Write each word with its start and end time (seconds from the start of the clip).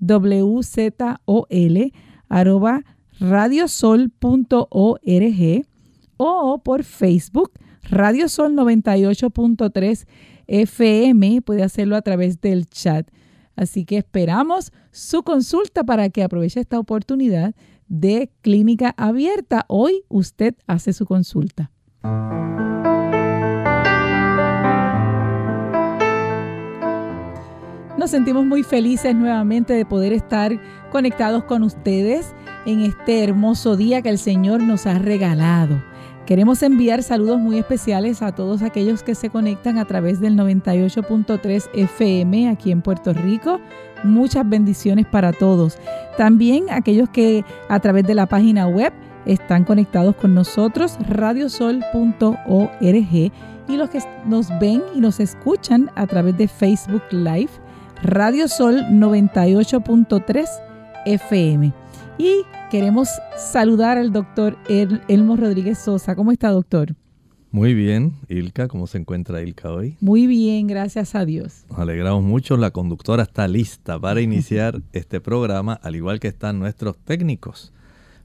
wzol 0.01 1.93
arroba 2.29 2.85
radiosol.org 3.19 5.67
o 6.17 6.61
por 6.63 6.85
Facebook 6.85 7.51
Radio 7.91 8.29
Sol 8.29 8.55
98.3 8.55 10.07
FM. 10.47 11.43
Puede 11.43 11.65
hacerlo 11.65 11.97
a 11.97 12.03
través 12.03 12.41
del 12.41 12.67
chat. 12.67 13.09
Así 13.57 13.85
que 13.85 13.99
esperamos 13.99 14.73
su 14.93 15.25
consulta 15.25 15.83
para 15.83 16.09
que 16.09 16.23
aproveche 16.23 16.61
esta 16.61 16.79
oportunidad 16.79 17.55
de 17.89 18.31
clínica 18.43 18.95
abierta. 18.97 19.65
Hoy 19.67 20.05
usted 20.09 20.55
hace 20.69 20.93
su 20.93 21.05
consulta. 21.05 21.73
Nos 27.99 28.11
sentimos 28.11 28.47
muy 28.47 28.63
felices 28.63 29.15
nuevamente 29.17 29.75
de 29.75 29.85
poder 29.85 30.13
estar 30.13 30.59
conectados 30.91 31.43
con 31.45 31.65
ustedes 31.65 32.35
en 32.67 32.81
este 32.81 33.25
hermoso 33.25 33.77
día 33.77 34.01
que 34.01 34.09
el 34.11 34.19
Señor 34.19 34.63
nos 34.63 34.87
ha 34.87 34.99
regalado. 34.99 35.90
Queremos 36.31 36.63
enviar 36.63 37.03
saludos 37.03 37.41
muy 37.41 37.59
especiales 37.59 38.23
a 38.23 38.31
todos 38.31 38.63
aquellos 38.63 39.03
que 39.03 39.17
se 39.17 39.31
conectan 39.31 39.79
a 39.79 39.85
través 39.85 40.21
del 40.21 40.37
98.3 40.37 41.71
FM 41.75 42.49
aquí 42.49 42.71
en 42.71 42.83
Puerto 42.83 43.13
Rico. 43.13 43.61
Muchas 44.05 44.49
bendiciones 44.49 45.07
para 45.07 45.33
todos. 45.33 45.77
También 46.17 46.67
aquellos 46.71 47.09
que 47.09 47.45
a 47.69 47.81
través 47.81 48.05
de 48.05 48.15
la 48.15 48.27
página 48.27 48.69
web 48.69 48.93
están 49.27 49.65
conectados 49.65 50.15
con 50.15 50.33
nosotros, 50.33 50.99
radiosol.org, 51.09 51.91
y 52.81 53.33
los 53.77 53.91
que 53.91 53.99
nos 54.25 54.57
ven 54.61 54.85
y 54.95 55.01
nos 55.01 55.19
escuchan 55.19 55.91
a 55.97 56.07
través 56.07 56.39
de 56.39 56.47
Facebook 56.47 57.03
Live, 57.11 57.51
Radiosol 58.05 58.85
98.3 58.85 60.47
FM. 61.07 61.73
Y 62.23 62.45
queremos 62.71 63.09
saludar 63.35 63.97
al 63.97 64.13
doctor 64.13 64.59
Elmo 64.69 65.37
Rodríguez 65.37 65.79
Sosa. 65.79 66.15
¿Cómo 66.15 66.33
está, 66.33 66.51
doctor? 66.51 66.95
Muy 67.51 67.73
bien, 67.73 68.13
Ilka, 68.29 68.69
¿cómo 68.69 68.87
se 68.87 68.99
encuentra 68.99 69.41
Ilka 69.41 69.71
hoy? 69.73 69.97
Muy 70.03 70.27
bien, 70.27 70.67
gracias 70.67 71.15
a 71.15 71.25
Dios. 71.25 71.65
Nos 71.71 71.79
alegramos 71.79 72.23
mucho, 72.23 72.59
la 72.59 72.73
conductora 72.73 73.23
está 73.23 73.49
lista 73.49 73.99
para 73.99 74.21
iniciar 74.21 74.83
este 74.93 75.23
programa, 75.23 75.73
al 75.83 75.97
igual 75.97 76.21
que 76.21 76.29
están 76.29 76.59
nuestros 76.59 76.99
técnicos. 76.99 77.73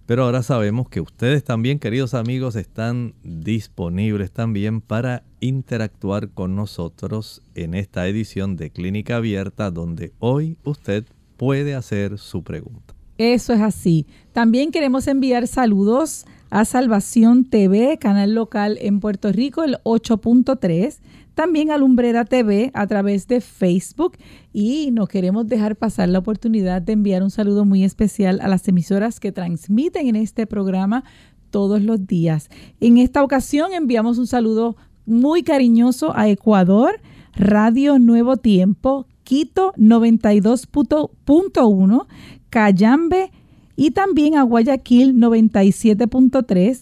Pero 0.06 0.26
ahora 0.26 0.44
sabemos 0.44 0.90
que 0.90 1.00
ustedes 1.00 1.46
también, 1.46 1.80
queridos 1.80 2.16
amigos, 2.16 2.58
están 2.58 3.14
disponibles 3.24 4.30
también 4.30 4.82
para 4.82 5.24
interactuar 5.40 6.32
con 6.32 6.54
nosotros 6.58 7.42
en 7.54 7.74
esta 7.76 8.10
edición 8.10 8.58
de 8.58 8.72
Clínica 8.72 9.16
Abierta, 9.16 9.72
donde 9.72 10.12
hoy 10.20 10.58
usted 10.66 11.06
puede 11.38 11.76
hacer 11.76 12.18
su 12.18 12.44
pregunta. 12.44 12.95
Eso 13.18 13.54
es 13.54 13.62
así. 13.62 14.06
También 14.34 14.72
queremos 14.72 15.08
enviar 15.08 15.48
saludos 15.48 16.26
a 16.50 16.66
Salvación 16.66 17.46
TV, 17.46 17.98
canal 17.98 18.36
local 18.36 18.78
en 18.82 19.00
Puerto 19.00 19.32
Rico, 19.32 19.64
el 19.64 19.78
8.3. 19.84 21.00
También 21.34 21.72
a 21.72 21.78
Lumbrera 21.78 22.24
TV 22.26 22.72
a 22.74 22.88
través 22.88 23.28
de 23.28 23.42
Facebook. 23.42 24.18
Y 24.54 24.92
no 24.92 25.08
queremos 25.08 25.48
dejar 25.48 25.76
pasar 25.76 26.10
la 26.10 26.20
oportunidad 26.20 26.82
de 26.82 26.94
enviar 26.94 27.24
un 27.24 27.32
saludo 27.32 27.66
muy 27.66 27.84
especial 27.84 28.40
a 28.42 28.48
las 28.48 28.68
emisoras 28.68 29.20
que 29.20 29.32
transmiten 29.32 30.08
en 30.08 30.16
este 30.16 30.48
programa 30.48 31.04
todos 31.50 31.82
los 31.82 32.06
días. 32.06 32.50
En 32.82 32.98
esta 32.98 33.24
ocasión 33.24 33.74
enviamos 33.74 34.18
un 34.18 34.28
saludo 34.28 34.76
muy 35.06 35.44
cariñoso 35.44 36.16
a 36.16 36.28
Ecuador, 36.28 37.00
Radio 37.34 38.00
Nuevo 38.00 38.38
Tiempo, 38.38 39.08
Quito 39.26 39.74
92.1, 39.74 42.08
Cayambe 42.52 43.32
y 43.76 43.92
también 43.92 44.38
a 44.38 44.44
Guayaquil 44.44 45.16
97.3, 45.16 46.82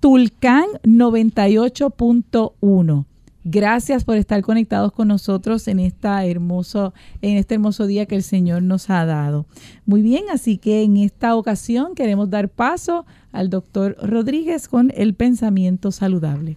Tulcán 0.00 0.64
98.1. 0.82 3.04
Gracias 3.44 4.04
por 4.04 4.16
estar 4.16 4.40
conectados 4.40 4.90
con 4.90 5.08
nosotros 5.08 5.68
en, 5.68 5.78
esta 5.78 6.24
hermoso, 6.24 6.94
en 7.20 7.36
este 7.36 7.56
hermoso 7.56 7.86
día 7.86 8.06
que 8.06 8.16
el 8.16 8.22
Señor 8.22 8.62
nos 8.62 8.88
ha 8.88 9.04
dado. 9.04 9.44
Muy 9.84 10.00
bien, 10.00 10.24
así 10.32 10.56
que 10.56 10.82
en 10.82 10.96
esta 10.96 11.36
ocasión 11.36 11.94
queremos 11.94 12.30
dar 12.30 12.48
paso 12.48 13.04
al 13.32 13.50
doctor 13.50 13.98
Rodríguez 14.02 14.66
con 14.66 14.94
el 14.96 15.12
pensamiento 15.12 15.92
saludable. 15.92 16.56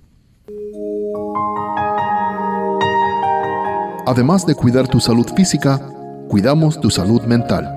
Además 4.05 4.45
de 4.45 4.55
cuidar 4.55 4.87
tu 4.87 4.99
salud 4.99 5.27
física, 5.35 5.79
cuidamos 6.27 6.79
tu 6.79 6.89
salud 6.89 7.21
mental. 7.23 7.67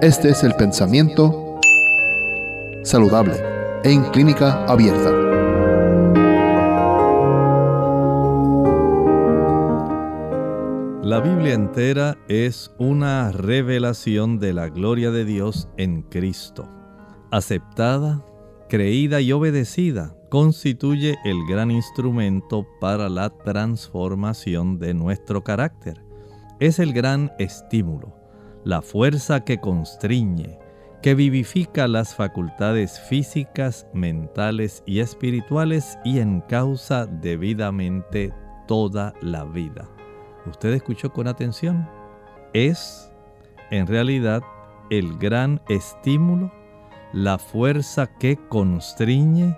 Este 0.00 0.30
es 0.30 0.42
el 0.44 0.54
pensamiento 0.54 1.58
saludable 2.82 3.34
en 3.82 4.02
clínica 4.04 4.64
abierta. 4.66 5.10
La 11.02 11.20
Biblia 11.20 11.54
entera 11.54 12.16
es 12.28 12.72
una 12.78 13.30
revelación 13.30 14.38
de 14.38 14.52
la 14.52 14.68
gloria 14.68 15.10
de 15.10 15.24
Dios 15.24 15.68
en 15.76 16.02
Cristo. 16.02 16.68
Aceptada, 17.30 18.24
creída 18.68 19.20
y 19.20 19.32
obedecida, 19.32 20.16
constituye 20.36 21.18
el 21.24 21.46
gran 21.46 21.70
instrumento 21.70 22.66
para 22.78 23.08
la 23.08 23.30
transformación 23.30 24.78
de 24.78 24.92
nuestro 24.92 25.42
carácter. 25.42 26.04
Es 26.60 26.78
el 26.78 26.92
gran 26.92 27.32
estímulo 27.38 28.14
la 28.62 28.82
fuerza 28.82 29.46
que 29.46 29.56
constriñe, 29.62 30.58
que 31.00 31.14
vivifica 31.14 31.88
las 31.88 32.14
facultades 32.14 33.00
físicas, 33.00 33.86
mentales 33.94 34.82
y 34.84 35.00
espirituales 35.00 35.96
y 36.04 36.18
encausa 36.18 37.06
debidamente 37.06 38.34
toda 38.68 39.14
la 39.22 39.44
vida. 39.44 39.88
¿Usted 40.44 40.74
escuchó 40.74 41.14
con 41.14 41.28
atención? 41.28 41.88
Es, 42.52 43.10
en 43.70 43.86
realidad, 43.86 44.42
el 44.90 45.16
gran 45.16 45.62
estímulo, 45.70 46.52
la 47.14 47.38
fuerza 47.38 48.06
que 48.18 48.36
constriñe, 48.50 49.56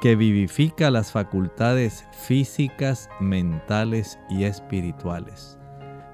que 0.00 0.16
vivifica 0.16 0.90
las 0.90 1.12
facultades 1.12 2.06
físicas, 2.12 3.10
mentales 3.20 4.18
y 4.30 4.44
espirituales. 4.44 5.58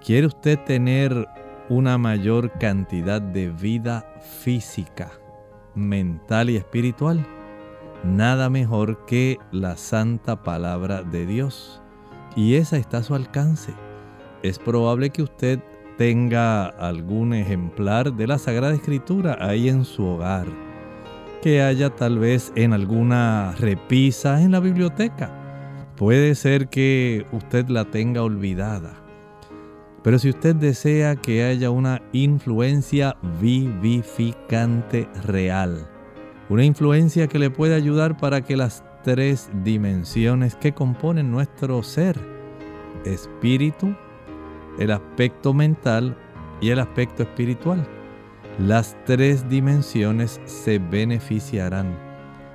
¿Quiere 0.05 0.27
usted 0.27 0.59
tener 0.65 1.27
una 1.69 1.97
mayor 1.97 2.51
cantidad 2.59 3.23
de 3.23 3.51
vida 3.51 4.13
física, 4.41 5.13
mental 5.75 6.51
y 6.51 6.57
espiritual? 6.57 7.25
Nada 8.03 8.51
mejor 8.51 9.07
que 9.07 9.39
la 9.53 9.77
santa 9.77 10.43
palabra 10.43 11.03
de 11.03 11.27
Dios. 11.27 11.81
Y 12.35 12.55
esa 12.55 12.77
está 12.77 12.99
a 12.99 13.03
su 13.03 13.15
alcance. 13.15 13.73
Es 14.43 14.59
probable 14.59 15.11
que 15.11 15.23
usted 15.23 15.61
tenga 15.97 16.67
algún 16.67 17.35
ejemplar 17.35 18.13
de 18.13 18.27
la 18.27 18.39
Sagrada 18.39 18.75
Escritura 18.75 19.39
ahí 19.41 19.69
en 19.69 19.85
su 19.85 20.05
hogar 20.05 20.66
que 21.47 21.63
haya 21.63 21.91
tal 21.91 22.19
vez 22.19 22.53
en 22.57 22.73
alguna 22.73 23.55
repisa 23.61 24.43
en 24.43 24.51
la 24.51 24.59
biblioteca. 24.59 25.31
Puede 25.95 26.35
ser 26.35 26.67
que 26.67 27.25
usted 27.31 27.69
la 27.69 27.85
tenga 27.85 28.25
olvidada. 28.25 28.95
Pero 30.03 30.19
si 30.19 30.31
usted 30.31 30.57
desea 30.57 31.15
que 31.15 31.45
haya 31.45 31.71
una 31.71 32.03
influencia 32.11 33.17
vivificante 33.41 35.09
real, 35.23 35.89
una 36.49 36.65
influencia 36.65 37.29
que 37.29 37.39
le 37.39 37.51
pueda 37.51 37.77
ayudar 37.77 38.17
para 38.17 38.41
que 38.41 38.57
las 38.57 38.83
tres 39.05 39.49
dimensiones 39.63 40.57
que 40.57 40.75
componen 40.75 41.31
nuestro 41.31 41.81
ser, 41.85 42.19
espíritu, 43.05 43.95
el 44.81 44.91
aspecto 44.91 45.55
mental 45.55 46.19
y 46.61 46.71
el 46.71 46.81
aspecto 46.81 47.23
espiritual, 47.23 47.87
las 48.59 48.97
tres 49.05 49.49
dimensiones 49.49 50.41
se 50.47 50.79
beneficiarán. 50.79 51.97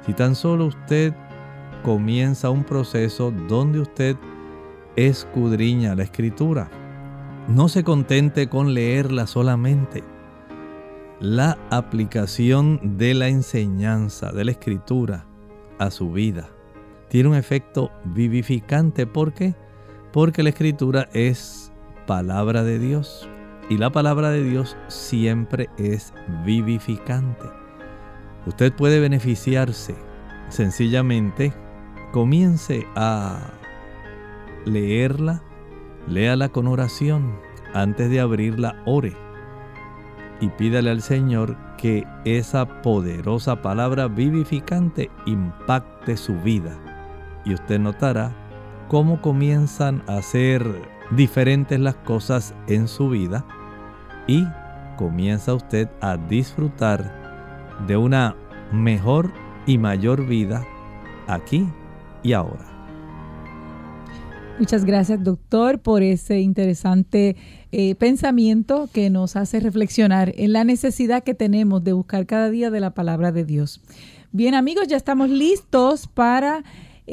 Si 0.05 0.13
tan 0.13 0.35
solo 0.35 0.65
usted 0.65 1.13
comienza 1.83 2.49
un 2.49 2.63
proceso 2.63 3.31
donde 3.47 3.79
usted 3.79 4.15
escudriña 4.95 5.95
la 5.95 6.03
escritura, 6.03 6.69
no 7.47 7.69
se 7.69 7.83
contente 7.83 8.49
con 8.49 8.73
leerla 8.73 9.27
solamente. 9.27 10.03
La 11.19 11.57
aplicación 11.69 12.97
de 12.97 13.13
la 13.13 13.27
enseñanza 13.27 14.31
de 14.31 14.45
la 14.45 14.51
escritura 14.51 15.25
a 15.77 15.91
su 15.91 16.11
vida 16.11 16.49
tiene 17.09 17.29
un 17.29 17.35
efecto 17.35 17.91
vivificante. 18.05 19.05
¿Por 19.05 19.33
qué? 19.33 19.53
Porque 20.11 20.41
la 20.41 20.49
escritura 20.49 21.09
es 21.13 21.71
palabra 22.07 22.63
de 22.63 22.79
Dios. 22.79 23.29
Y 23.69 23.77
la 23.77 23.89
palabra 23.91 24.29
de 24.31 24.43
Dios 24.43 24.75
siempre 24.87 25.69
es 25.77 26.13
vivificante. 26.45 27.49
Usted 28.45 28.73
puede 28.73 28.99
beneficiarse. 28.99 29.95
Sencillamente, 30.49 31.53
comience 32.11 32.85
a 32.95 33.39
leerla, 34.65 35.41
léala 36.07 36.49
con 36.49 36.67
oración. 36.67 37.39
Antes 37.73 38.09
de 38.09 38.19
abrirla, 38.19 38.81
ore. 38.85 39.15
Y 40.41 40.49
pídale 40.49 40.89
al 40.89 41.01
Señor 41.01 41.55
que 41.77 42.05
esa 42.25 42.81
poderosa 42.81 43.61
palabra 43.61 44.07
vivificante 44.07 45.09
impacte 45.25 46.17
su 46.17 46.35
vida. 46.41 46.77
Y 47.45 47.53
usted 47.53 47.79
notará 47.79 48.33
cómo 48.89 49.21
comienzan 49.21 50.03
a 50.07 50.21
ser 50.21 50.65
diferentes 51.15 51.79
las 51.79 51.95
cosas 51.95 52.53
en 52.67 52.87
su 52.87 53.09
vida 53.09 53.45
y 54.27 54.45
comienza 54.97 55.53
usted 55.53 55.89
a 55.99 56.17
disfrutar 56.17 57.79
de 57.87 57.97
una 57.97 58.35
mejor 58.71 59.31
y 59.65 59.77
mayor 59.77 60.25
vida 60.25 60.65
aquí 61.27 61.67
y 62.23 62.33
ahora. 62.33 62.67
Muchas 64.59 64.85
gracias 64.85 65.23
doctor 65.23 65.79
por 65.79 66.03
ese 66.03 66.39
interesante 66.39 67.35
eh, 67.71 67.95
pensamiento 67.95 68.89
que 68.93 69.09
nos 69.09 69.35
hace 69.35 69.59
reflexionar 69.59 70.33
en 70.37 70.53
la 70.53 70.63
necesidad 70.63 71.23
que 71.23 71.33
tenemos 71.33 71.83
de 71.83 71.93
buscar 71.93 72.27
cada 72.27 72.49
día 72.49 72.69
de 72.69 72.79
la 72.79 72.93
palabra 72.93 73.31
de 73.31 73.43
Dios. 73.43 73.81
Bien 74.31 74.53
amigos, 74.53 74.87
ya 74.87 74.97
estamos 74.97 75.29
listos 75.29 76.07
para 76.07 76.63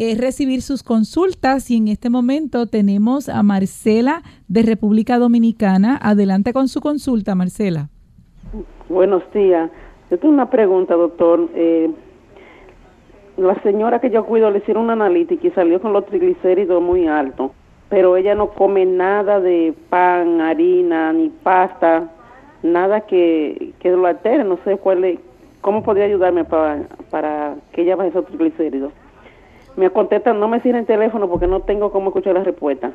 eh, 0.01 0.15
recibir 0.17 0.63
sus 0.63 0.85
consultas 0.85 1.73
y 1.73 1.77
en 1.77 1.89
este 1.89 2.09
momento 2.09 2.69
tenemos 2.69 3.29
a 3.29 3.43
Marcela 3.43 4.23
de 4.47 4.63
República 4.63 5.19
Dominicana. 5.19 5.99
Adelante 6.01 6.53
con 6.53 6.69
su 6.69 6.81
consulta, 6.81 7.35
Marcela. 7.35 7.89
Buenos 8.89 9.25
días. 9.35 9.73
Yo 10.09 10.19
tengo 10.21 10.33
una 10.33 10.51
pregunta, 10.51 10.95
doctor. 10.95 11.49
Eh, 11.53 11.91
la 13.39 13.61
señora 13.63 14.01
que 14.01 14.11
yo 14.11 14.25
cuido 14.25 14.53
le 14.53 14.59
hicieron 14.59 14.85
una 14.85 14.93
analítica 14.93 15.49
y 15.49 15.51
salió 15.51 15.81
con 15.81 15.93
los 15.93 16.07
triglicéridos 16.07 16.81
muy 16.81 17.09
altos, 17.09 17.51
pero 17.89 18.17
ella 18.17 18.37
no 18.37 18.51
come 18.51 18.87
nada 18.87 19.41
de 19.41 19.75
pan, 19.91 20.41
harina, 20.41 21.13
ni 21.13 21.29
pasta, 21.29 22.09
nada 22.63 23.01
que, 23.01 23.73
que 23.81 23.91
lo 23.91 24.07
altere. 24.07 24.45
No 24.45 24.61
sé 24.65 24.77
cuál 24.77 25.03
es, 25.03 25.19
cómo 25.61 25.83
podría 25.83 26.05
ayudarme 26.05 26.45
para, 26.45 26.87
para 27.11 27.57
que 27.73 27.83
ella 27.83 27.97
baje 27.97 28.11
esos 28.11 28.27
triglicéridos 28.27 28.93
me 29.79 29.91
contestan, 29.91 30.41
no 30.41 30.49
me 30.49 30.61
sirve 30.61 30.81
el 30.81 30.87
teléfono 30.87 31.29
porque 31.29 31.47
no 31.47 31.63
tengo 31.63 31.93
cómo 31.93 32.09
escuchar 32.09 32.35
la 32.35 32.45
respuesta. 32.45 32.93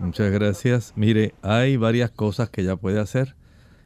Muchas 0.00 0.30
gracias. 0.30 0.92
Mire, 0.96 1.34
hay 1.42 1.76
varias 1.76 2.10
cosas 2.10 2.50
que 2.50 2.62
ella 2.62 2.76
puede 2.76 3.00
hacer. 3.00 3.36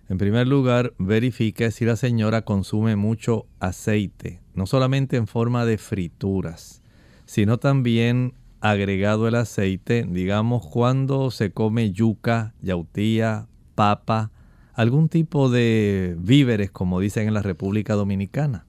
En 0.08 0.19
primer 0.19 0.49
lugar, 0.49 0.93
verifique 0.99 1.70
si 1.70 1.84
la 1.84 1.96
señora 1.96 2.43
consume 2.43 2.96
mucho 2.96 3.46
aceite, 3.61 4.40
no 4.55 4.67
solamente 4.67 5.17
en 5.17 5.26
forma 5.26 5.64
de 5.64 5.79
frituras, 5.79 6.82
sino 7.25 7.58
también 7.58 8.34
agregado 8.61 9.29
el 9.29 9.34
aceite, 9.34 10.06
digamos, 10.08 10.67
cuando 10.67 11.31
se 11.31 11.52
come 11.52 11.93
yuca, 11.93 12.55
yautía, 12.61 13.46
papa, 13.75 14.31
algún 14.75 15.08
tipo 15.08 15.49
de 15.49 16.17
víveres, 16.19 16.70
como 16.70 17.00
dicen 17.00 17.29
en 17.29 17.34
la 17.34 17.43
República 17.43 17.94
Dominicana. 17.94 18.67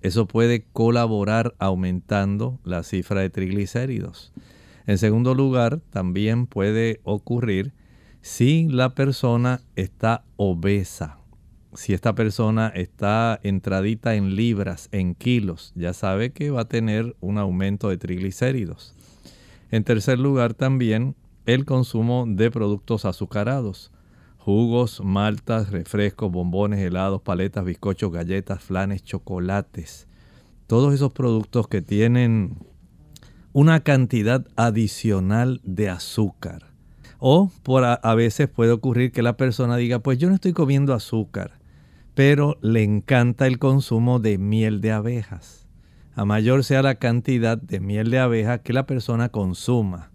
Eso 0.00 0.26
puede 0.26 0.64
colaborar 0.72 1.54
aumentando 1.58 2.60
la 2.64 2.82
cifra 2.82 3.20
de 3.20 3.30
triglicéridos. 3.30 4.32
En 4.86 4.98
segundo 4.98 5.34
lugar, 5.34 5.80
también 5.90 6.46
puede 6.46 7.00
ocurrir 7.02 7.72
si 8.20 8.68
la 8.68 8.94
persona 8.94 9.60
está 9.76 10.24
obesa. 10.36 11.18
Si 11.74 11.92
esta 11.92 12.14
persona 12.14 12.68
está 12.68 13.38
entradita 13.42 14.14
en 14.14 14.34
libras, 14.34 14.88
en 14.92 15.14
kilos, 15.14 15.72
ya 15.74 15.92
sabe 15.92 16.32
que 16.32 16.50
va 16.50 16.62
a 16.62 16.68
tener 16.68 17.14
un 17.20 17.38
aumento 17.38 17.88
de 17.88 17.98
triglicéridos. 17.98 18.94
En 19.70 19.84
tercer 19.84 20.18
lugar, 20.18 20.54
también 20.54 21.14
el 21.44 21.64
consumo 21.64 22.24
de 22.26 22.50
productos 22.50 23.04
azucarados 23.04 23.92
jugos, 24.38 25.02
maltas, 25.04 25.70
refrescos, 25.70 26.32
bombones, 26.32 26.80
helados, 26.80 27.20
paletas, 27.20 27.64
bizcochos, 27.64 28.10
galletas, 28.10 28.62
flanes, 28.62 29.02
chocolates. 29.02 30.08
Todos 30.66 30.94
esos 30.94 31.12
productos 31.12 31.68
que 31.68 31.82
tienen 31.82 32.56
una 33.52 33.80
cantidad 33.80 34.46
adicional 34.56 35.60
de 35.64 35.90
azúcar. 35.90 36.72
O 37.18 37.50
por 37.62 37.84
a, 37.84 37.94
a, 37.94 38.14
veces 38.14 38.48
puede 38.48 38.70
ocurrir 38.70 39.12
que 39.12 39.22
la 39.22 39.36
persona 39.36 39.76
diga, 39.76 39.98
pues 39.98 40.18
yo 40.18 40.28
no 40.28 40.36
estoy 40.36 40.52
comiendo 40.52 40.94
azúcar, 40.94 41.58
pero 42.14 42.56
le 42.62 42.84
encanta 42.84 43.46
el 43.46 43.58
consumo 43.58 44.20
de 44.20 44.38
miel 44.38 44.80
de 44.80 44.92
abejas. 44.92 45.66
A 46.14 46.24
mayor 46.24 46.64
sea 46.64 46.82
la 46.82 46.96
cantidad 46.96 47.58
de 47.58 47.80
miel 47.80 48.10
de 48.10 48.18
abeja 48.18 48.58
que 48.58 48.72
la 48.72 48.86
persona 48.86 49.28
consuma, 49.28 50.10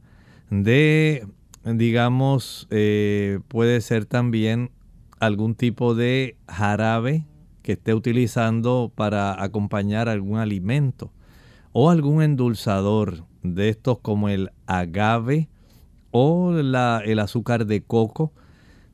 de 0.49 1.27
digamos, 1.65 2.67
eh, 2.69 3.39
puede 3.47 3.81
ser 3.81 4.05
también 4.05 4.71
algún 5.19 5.55
tipo 5.55 5.95
de 5.95 6.35
jarabe 6.47 7.25
que 7.61 7.73
esté 7.73 7.93
utilizando 7.93 8.91
para 8.93 9.41
acompañar 9.41 10.09
algún 10.09 10.37
alimento 10.37 11.11
o 11.71 11.89
algún 11.89 12.21
endulzador 12.21 13.25
de 13.41 13.69
estos 13.69 13.99
como 13.99 14.29
el 14.29 14.51
agave 14.67 15.49
o 16.11 16.51
la, 16.51 17.01
el 17.05 17.19
azúcar 17.19 17.65
de 17.65 17.81
coco. 17.81 18.33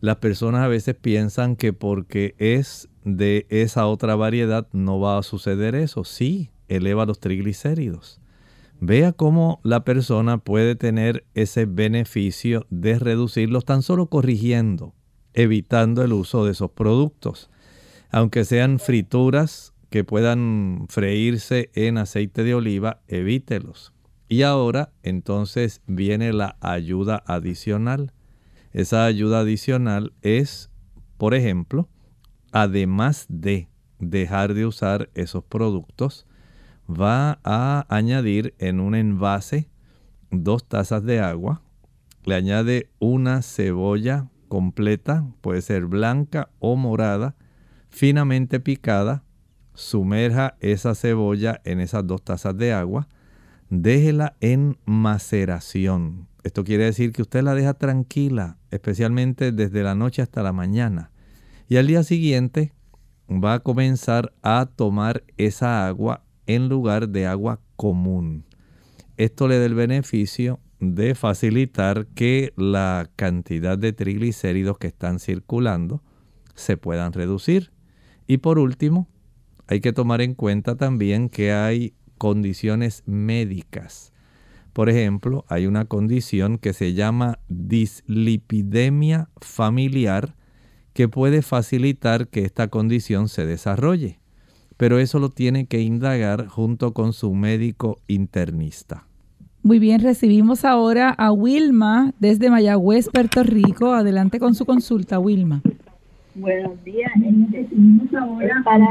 Las 0.02 0.18
personas 0.18 0.62
a 0.62 0.68
veces 0.68 0.96
piensan 0.96 1.56
que 1.56 1.74
porque 1.74 2.36
es 2.38 2.88
de 3.04 3.48
esa 3.50 3.88
otra 3.88 4.16
variedad 4.16 4.68
no 4.72 5.00
va 5.00 5.18
a 5.18 5.24
suceder 5.24 5.76
eso. 5.76 6.04
Sí, 6.04 6.52
eleva 6.68 7.06
los 7.06 7.20
triglicéridos. 7.20 8.22
Vea 8.82 9.12
cómo 9.12 9.60
la 9.64 9.84
persona 9.84 10.38
puede 10.38 10.76
tener 10.76 11.26
ese 11.34 11.66
beneficio 11.66 12.66
de 12.70 12.98
reducirlos 12.98 13.66
tan 13.66 13.82
solo 13.82 14.08
corrigiendo, 14.08 14.94
evitando 15.34 16.02
el 16.02 16.14
uso 16.14 16.46
de 16.46 16.52
esos 16.52 16.72
productos. 16.72 17.50
Aunque 18.10 18.46
sean 18.46 18.80
frituras 18.80 19.74
que 19.90 20.06
puedan 20.06 20.86
freírse 20.88 21.72
en 21.74 21.98
aceite 21.98 22.44
de 22.44 22.56
oliva, 22.56 23.02
evítelos. 23.08 23.92
Y 24.30 24.44
ahora 24.44 24.94
entonces 25.04 25.82
viene 25.86 26.32
la 26.32 26.56
ayuda 26.62 27.22
adicional. 27.26 28.14
Esa 28.72 29.06
ayuda 29.06 29.40
adicional 29.40 30.14
es, 30.22 30.70
por 31.18 31.34
ejemplo, 31.34 31.90
además 32.52 33.26
de 33.28 33.68
dejar 34.00 34.54
de 34.54 34.66
usar 34.66 35.10
esos 35.16 35.44
productos, 35.44 36.26
va 36.90 37.40
a 37.44 37.86
añadir 37.90 38.56
en 38.58 38.80
un 38.80 38.96
envase 38.96 39.70
dos 40.32 40.68
tazas 40.68 41.04
de 41.04 41.20
agua, 41.20 41.62
le 42.26 42.36
añade 42.36 42.90
una 43.00 43.42
cebolla 43.42 44.30
completa, 44.48 45.26
puede 45.42 45.62
ser 45.62 45.86
blanca 45.86 46.50
o 46.60 46.76
morada, 46.76 47.36
finamente 47.90 48.60
picada, 48.60 49.24
sumerja 49.74 50.58
esa 50.60 50.96
cebolla 50.96 51.62
en 51.64 51.80
esas 51.80 52.06
dos 52.06 52.24
tazas 52.24 52.58
de 52.58 52.74
agua, 52.74 53.08
déjela 53.70 54.36
en 54.42 54.78
maceración. 54.86 56.28
Esto 56.44 56.64
quiere 56.64 56.86
decir 56.86 57.12
que 57.12 57.22
usted 57.22 57.44
la 57.44 57.54
deja 57.54 57.76
tranquila, 57.76 58.58
especialmente 58.72 59.52
desde 59.52 59.84
la 59.84 59.96
noche 59.96 60.22
hasta 60.22 60.42
la 60.42 60.54
mañana. 60.54 61.12
Y 61.68 61.78
al 61.78 61.88
día 61.88 62.04
siguiente 62.04 62.74
va 63.30 63.56
a 63.56 63.60
comenzar 63.60 64.34
a 64.42 64.68
tomar 64.76 65.24
esa 65.38 65.86
agua 65.88 66.24
en 66.50 66.68
lugar 66.68 67.10
de 67.10 67.28
agua 67.28 67.62
común. 67.76 68.44
Esto 69.18 69.48
le 69.48 69.60
da 69.60 69.66
el 69.68 69.76
beneficio 69.76 70.60
de 70.80 71.14
facilitar 71.14 72.08
que 72.08 72.54
la 72.58 73.08
cantidad 73.16 73.78
de 73.78 73.94
triglicéridos 73.94 74.80
que 74.80 74.88
están 74.88 75.20
circulando 75.20 76.02
se 76.56 76.76
puedan 76.76 77.14
reducir. 77.14 77.72
Y 78.26 78.38
por 78.38 78.58
último, 78.58 79.08
hay 79.68 79.80
que 79.80 79.94
tomar 79.94 80.22
en 80.22 80.34
cuenta 80.34 80.76
también 80.76 81.30
que 81.30 81.52
hay 81.52 81.94
condiciones 82.18 83.04
médicas. 83.06 84.12
Por 84.74 84.90
ejemplo, 84.90 85.46
hay 85.50 85.68
una 85.68 85.86
condición 85.86 86.58
que 86.58 86.74
se 86.74 86.96
llama 86.96 87.38
dislipidemia 87.48 89.30
familiar 89.40 90.36
que 90.94 91.08
puede 91.08 91.44
facilitar 91.44 92.28
que 92.28 92.44
esta 92.44 92.70
condición 92.70 93.30
se 93.30 93.46
desarrolle. 93.46 94.19
Pero 94.80 94.98
eso 94.98 95.20
lo 95.20 95.28
tiene 95.28 95.66
que 95.66 95.82
indagar 95.82 96.48
junto 96.48 96.94
con 96.94 97.12
su 97.12 97.36
médico 97.36 98.00
internista. 98.08 99.04
Muy 99.62 99.78
bien, 99.78 100.00
recibimos 100.00 100.64
ahora 100.64 101.10
a 101.10 101.34
Wilma 101.34 102.14
desde 102.22 102.50
Mayagüez, 102.50 103.10
Puerto 103.10 103.44
Rico. 103.44 103.92
Adelante 103.92 104.40
con 104.40 104.56
su 104.56 104.66
consulta, 104.66 105.20
Wilma. 105.20 105.62
Buenos 106.34 106.82
días. 106.86 107.12
Recibimos 107.52 108.14
ahora 108.14 108.62
para... 108.64 108.86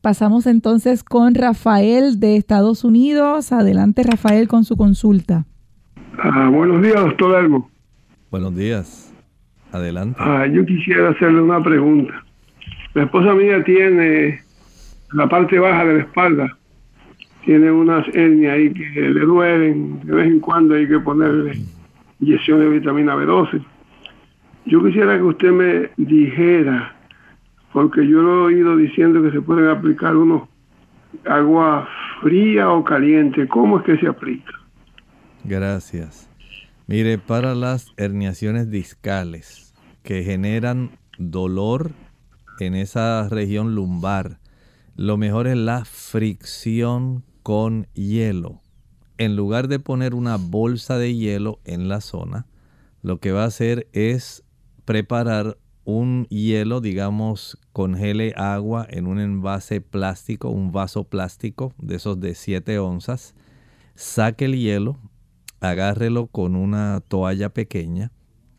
Pasamos 0.00 0.48
entonces 0.48 1.04
con 1.04 1.36
Rafael 1.36 2.18
de 2.18 2.34
Estados 2.34 2.82
Unidos. 2.82 3.52
Adelante, 3.52 4.02
Rafael, 4.02 4.48
con 4.48 4.64
su 4.64 4.76
consulta. 4.76 5.46
Ah, 6.20 6.50
buenos 6.52 6.82
días, 6.82 6.96
doctor 6.96 7.44
Elmo. 7.44 7.70
Buenos 8.32 8.56
días. 8.56 9.14
Adelante. 9.70 10.18
Ah, 10.20 10.48
yo 10.48 10.66
quisiera 10.66 11.10
hacerle 11.10 11.42
una 11.42 11.62
pregunta. 11.62 12.24
La 12.98 13.04
esposa 13.04 13.32
mía 13.32 13.62
tiene 13.62 14.40
la 15.12 15.28
parte 15.28 15.56
baja 15.60 15.84
de 15.84 15.94
la 15.94 16.00
espalda 16.00 16.58
tiene 17.44 17.70
unas 17.70 18.04
hernias 18.12 18.54
ahí 18.54 18.72
que 18.72 19.00
le 19.00 19.20
duelen, 19.20 20.00
de 20.02 20.12
vez 20.16 20.26
en 20.26 20.40
cuando 20.40 20.74
hay 20.74 20.88
que 20.88 20.98
ponerle 20.98 21.60
inyección 22.18 22.58
de 22.58 22.68
vitamina 22.70 23.14
B12. 23.14 23.64
Yo 24.66 24.82
quisiera 24.82 25.16
que 25.16 25.22
usted 25.22 25.52
me 25.52 25.90
dijera, 25.96 26.96
porque 27.72 28.04
yo 28.04 28.20
lo 28.20 28.50
he 28.50 28.54
oído 28.54 28.76
diciendo 28.76 29.22
que 29.22 29.30
se 29.30 29.40
pueden 29.40 29.68
aplicar 29.68 30.16
unos 30.16 30.48
agua 31.24 31.88
fría 32.20 32.68
o 32.70 32.82
caliente, 32.82 33.46
¿cómo 33.46 33.78
es 33.78 33.84
que 33.84 33.96
se 33.96 34.08
aplica? 34.08 34.54
Gracias. 35.44 36.28
Mire, 36.88 37.16
para 37.18 37.54
las 37.54 37.92
herniaciones 37.96 38.72
discales 38.72 39.72
que 40.02 40.24
generan 40.24 40.90
dolor 41.16 41.92
en 42.60 42.74
esa 42.74 43.28
región 43.28 43.74
lumbar, 43.74 44.40
lo 44.96 45.16
mejor 45.16 45.46
es 45.46 45.56
la 45.56 45.84
fricción 45.84 47.24
con 47.42 47.86
hielo. 47.94 48.60
En 49.16 49.36
lugar 49.36 49.68
de 49.68 49.78
poner 49.78 50.14
una 50.14 50.36
bolsa 50.36 50.98
de 50.98 51.14
hielo 51.14 51.60
en 51.64 51.88
la 51.88 52.00
zona, 52.00 52.46
lo 53.02 53.20
que 53.20 53.32
va 53.32 53.44
a 53.44 53.46
hacer 53.46 53.88
es 53.92 54.44
preparar 54.84 55.58
un 55.84 56.26
hielo, 56.26 56.80
digamos, 56.80 57.58
congele 57.72 58.34
agua 58.36 58.86
en 58.90 59.06
un 59.06 59.18
envase 59.18 59.80
plástico, 59.80 60.50
un 60.50 60.70
vaso 60.70 61.04
plástico 61.04 61.72
de 61.78 61.96
esos 61.96 62.20
de 62.20 62.34
7 62.34 62.78
onzas. 62.78 63.34
Saque 63.94 64.44
el 64.44 64.58
hielo, 64.58 64.98
agárrelo 65.60 66.26
con 66.26 66.56
una 66.56 67.00
toalla 67.08 67.48
pequeña 67.48 68.12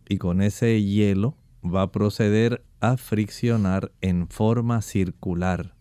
y 0.08 0.18
con 0.18 0.42
ese 0.42 0.82
hielo 0.82 1.38
va 1.64 1.84
a 1.84 1.92
proceder 1.92 2.64
a 2.82 2.98
friccionar 2.98 3.92
en 4.02 4.28
forma 4.28 4.82
circular 4.82 5.76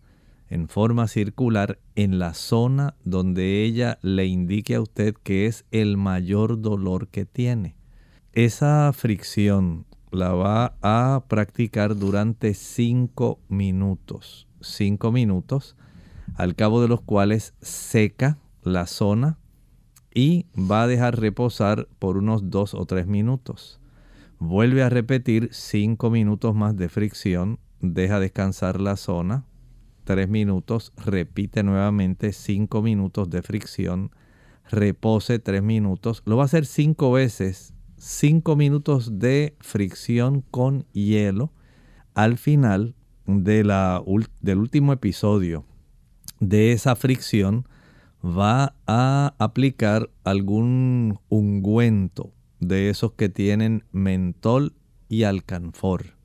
en 0.49 0.67
forma 0.67 1.07
circular 1.07 1.79
en 1.95 2.19
la 2.19 2.33
zona 2.33 2.95
donde 3.03 3.63
ella 3.63 3.99
le 4.01 4.25
indique 4.25 4.75
a 4.75 4.81
usted 4.81 5.15
que 5.23 5.45
es 5.45 5.65
el 5.71 5.95
mayor 5.97 6.61
dolor 6.61 7.07
que 7.07 7.25
tiene. 7.25 7.75
Esa 8.33 8.91
fricción 8.93 9.85
la 10.11 10.33
va 10.33 10.75
a 10.81 11.23
practicar 11.27 11.95
durante 11.95 12.53
5 12.53 13.39
minutos. 13.47 14.47
5 14.61 15.11
minutos, 15.11 15.75
al 16.35 16.55
cabo 16.55 16.81
de 16.81 16.87
los 16.87 17.01
cuales 17.01 17.53
seca 17.61 18.39
la 18.63 18.87
zona 18.87 19.37
y 20.13 20.47
va 20.57 20.83
a 20.83 20.87
dejar 20.87 21.19
reposar 21.19 21.87
por 21.99 22.17
unos 22.17 22.49
2 22.49 22.73
o 22.73 22.85
3 22.85 23.05
minutos. 23.05 23.78
Vuelve 24.41 24.83
a 24.83 24.89
repetir 24.89 25.49
5 25.51 26.09
minutos 26.09 26.55
más 26.55 26.77
de 26.77 26.87
fricción, 26.87 27.59
deja 27.81 28.21
descansar 28.21 28.79
la 28.79 28.95
zona, 28.95 29.45
3 30.05 30.29
minutos, 30.29 30.93
repite 30.95 31.61
nuevamente 31.61 32.31
5 32.31 32.81
minutos 32.81 33.29
de 33.29 33.41
fricción, 33.41 34.11
repose 34.69 35.39
3 35.39 35.61
minutos, 35.61 36.23
lo 36.25 36.37
va 36.37 36.43
a 36.43 36.45
hacer 36.45 36.65
5 36.65 37.11
veces, 37.11 37.73
5 37.97 38.55
minutos 38.55 39.19
de 39.19 39.57
fricción 39.59 40.41
con 40.49 40.85
hielo. 40.93 41.51
Al 42.13 42.37
final 42.37 42.95
de 43.25 43.65
la, 43.65 44.01
del 44.39 44.59
último 44.59 44.93
episodio 44.93 45.65
de 46.39 46.71
esa 46.71 46.95
fricción 46.95 47.67
va 48.23 48.73
a 48.87 49.35
aplicar 49.37 50.09
algún 50.23 51.19
ungüento 51.27 52.31
de 52.59 52.89
esos 52.89 53.13
que 53.13 53.29
tienen 53.29 53.83
mentol 53.91 54.73
y 55.07 55.23
alcanfor 55.23 56.19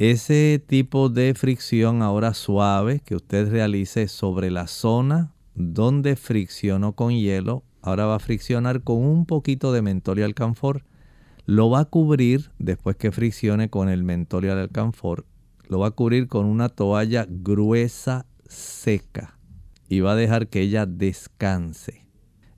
ese 0.00 0.64
tipo 0.66 1.10
de 1.10 1.34
fricción 1.34 2.00
ahora 2.00 2.32
suave 2.32 3.02
que 3.04 3.14
usted 3.14 3.50
realice 3.50 4.08
sobre 4.08 4.50
la 4.50 4.66
zona 4.66 5.34
donde 5.54 6.16
friccionó 6.16 6.94
con 6.94 7.12
hielo, 7.12 7.64
ahora 7.82 8.06
va 8.06 8.14
a 8.14 8.18
friccionar 8.18 8.82
con 8.82 9.04
un 9.04 9.26
poquito 9.26 9.72
de 9.74 9.82
mentol 9.82 10.18
y 10.18 10.22
alcanfor. 10.22 10.84
Lo 11.44 11.68
va 11.68 11.80
a 11.80 11.84
cubrir 11.84 12.50
después 12.58 12.96
que 12.96 13.12
friccione 13.12 13.68
con 13.68 13.90
el 13.90 14.02
mentol 14.02 14.46
y 14.46 14.48
el 14.48 14.56
alcanfor. 14.56 15.26
Lo 15.68 15.80
va 15.80 15.88
a 15.88 15.90
cubrir 15.90 16.28
con 16.28 16.46
una 16.46 16.70
toalla 16.70 17.26
gruesa 17.28 18.24
seca 18.48 19.38
y 19.86 20.00
va 20.00 20.12
a 20.12 20.16
dejar 20.16 20.48
que 20.48 20.62
ella 20.62 20.86
descanse. 20.86 22.06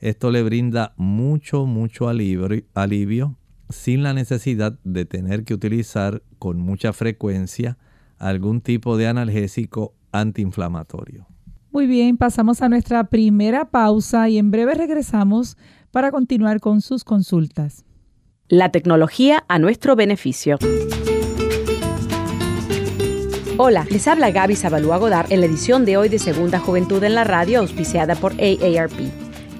Esto 0.02 0.32
le 0.32 0.42
brinda 0.42 0.94
mucho, 0.97 1.64
mucho 1.64 2.09
alivio, 2.09 2.49
alivio 2.75 3.37
sin 3.68 4.02
la 4.02 4.12
necesidad 4.12 4.76
de 4.82 5.04
tener 5.04 5.44
que 5.44 5.54
utilizar 5.54 6.25
con 6.40 6.59
mucha 6.59 6.92
frecuencia 6.92 7.78
algún 8.18 8.61
tipo 8.62 8.97
de 8.97 9.06
analgésico 9.06 9.94
antiinflamatorio. 10.11 11.28
Muy 11.71 11.87
bien, 11.87 12.16
pasamos 12.16 12.62
a 12.62 12.68
nuestra 12.68 13.04
primera 13.04 13.71
pausa 13.71 14.28
y 14.28 14.38
en 14.38 14.50
breve 14.50 14.75
regresamos 14.75 15.56
para 15.92 16.11
continuar 16.11 16.59
con 16.59 16.80
sus 16.80 17.04
consultas. 17.04 17.85
La 18.49 18.73
tecnología 18.73 19.44
a 19.47 19.61
nuestro 19.61 19.94
beneficio. 19.94 20.59
Hola, 23.56 23.87
les 23.88 24.09
habla 24.09 24.32
Gaby 24.32 24.56
Zabalúa 24.56 24.97
Godard 24.97 25.32
en 25.32 25.40
la 25.40 25.47
edición 25.47 25.85
de 25.85 25.97
hoy 25.97 26.09
de 26.09 26.18
Segunda 26.18 26.59
Juventud 26.59 27.04
en 27.04 27.14
la 27.14 27.23
Radio, 27.23 27.61
auspiciada 27.61 28.16
por 28.16 28.32
AARP. 28.32 29.21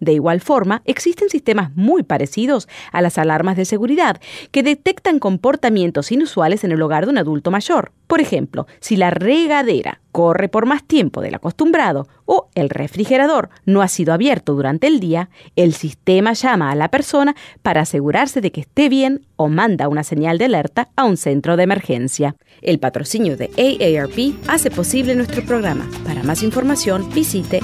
De 0.00 0.12
igual 0.12 0.40
forma, 0.40 0.82
existen 0.84 1.28
sistemas 1.28 1.74
muy 1.74 2.02
parecidos 2.02 2.68
a 2.92 3.02
las 3.02 3.18
alarmas 3.18 3.56
de 3.56 3.64
seguridad 3.64 4.20
que 4.50 4.62
detectan 4.62 5.18
comportamientos 5.18 6.12
inusuales 6.12 6.64
en 6.64 6.72
el 6.72 6.82
hogar 6.82 7.04
de 7.04 7.10
un 7.12 7.18
adulto 7.18 7.50
mayor. 7.50 7.92
Por 8.06 8.20
ejemplo, 8.20 8.66
si 8.80 8.96
la 8.96 9.10
regadera 9.10 10.00
corre 10.12 10.48
por 10.48 10.66
más 10.66 10.84
tiempo 10.84 11.22
del 11.22 11.34
acostumbrado 11.34 12.06
o 12.26 12.48
el 12.54 12.68
refrigerador 12.68 13.48
no 13.64 13.80
ha 13.80 13.88
sido 13.88 14.12
abierto 14.12 14.54
durante 14.54 14.86
el 14.86 15.00
día, 15.00 15.30
el 15.56 15.72
sistema 15.72 16.34
llama 16.34 16.70
a 16.70 16.74
la 16.74 16.88
persona 16.88 17.34
para 17.62 17.80
asegurarse 17.80 18.42
de 18.42 18.52
que 18.52 18.60
esté 18.60 18.90
bien 18.90 19.26
o 19.36 19.48
manda 19.48 19.88
una 19.88 20.04
señal 20.04 20.36
de 20.36 20.44
alerta 20.44 20.90
a 20.96 21.04
un 21.04 21.16
centro 21.16 21.56
de 21.56 21.62
emergencia. 21.62 22.36
El 22.60 22.78
patrocinio 22.78 23.38
de 23.38 23.50
AARP 23.56 24.34
hace 24.46 24.70
posible 24.70 25.14
nuestro 25.14 25.42
programa. 25.44 25.88
Para 26.04 26.22
más 26.22 26.42
información 26.42 27.08
visite 27.14 27.60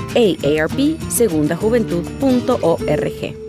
aarpsegundajuventud.org. 2.08 3.48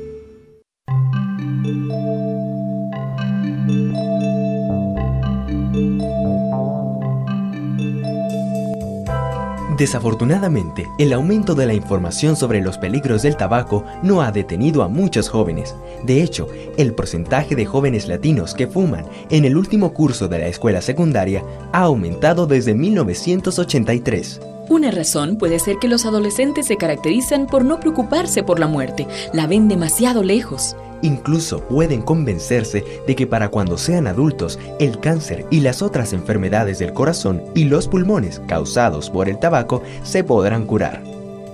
Desafortunadamente, 9.78 10.90
el 10.98 11.14
aumento 11.14 11.56
de 11.56 11.66
la 11.66 11.74
información 11.74 12.36
sobre 12.36 12.60
los 12.60 12.78
peligros 12.78 13.22
del 13.22 13.38
tabaco 13.38 13.86
no 14.04 14.22
ha 14.22 14.30
detenido 14.30 14.84
a 14.84 14.90
muchos 14.90 15.30
jóvenes. 15.30 15.74
De 16.04 16.22
hecho, 16.22 16.50
el 16.76 16.94
porcentaje 16.94 17.56
de 17.56 17.66
jóvenes 17.66 18.10
latinos 18.10 18.54
que 18.54 18.68
fuman 18.68 19.06
en 19.30 19.46
el 19.46 19.56
último 19.56 19.94
curso 19.94 20.28
de 20.28 20.40
la 20.40 20.48
escuela 20.48 20.82
secundaria 20.82 21.46
ha 21.72 21.84
aumentado 21.84 22.46
desde 22.46 22.74
1983. 22.74 24.49
Una 24.70 24.92
razón 24.92 25.38
puede 25.38 25.58
ser 25.58 25.78
que 25.78 25.88
los 25.88 26.06
adolescentes 26.06 26.68
se 26.68 26.78
caracterizan 26.78 27.48
por 27.48 27.66
no 27.66 27.80
preocuparse 27.80 28.44
por 28.44 28.60
la 28.60 28.68
muerte, 28.68 29.08
la 29.34 29.48
ven 29.48 29.68
demasiado 29.68 30.22
lejos. 30.22 30.76
Incluso 31.02 31.62
pueden 31.68 32.04
convencerse 32.04 32.86
de 33.08 33.16
que 33.16 33.26
para 33.26 33.50
cuando 33.50 33.80
sean 33.80 34.06
adultos, 34.06 34.60
el 34.80 35.00
cáncer 35.00 35.48
y 35.50 35.62
las 35.62 35.82
otras 35.82 36.14
enfermedades 36.14 36.78
del 36.78 36.94
corazón 36.94 37.42
y 37.56 37.64
los 37.64 37.88
pulmones 37.88 38.42
causados 38.48 39.10
por 39.10 39.28
el 39.28 39.40
tabaco 39.40 39.82
se 40.04 40.24
podrán 40.24 40.68
curar. 40.68 41.09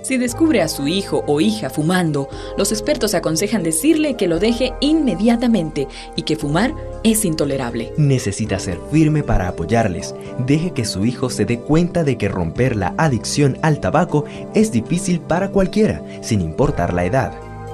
Si 0.06 0.18
descubre 0.18 0.62
a 0.62 0.68
su 0.68 0.86
hijo 0.86 1.24
o 1.26 1.40
hija 1.40 1.68
fumando, 1.68 2.28
los 2.56 2.70
expertos 2.70 3.12
aconsejan 3.16 3.64
decirle 3.64 4.14
que 4.14 4.28
lo 4.28 4.38
deje 4.38 4.72
inmediatamente 4.78 5.88
y 6.14 6.22
que 6.22 6.36
fumar 6.36 6.72
es 7.02 7.24
intolerable. 7.24 7.92
Necesita 7.96 8.60
ser 8.60 8.78
firme 8.92 9.24
para 9.24 9.48
apoyarles. 9.48 10.14
Deje 10.46 10.70
que 10.70 10.84
su 10.84 11.04
hijo 11.04 11.28
se 11.28 11.44
dé 11.44 11.58
cuenta 11.58 12.04
de 12.04 12.18
que 12.18 12.28
romper 12.28 12.76
la 12.76 12.94
adicción 12.98 13.58
al 13.62 13.80
tabaco 13.80 14.24
es 14.54 14.70
difícil 14.70 15.18
para 15.18 15.50
cualquiera, 15.50 16.04
sin 16.20 16.40
importar 16.40 16.94
la 16.94 17.04
edad. 17.04 17.45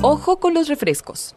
Ojo 0.00 0.38
con 0.38 0.54
los 0.54 0.68
refrescos. 0.68 1.34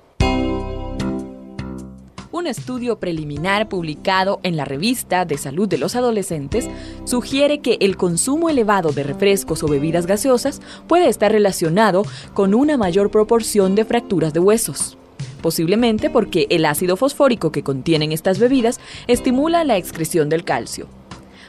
Un 2.32 2.45
estudio 2.45 3.00
preliminar 3.00 3.67
publicado 3.67 4.39
en 4.43 4.56
la 4.56 4.65
revista 4.65 5.26
de 5.26 5.39
salud 5.39 5.67
de 5.67 5.80
los 5.80 5.95
adolescentes 5.95 6.69
sugiere 7.04 7.62
que 7.62 7.78
el 7.82 7.97
consumo 7.97 8.50
elevado 8.50 8.91
de 8.91 9.02
refrescos 9.02 9.63
o 9.63 9.67
bebidas 9.67 10.06
gaseosas 10.06 10.62
puede 10.88 11.10
estar 11.10 11.32
relacionado 11.32 12.04
con 12.36 12.54
una 12.54 12.78
mayor 12.78 13.10
proporción 13.10 13.74
de 13.74 13.84
fracturas 13.84 14.32
de 14.32 14.41
huesos. 14.41 14.95
Posiblemente 15.41 16.12
porque 16.12 16.45
el 16.52 16.65
ácido 16.65 16.97
fosfórico 16.97 17.52
que 17.52 17.63
contienen 17.63 18.12
estas 18.12 18.38
bebidas 18.38 18.80
estimula 19.08 19.63
la 19.63 19.78
excreción 19.78 20.30
del 20.30 20.43
calcio. 20.43 20.88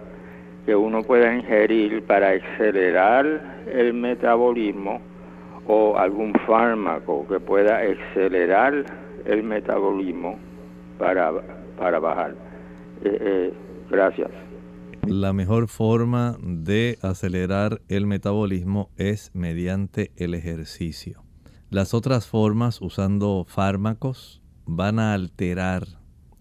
Que 0.66 0.74
uno 0.74 1.02
pueda 1.04 1.34
ingerir 1.34 2.02
para 2.02 2.30
acelerar 2.30 3.64
el 3.72 3.94
metabolismo 3.94 5.00
o 5.68 5.96
algún 5.96 6.34
fármaco 6.46 7.26
que 7.28 7.38
pueda 7.38 7.78
acelerar 7.78 8.84
el 9.24 9.42
metabolismo 9.44 10.36
para, 10.98 11.32
para 11.78 12.00
bajar. 12.00 12.34
Eh, 13.04 13.18
eh, 13.20 13.54
gracias. 13.88 14.30
La 15.06 15.32
mejor 15.32 15.68
forma 15.68 16.36
de 16.42 16.98
acelerar 17.00 17.80
el 17.88 18.06
metabolismo 18.06 18.90
es 18.96 19.30
mediante 19.34 20.10
el 20.16 20.34
ejercicio. 20.34 21.22
Las 21.70 21.94
otras 21.94 22.26
formas, 22.26 22.80
usando 22.80 23.44
fármacos, 23.48 24.42
van 24.64 24.98
a 24.98 25.14
alterar, 25.14 25.84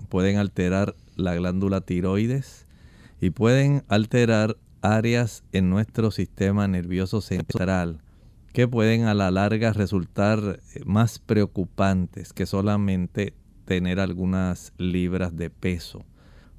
pueden 0.09 0.37
alterar 0.37 0.95
la 1.15 1.35
glándula 1.35 1.81
tiroides, 1.81 2.64
y 3.25 3.31
pueden 3.31 3.83
alterar 3.87 4.55
áreas 4.83 5.43
en 5.51 5.71
nuestro 5.71 6.11
sistema 6.11 6.67
nervioso 6.67 7.21
central 7.21 8.03
que 8.53 8.67
pueden 8.67 9.05
a 9.05 9.15
la 9.15 9.31
larga 9.31 9.73
resultar 9.73 10.59
eh, 10.75 10.81
más 10.85 11.17
preocupantes 11.17 12.33
que 12.33 12.45
solamente 12.45 13.33
tener 13.65 13.99
algunas 13.99 14.73
libras 14.77 15.35
de 15.35 15.49
peso. 15.49 16.05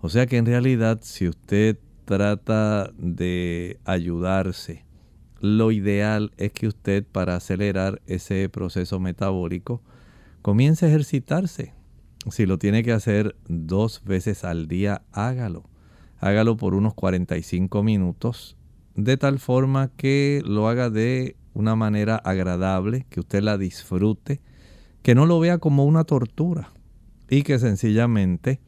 O 0.00 0.08
sea 0.08 0.26
que 0.26 0.38
en 0.38 0.46
realidad 0.46 0.98
si 1.02 1.28
usted 1.28 1.78
trata 2.04 2.90
de 2.98 3.78
ayudarse, 3.84 4.84
lo 5.40 5.70
ideal 5.70 6.32
es 6.36 6.50
que 6.50 6.66
usted 6.66 7.04
para 7.04 7.36
acelerar 7.36 8.02
ese 8.06 8.48
proceso 8.48 8.98
metabólico 8.98 9.82
comience 10.42 10.84
a 10.84 10.88
ejercitarse. 10.88 11.74
Si 12.28 12.44
lo 12.44 12.58
tiene 12.58 12.82
que 12.82 12.90
hacer 12.90 13.36
dos 13.46 14.02
veces 14.04 14.42
al 14.42 14.66
día, 14.66 15.02
hágalo. 15.12 15.62
Hágalo 16.18 16.56
por 16.56 16.74
unos 16.74 16.94
45 16.94 17.82
minutos, 17.82 18.56
de 18.94 19.16
tal 19.16 19.38
forma 19.38 19.90
que 19.96 20.42
lo 20.44 20.68
haga 20.68 20.90
de 20.90 21.36
una 21.52 21.76
manera 21.76 22.16
agradable, 22.16 23.06
que 23.10 23.20
usted 23.20 23.42
la 23.42 23.58
disfrute, 23.58 24.40
que 25.02 25.14
no 25.14 25.26
lo 25.26 25.38
vea 25.40 25.58
como 25.58 25.84
una 25.84 26.04
tortura 26.04 26.70
y 27.28 27.42
que 27.42 27.58
sencillamente 27.58 28.60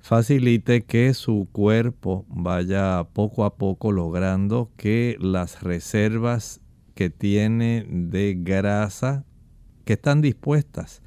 facilite 0.00 0.84
que 0.84 1.14
su 1.14 1.48
cuerpo 1.50 2.24
vaya 2.28 3.04
poco 3.12 3.44
a 3.44 3.56
poco 3.56 3.92
logrando 3.92 4.70
que 4.76 5.16
las 5.20 5.62
reservas 5.62 6.60
que 6.94 7.10
tiene 7.10 7.86
de 7.88 8.36
grasa 8.38 9.24
que 9.84 9.94
están 9.94 10.20
dispuestas 10.22 11.02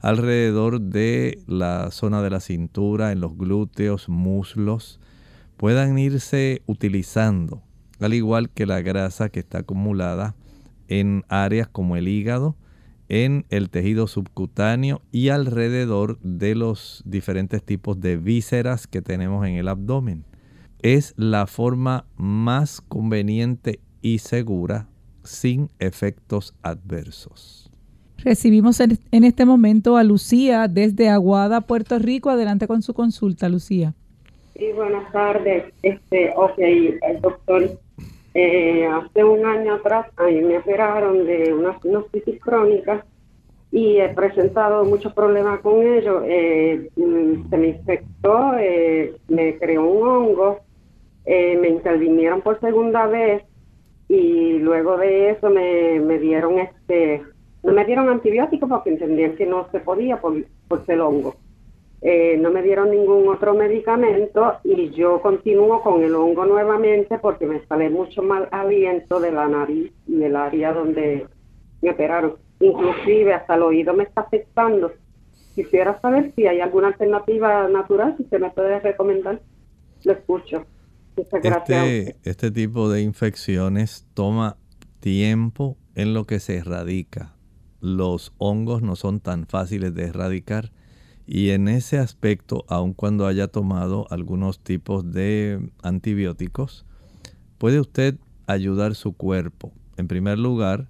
alrededor 0.00 0.82
de 0.82 1.42
la 1.46 1.90
zona 1.90 2.20
de 2.20 2.28
la 2.28 2.40
cintura, 2.40 3.12
en 3.12 3.20
los 3.20 3.38
glúteos, 3.38 4.10
muslos, 4.10 5.00
puedan 5.56 5.98
irse 5.98 6.62
utilizando, 6.66 7.62
al 8.00 8.14
igual 8.14 8.50
que 8.50 8.66
la 8.66 8.80
grasa 8.82 9.28
que 9.28 9.40
está 9.40 9.58
acumulada 9.58 10.34
en 10.88 11.24
áreas 11.28 11.68
como 11.68 11.96
el 11.96 12.08
hígado, 12.08 12.56
en 13.08 13.44
el 13.50 13.70
tejido 13.70 14.06
subcutáneo 14.06 15.02
y 15.12 15.28
alrededor 15.28 16.18
de 16.20 16.54
los 16.54 17.02
diferentes 17.06 17.62
tipos 17.62 18.00
de 18.00 18.16
vísceras 18.16 18.86
que 18.86 19.02
tenemos 19.02 19.46
en 19.46 19.54
el 19.54 19.68
abdomen. 19.68 20.24
Es 20.80 21.14
la 21.16 21.46
forma 21.46 22.06
más 22.16 22.80
conveniente 22.80 23.80
y 24.02 24.18
segura 24.18 24.88
sin 25.22 25.70
efectos 25.78 26.54
adversos. 26.62 27.70
Recibimos 28.18 28.80
en, 28.80 28.98
este 29.10 29.44
momento 29.44 29.96
a 29.96 30.04
Lucía 30.04 30.68
desde 30.68 31.10
Aguada, 31.10 31.62
Puerto 31.62 31.98
Rico. 31.98 32.30
Adelante 32.30 32.66
con 32.66 32.82
su 32.82 32.94
consulta, 32.94 33.48
Lucía. 33.48 33.94
Sí, 34.56 34.70
buenas 34.72 35.10
tardes. 35.10 35.64
Este, 35.82 36.32
ok, 36.36 36.58
el 36.58 37.20
doctor, 37.20 37.70
eh, 38.34 38.86
hace 38.86 39.24
un 39.24 39.44
año 39.44 39.74
atrás 39.74 40.06
a 40.16 40.24
me 40.24 40.58
operaron 40.58 41.26
de 41.26 41.52
una 41.52 41.78
sinusitis 41.80 42.40
crónica 42.40 43.04
y 43.72 43.98
he 43.98 44.08
presentado 44.10 44.84
muchos 44.84 45.12
problemas 45.12 45.58
con 45.60 45.82
ello. 45.82 46.22
Eh, 46.24 46.88
mm, 46.94 47.50
se 47.50 47.56
me 47.56 47.68
infectó, 47.68 48.54
eh, 48.56 49.16
me 49.26 49.58
creó 49.58 49.86
un 49.86 50.08
hongo, 50.08 50.60
me 51.26 51.68
intervinieron 51.68 52.40
por 52.40 52.60
segunda 52.60 53.06
vez 53.06 53.42
y 54.08 54.58
luego 54.58 54.98
de 54.98 55.30
eso 55.30 55.50
me, 55.50 55.98
me 55.98 56.18
dieron 56.18 56.58
este 56.58 57.22
no 57.62 57.72
me 57.72 57.84
dieron 57.86 58.08
antibióticos 58.10 58.68
porque 58.68 58.90
entendían 58.90 59.36
que 59.36 59.46
no 59.46 59.68
se 59.72 59.80
podía 59.80 60.20
por, 60.20 60.34
por 60.68 60.82
el 60.86 61.00
hongo. 61.00 61.34
Eh, 62.06 62.36
no 62.38 62.50
me 62.50 62.62
dieron 62.62 62.90
ningún 62.90 63.26
otro 63.28 63.54
medicamento 63.54 64.58
y 64.62 64.90
yo 64.90 65.22
continúo 65.22 65.80
con 65.82 66.02
el 66.02 66.14
hongo 66.14 66.44
nuevamente 66.44 67.18
porque 67.18 67.46
me 67.46 67.64
sale 67.64 67.88
mucho 67.88 68.20
mal 68.22 68.46
aliento 68.52 69.20
de 69.20 69.32
la 69.32 69.48
nariz 69.48 69.90
y 70.06 70.16
del 70.16 70.36
área 70.36 70.74
donde 70.74 71.26
me 71.80 71.90
operaron. 71.90 72.34
Inclusive 72.60 73.32
hasta 73.32 73.54
el 73.54 73.62
oído 73.62 73.94
me 73.94 74.04
está 74.04 74.20
afectando. 74.20 74.92
Quisiera 75.54 75.98
saber 76.02 76.34
si 76.36 76.46
hay 76.46 76.60
alguna 76.60 76.88
alternativa 76.88 77.66
natural, 77.68 78.14
si 78.18 78.24
usted 78.24 78.38
me 78.38 78.50
puede 78.50 78.80
recomendar. 78.80 79.40
Lo 80.02 80.12
escucho. 80.12 80.66
Este, 81.16 82.16
este 82.22 82.50
tipo 82.50 82.90
de 82.90 83.00
infecciones 83.00 84.06
toma 84.12 84.58
tiempo 85.00 85.78
en 85.94 86.12
lo 86.12 86.26
que 86.26 86.38
se 86.38 86.58
erradica. 86.58 87.34
Los 87.80 88.34
hongos 88.36 88.82
no 88.82 88.94
son 88.94 89.20
tan 89.20 89.46
fáciles 89.46 89.94
de 89.94 90.04
erradicar 90.04 90.70
y 91.26 91.50
en 91.50 91.68
ese 91.68 91.98
aspecto, 91.98 92.64
aun 92.68 92.92
cuando 92.92 93.26
haya 93.26 93.48
tomado 93.48 94.06
algunos 94.10 94.58
tipos 94.58 95.10
de 95.10 95.70
antibióticos, 95.82 96.84
puede 97.58 97.80
usted 97.80 98.18
ayudar 98.46 98.94
su 98.94 99.12
cuerpo. 99.12 99.72
En 99.96 100.06
primer 100.06 100.38
lugar, 100.38 100.88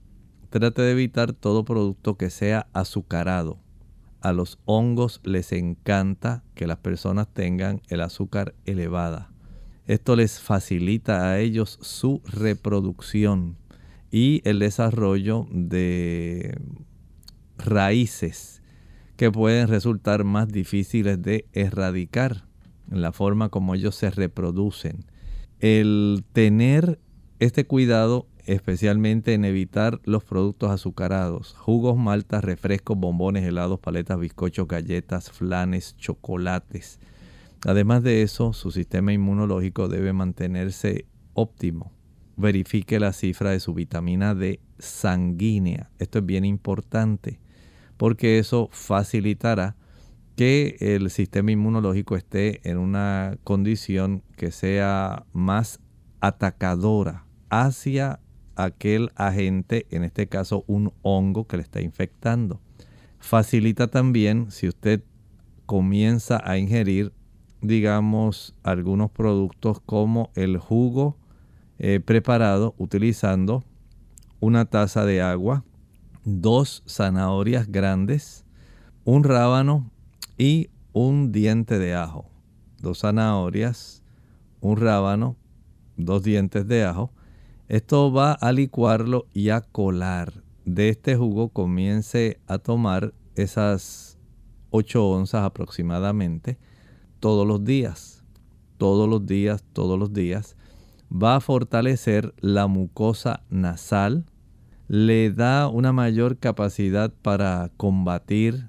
trate 0.51 0.83
de 0.83 0.93
evitar 0.93 1.33
todo 1.33 1.65
producto 1.65 2.17
que 2.17 2.31
sea 2.31 2.67
azucarado. 2.73 3.59
A 4.21 4.33
los 4.33 4.59
hongos 4.65 5.21
les 5.23 5.53
encanta 5.53 6.43
que 6.55 6.67
las 6.67 6.79
personas 6.79 7.29
tengan 7.29 7.83
el 7.89 8.01
azúcar 8.01 8.55
elevada. 8.65 9.31
Esto 9.87 10.17
les 10.17 10.41
facilita 10.41 11.31
a 11.31 11.39
ellos 11.39 11.79
su 11.83 12.23
reproducción 12.25 13.57
y 14.11 14.41
el 14.45 14.59
desarrollo 14.59 15.47
de 15.51 16.59
raíces 17.59 18.63
que 19.17 19.31
pueden 19.31 19.69
resultar 19.69 20.25
más 20.25 20.49
difíciles 20.49 21.21
de 21.23 21.47
erradicar 21.53 22.47
en 22.91 23.03
la 23.03 23.13
forma 23.13 23.49
como 23.49 23.75
ellos 23.75 23.95
se 23.95 24.11
reproducen. 24.11 25.05
El 25.61 26.25
tener 26.33 26.99
este 27.39 27.67
cuidado 27.67 28.27
especialmente 28.47 29.33
en 29.33 29.45
evitar 29.45 30.01
los 30.05 30.23
productos 30.23 30.71
azucarados, 30.71 31.55
jugos, 31.55 31.97
maltas, 31.97 32.45
refrescos, 32.45 32.99
bombones, 32.99 33.45
helados, 33.45 33.81
paletas, 33.81 34.21
bizcochos, 34.21 34.69
galletas, 34.69 35.31
flanes, 35.31 35.97
chocolates, 35.97 36.99
Además 37.67 38.03
de 38.03 38.23
eso, 38.23 38.53
su 38.53 38.71
sistema 38.71 39.13
inmunológico 39.13 39.89
debe 39.89 40.13
mantenerse 40.13 41.07
óptimo. 41.33 41.93
Verifique 42.37 43.01
la 43.01 43.13
cifra 43.15 43.51
de 43.51 43.61
su 43.61 43.73
vitamina 43.73 44.35
D 44.35 44.61
sanguínea. 44.79 45.91
Esto 45.99 46.19
es 46.19 46.27
bien 46.27 46.45
importante 46.45 47.41
porque 47.97 48.39
eso 48.39 48.69
facilitará 48.73 49.77
que 50.37 50.77
el 50.81 51.11
sistema 51.11 51.53
inmunológico 51.53 52.17
esté 52.17 52.69
en 52.69 52.79
una 52.79 53.39
condición 53.45 54.23
que 54.37 54.51
sea 54.51 55.27
más 55.33 55.81
atacadora 56.21 57.25
hacia 57.51 58.21
aquel 58.57 59.11
agente, 59.15 59.87
en 59.91 60.03
este 60.05 60.27
caso 60.27 60.65
un 60.67 60.93
hongo 61.03 61.47
que 61.47 61.57
le 61.57 61.63
está 61.63 61.81
infectando. 61.81 62.61
Facilita 63.19 63.89
también 63.89 64.51
si 64.51 64.69
usted 64.69 65.03
comienza 65.67 66.43
a 66.45 66.59
ingerir 66.59 67.13
digamos, 67.65 68.55
algunos 68.63 69.11
productos 69.11 69.81
como 69.81 70.31
el 70.35 70.59
jugo 70.59 71.17
eh, 71.79 72.01
preparado 72.05 72.75
utilizando 72.77 73.65
una 74.39 74.67
taza 74.67 75.07
de 75.07 75.23
agua, 75.23 75.65
dos 76.25 76.83
zanahorias 76.89 77.71
grandes, 77.71 78.45
un 79.05 79.25
rábano 79.25 79.91
y 80.39 80.71
un 80.93 81.33
diente 81.33 81.79
de 81.79 81.95
ajo. 81.95 82.31
Dos 82.81 83.01
zanahorias, 83.01 84.03
un 84.61 84.77
rábano, 84.77 85.37
dos 85.97 86.23
dientes 86.23 86.67
de 86.67 86.85
ajo. 86.85 87.13
Esto 87.69 88.13
va 88.13 88.33
a 88.33 88.53
licuarlo 88.53 89.27
y 89.33 89.51
a 89.51 89.61
colar. 89.61 90.43
De 90.65 90.89
este 90.89 91.17
jugo 91.17 91.51
comience 91.51 92.41
a 92.47 92.59
tomar 92.59 93.13
esas 93.35 94.19
8 94.71 95.07
onzas 95.07 95.45
aproximadamente 95.45 96.59
todos 97.21 97.47
los 97.47 97.65
días, 97.65 98.25
todos 98.77 99.09
los 99.09 99.25
días, 99.25 99.65
todos 99.73 99.99
los 99.99 100.13
días, 100.13 100.57
va 101.11 101.37
a 101.37 101.41
fortalecer 101.41 102.35
la 102.41 102.67
mucosa 102.67 103.45
nasal, 103.51 104.27
le 104.89 105.31
da 105.31 105.69
una 105.69 105.93
mayor 105.93 106.39
capacidad 106.39 107.13
para 107.23 107.71
combatir 107.77 108.69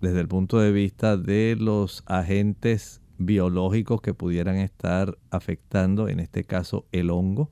desde 0.00 0.20
el 0.20 0.28
punto 0.28 0.58
de 0.58 0.72
vista 0.72 1.16
de 1.16 1.56
los 1.58 2.02
agentes 2.06 3.00
biológicos 3.18 4.00
que 4.00 4.14
pudieran 4.14 4.56
estar 4.56 5.18
afectando, 5.30 6.08
en 6.08 6.20
este 6.20 6.44
caso 6.44 6.86
el 6.92 7.10
hongo. 7.10 7.50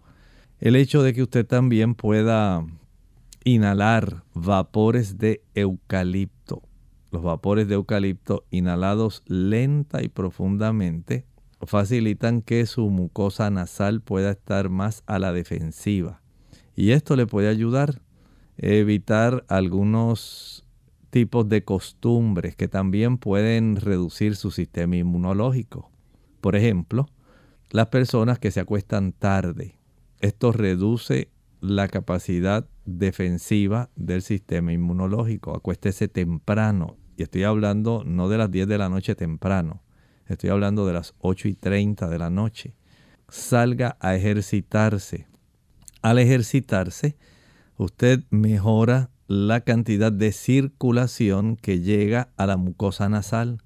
El 0.58 0.76
hecho 0.76 1.02
de 1.02 1.12
que 1.12 1.22
usted 1.22 1.46
también 1.46 1.94
pueda 1.94 2.64
inhalar 3.44 4.24
vapores 4.34 5.18
de 5.18 5.42
eucalipto 5.54 6.62
los 7.10 7.22
vapores 7.22 7.68
de 7.68 7.74
eucalipto 7.74 8.44
inhalados 8.50 9.22
lenta 9.26 10.02
y 10.02 10.08
profundamente 10.08 11.24
facilitan 11.62 12.42
que 12.42 12.66
su 12.66 12.90
mucosa 12.90 13.50
nasal 13.50 14.00
pueda 14.00 14.30
estar 14.32 14.68
más 14.68 15.02
a 15.06 15.18
la 15.18 15.32
defensiva. 15.32 16.20
Y 16.78 16.92
esto 16.92 17.16
le 17.16 17.26
puede 17.26 17.48
ayudar 17.48 18.02
a 18.62 18.66
evitar 18.66 19.44
algunos 19.48 20.64
tipos 21.10 21.48
de 21.48 21.64
costumbres 21.64 22.54
que 22.54 22.68
también 22.68 23.18
pueden 23.18 23.74
reducir 23.74 24.36
su 24.36 24.52
sistema 24.52 24.94
inmunológico. 24.94 25.90
Por 26.40 26.54
ejemplo, 26.54 27.08
las 27.70 27.88
personas 27.88 28.38
que 28.38 28.52
se 28.52 28.60
acuestan 28.60 29.10
tarde. 29.10 29.76
Esto 30.20 30.52
reduce 30.52 31.32
la 31.60 31.88
capacidad 31.88 32.68
defensiva 32.84 33.90
del 33.96 34.22
sistema 34.22 34.72
inmunológico. 34.72 35.56
Acuéstese 35.56 36.06
temprano. 36.06 36.96
Y 37.16 37.24
estoy 37.24 37.42
hablando 37.42 38.04
no 38.06 38.28
de 38.28 38.38
las 38.38 38.52
10 38.52 38.68
de 38.68 38.78
la 38.78 38.88
noche 38.88 39.16
temprano. 39.16 39.82
Estoy 40.26 40.50
hablando 40.50 40.86
de 40.86 40.92
las 40.92 41.12
8 41.18 41.48
y 41.48 41.54
30 41.56 42.08
de 42.08 42.18
la 42.20 42.30
noche. 42.30 42.76
Salga 43.28 43.96
a 43.98 44.14
ejercitarse. 44.14 45.27
Al 46.02 46.18
ejercitarse, 46.18 47.16
usted 47.76 48.24
mejora 48.30 49.10
la 49.26 49.60
cantidad 49.60 50.10
de 50.10 50.32
circulación 50.32 51.56
que 51.56 51.80
llega 51.80 52.30
a 52.36 52.46
la 52.46 52.56
mucosa 52.56 53.08
nasal. 53.08 53.62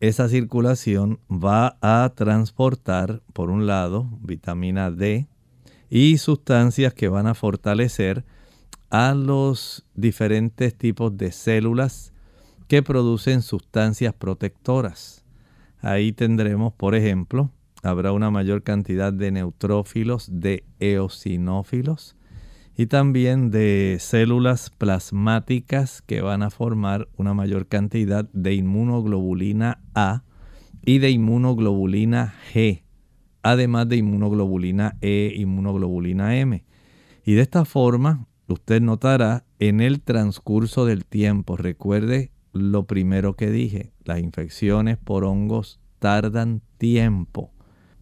Esa 0.00 0.28
circulación 0.28 1.18
va 1.30 1.78
a 1.80 2.12
transportar, 2.14 3.22
por 3.32 3.50
un 3.50 3.66
lado, 3.66 4.08
vitamina 4.20 4.90
D 4.90 5.26
y 5.90 6.18
sustancias 6.18 6.94
que 6.94 7.08
van 7.08 7.26
a 7.26 7.34
fortalecer 7.34 8.24
a 8.90 9.14
los 9.14 9.86
diferentes 9.94 10.76
tipos 10.76 11.16
de 11.16 11.32
células 11.32 12.12
que 12.68 12.82
producen 12.82 13.42
sustancias 13.42 14.14
protectoras. 14.14 15.24
Ahí 15.80 16.12
tendremos, 16.12 16.72
por 16.74 16.94
ejemplo, 16.94 17.50
habrá 17.82 18.12
una 18.12 18.30
mayor 18.30 18.62
cantidad 18.62 19.12
de 19.12 19.30
neutrófilos, 19.30 20.28
de 20.32 20.64
eosinófilos 20.80 22.16
y 22.76 22.86
también 22.86 23.50
de 23.50 23.96
células 24.00 24.70
plasmáticas 24.70 26.02
que 26.02 26.20
van 26.20 26.42
a 26.42 26.50
formar 26.50 27.08
una 27.16 27.34
mayor 27.34 27.66
cantidad 27.66 28.28
de 28.32 28.54
inmunoglobulina 28.54 29.80
A 29.94 30.22
y 30.84 30.98
de 30.98 31.10
inmunoglobulina 31.10 32.34
G, 32.52 32.84
además 33.42 33.88
de 33.88 33.96
inmunoglobulina 33.96 34.96
E, 35.00 35.32
inmunoglobulina 35.36 36.36
M. 36.36 36.64
Y 37.24 37.34
de 37.34 37.42
esta 37.42 37.64
forma, 37.64 38.26
usted 38.46 38.80
notará 38.80 39.44
en 39.58 39.80
el 39.80 40.00
transcurso 40.00 40.86
del 40.86 41.04
tiempo, 41.04 41.56
recuerde 41.56 42.30
lo 42.52 42.86
primero 42.86 43.34
que 43.34 43.50
dije, 43.50 43.92
las 44.04 44.20
infecciones 44.20 44.98
por 44.98 45.24
hongos 45.24 45.80
tardan 45.98 46.62
tiempo. 46.78 47.52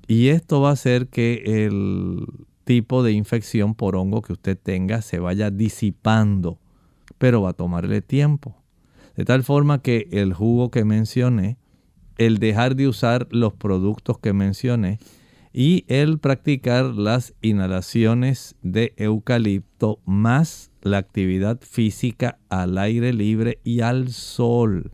Y 0.06 0.28
esto 0.28 0.60
va 0.60 0.70
a 0.70 0.72
hacer 0.72 1.08
que 1.08 1.66
el 1.66 2.26
tipo 2.64 3.02
de 3.02 3.12
infección 3.12 3.74
por 3.74 3.96
hongo 3.96 4.22
que 4.22 4.32
usted 4.32 4.58
tenga 4.58 5.02
se 5.02 5.18
vaya 5.18 5.50
disipando, 5.50 6.58
pero 7.18 7.42
va 7.42 7.50
a 7.50 7.54
tomarle 7.54 8.02
tiempo. 8.02 8.56
De 9.16 9.24
tal 9.24 9.42
forma 9.42 9.82
que 9.82 10.08
el 10.12 10.34
jugo 10.34 10.70
que 10.70 10.84
mencioné, 10.84 11.56
el 12.18 12.38
dejar 12.38 12.76
de 12.76 12.88
usar 12.88 13.28
los 13.30 13.54
productos 13.54 14.18
que 14.18 14.32
mencioné 14.32 14.98
y 15.52 15.84
el 15.88 16.18
practicar 16.18 16.84
las 16.84 17.34
inhalaciones 17.40 18.56
de 18.62 18.92
eucalipto 18.96 20.00
más 20.04 20.70
la 20.82 20.98
actividad 20.98 21.60
física 21.60 22.38
al 22.48 22.78
aire 22.78 23.12
libre 23.12 23.58
y 23.64 23.80
al 23.80 24.10
sol. 24.10 24.92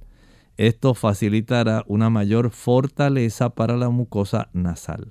Esto 0.57 0.95
facilitará 0.95 1.83
una 1.87 2.11
mayor 2.11 2.51
fortaleza 2.51 3.51
para 3.51 3.77
la 3.77 3.89
mucosa 3.89 4.49
nasal. 4.53 5.07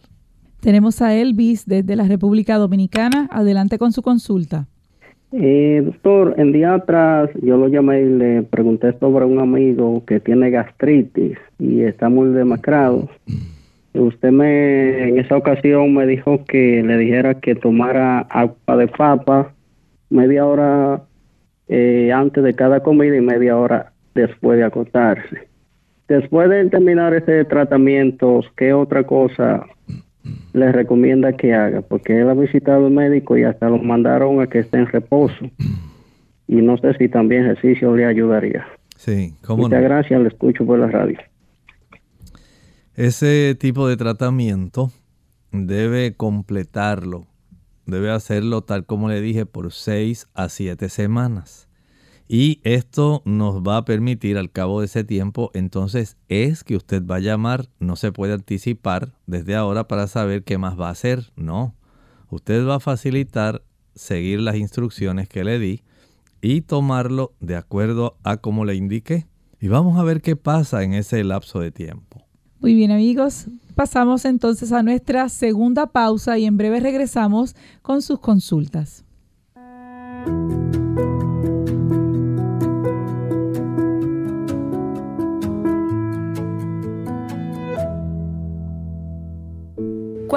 Tenemos 0.60 1.02
a 1.02 1.16
Elvis 1.16 1.66
desde 1.66 1.96
la 1.96 2.04
República 2.04 2.58
Dominicana. 2.58 3.28
Adelante 3.32 3.80
con 3.80 3.92
su 3.92 4.04
consulta. 4.04 4.68
Eh, 5.34 5.82
doctor, 5.84 6.36
en 6.38 6.52
día 6.52 6.76
atrás 6.76 7.30
yo 7.42 7.58
lo 7.58 7.70
llamé 7.70 8.02
y 8.02 8.10
le 8.10 8.44
pregunté 8.44 8.94
sobre 9.00 9.26
un 9.26 9.40
amigo 9.40 10.04
que 10.06 10.20
tiene 10.20 10.52
gastritis 10.52 11.38
y 11.58 11.82
está 11.82 12.10
muy 12.10 12.30
demacrado. 12.30 13.10
Usted 13.94 14.32
me 14.32 15.10
en 15.10 15.20
esa 15.20 15.38
ocasión 15.38 15.94
me 15.94 16.06
dijo 16.06 16.44
que 16.46 16.84
le 16.84 16.98
dijera 16.98 17.40
que 17.40 17.56
tomara 17.56 18.20
agua 18.20 18.78
de 18.78 18.88
papa 18.88 19.54
media 20.10 20.46
hora 20.46 21.04
eh, 21.68 22.12
antes 22.14 22.44
de 22.44 22.54
cada 22.54 22.82
comida 22.82 23.16
y 23.16 23.22
media 23.22 23.58
hora 23.58 23.91
después 24.14 24.58
de 24.58 24.66
acostarse. 24.66 25.48
Después 26.08 26.50
de 26.50 26.70
terminar 26.70 27.14
ese 27.14 27.46
tratamiento, 27.46 28.42
¿qué 28.58 28.74
otra 28.74 29.06
cosa 29.06 29.66
le 30.54 30.72
recomienda 30.72 31.34
que 31.34 31.54
haga? 31.54 31.82
Porque 31.82 32.20
él 32.20 32.30
ha 32.30 32.34
visitado 32.34 32.88
al 32.88 32.92
médico 32.92 33.38
y 33.38 33.44
hasta 33.44 33.70
lo 33.70 33.78
mandaron 33.78 34.42
a 34.42 34.48
que 34.48 34.60
esté 34.60 34.78
en 34.78 34.88
reposo. 34.88 35.50
Y 36.48 36.56
no 36.56 36.78
sé 36.78 36.94
si 36.98 37.08
también 37.08 37.44
ejercicio 37.44 37.96
le 37.96 38.06
ayudaría. 38.06 38.68
Sí, 38.98 39.34
¿cómo 39.46 39.64
Muchas 39.64 39.82
gracias, 39.82 40.22
le 40.22 40.28
escucho 40.28 40.66
por 40.66 40.80
la 40.80 40.88
radio. 40.88 41.18
Ese 42.96 43.56
tipo 43.58 43.88
de 43.88 43.96
tratamiento 43.96 44.92
debe 45.52 46.14
completarlo 46.14 47.26
debe 47.86 48.12
hacerlo 48.12 48.62
tal 48.64 48.86
como 48.86 49.10
le 49.10 49.22
dije 49.22 49.46
por 49.46 49.72
6 49.72 50.28
a 50.34 50.50
7 50.50 50.90
semanas. 50.90 51.68
Y 52.28 52.60
esto 52.64 53.22
nos 53.26 53.62
va 53.62 53.78
a 53.78 53.86
permitir 53.86 54.38
al 54.38 54.52
cabo 54.52 54.80
de 54.80 54.86
ese 54.86 55.04
tiempo, 55.04 55.52
entonces 55.54 56.18
es 56.30 56.64
que 56.64 56.76
usted 56.76 57.06
va 57.06 57.18
a 57.18 57.20
llamar, 57.20 57.68
no 57.80 57.96
se 57.96 58.12
puede 58.12 58.34
anticipar 58.34 59.14
desde 59.28 59.56
ahora 59.56 59.88
para 59.88 60.08
saber 60.08 60.44
qué 60.44 60.58
más 60.58 60.80
va 60.80 60.88
a 60.88 60.92
hacer, 60.92 61.32
no. 61.36 61.76
Usted 62.30 62.66
va 62.66 62.76
a 62.76 62.80
facilitar 62.80 63.64
seguir 63.96 64.40
las 64.40 64.56
instrucciones 64.56 65.28
que 65.28 65.44
le 65.44 65.60
di 65.60 65.84
y 66.42 66.62
tomarlo 66.62 67.34
de 67.40 67.56
acuerdo 67.56 68.18
a 68.24 68.38
como 68.38 68.66
le 68.66 68.76
indiqué. 68.76 69.28
Y 69.60 69.68
vamos 69.68 70.00
a 70.00 70.04
ver 70.04 70.22
qué 70.22 70.36
pasa 70.36 70.84
en 70.84 70.94
ese 70.94 71.24
lapso 71.24 71.60
de 71.60 71.72
tiempo. 71.72 72.26
Muy 72.60 72.74
bien 72.74 72.92
amigos, 72.92 73.46
pasamos 73.76 74.26
entonces 74.26 74.72
a 74.72 74.84
nuestra 74.84 75.30
segunda 75.30 75.88
pausa 75.88 76.38
y 76.38 76.46
en 76.46 76.58
breve 76.58 76.80
regresamos 76.80 77.56
con 77.82 78.02
sus 78.02 78.20
consultas. 78.20 79.04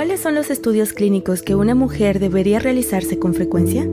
¿Cuáles 0.04 0.20
son 0.20 0.34
los 0.34 0.50
estudios 0.50 0.92
clínicos 0.92 1.40
que 1.40 1.54
una 1.54 1.74
mujer 1.74 2.18
debería 2.18 2.58
realizarse 2.58 3.18
con 3.18 3.32
frecuencia? 3.32 3.88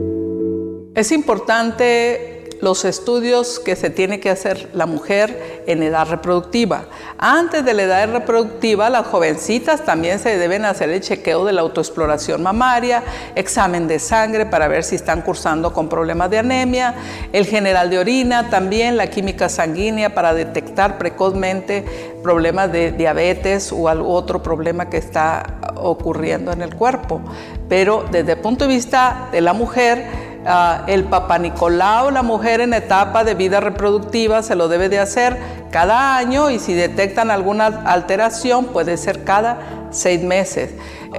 Es 0.94 1.10
importante 1.10 2.50
los 2.60 2.84
estudios 2.84 3.58
que 3.58 3.76
se 3.76 3.88
tiene 3.88 4.20
que 4.20 4.28
hacer 4.28 4.68
la 4.74 4.84
mujer 4.84 5.51
en 5.66 5.82
edad 5.82 6.08
reproductiva. 6.08 6.84
Antes 7.18 7.64
de 7.64 7.74
la 7.74 7.82
edad 7.82 8.12
reproductiva, 8.12 8.90
las 8.90 9.06
jovencitas 9.06 9.84
también 9.84 10.18
se 10.18 10.36
deben 10.38 10.64
hacer 10.64 10.90
el 10.90 11.00
chequeo 11.00 11.44
de 11.44 11.52
la 11.52 11.60
autoexploración 11.60 12.42
mamaria, 12.42 13.02
examen 13.34 13.88
de 13.88 13.98
sangre 13.98 14.46
para 14.46 14.68
ver 14.68 14.84
si 14.84 14.96
están 14.96 15.22
cursando 15.22 15.72
con 15.72 15.88
problemas 15.88 16.30
de 16.30 16.38
anemia, 16.38 16.94
el 17.32 17.46
general 17.46 17.90
de 17.90 17.98
orina, 17.98 18.50
también 18.50 18.96
la 18.96 19.08
química 19.08 19.48
sanguínea 19.48 20.14
para 20.14 20.34
detectar 20.34 20.98
precozmente 20.98 21.84
problemas 22.22 22.70
de 22.72 22.92
diabetes 22.92 23.72
o 23.72 23.88
algún 23.88 24.12
otro 24.14 24.42
problema 24.42 24.88
que 24.88 24.98
está 24.98 25.58
ocurriendo 25.76 26.52
en 26.52 26.62
el 26.62 26.74
cuerpo. 26.74 27.20
Pero 27.68 28.04
desde 28.10 28.32
el 28.32 28.38
punto 28.38 28.66
de 28.66 28.74
vista 28.74 29.28
de 29.32 29.40
la 29.40 29.52
mujer, 29.52 30.31
Ah, 30.44 30.82
el 30.88 31.04
Papa 31.04 31.38
Nicolau, 31.38 32.10
la 32.10 32.22
mujer 32.22 32.60
en 32.60 32.74
etapa 32.74 33.22
de 33.22 33.34
vida 33.34 33.60
reproductiva, 33.60 34.42
se 34.42 34.56
lo 34.56 34.66
debe 34.66 34.88
de 34.88 34.98
hacer 34.98 35.38
cada 35.70 36.16
año 36.16 36.50
y 36.50 36.58
si 36.58 36.74
detectan 36.74 37.30
alguna 37.30 37.66
alteración 37.84 38.66
puede 38.66 38.96
ser 38.96 39.22
cada 39.22 39.60
seis 39.90 40.20
meses. 40.20 40.70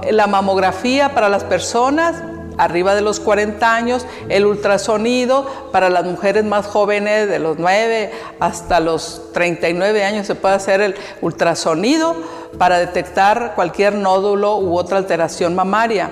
Eh, 0.02 0.12
la 0.12 0.26
mamografía 0.26 1.14
para 1.14 1.30
las 1.30 1.42
personas 1.42 2.16
arriba 2.58 2.94
de 2.94 3.00
los 3.00 3.18
40 3.18 3.74
años, 3.74 4.06
el 4.28 4.44
ultrasonido 4.46 5.46
para 5.72 5.88
las 5.88 6.04
mujeres 6.04 6.44
más 6.44 6.66
jóvenes 6.66 7.28
de 7.28 7.38
los 7.38 7.58
9 7.58 8.12
hasta 8.40 8.78
los 8.80 9.32
39 9.32 10.04
años 10.04 10.26
se 10.26 10.34
puede 10.34 10.54
hacer 10.54 10.80
el 10.80 10.94
ultrasonido 11.20 12.14
para 12.58 12.78
detectar 12.78 13.54
cualquier 13.54 13.94
nódulo 13.94 14.58
u 14.58 14.78
otra 14.78 14.98
alteración 14.98 15.54
mamaria. 15.54 16.10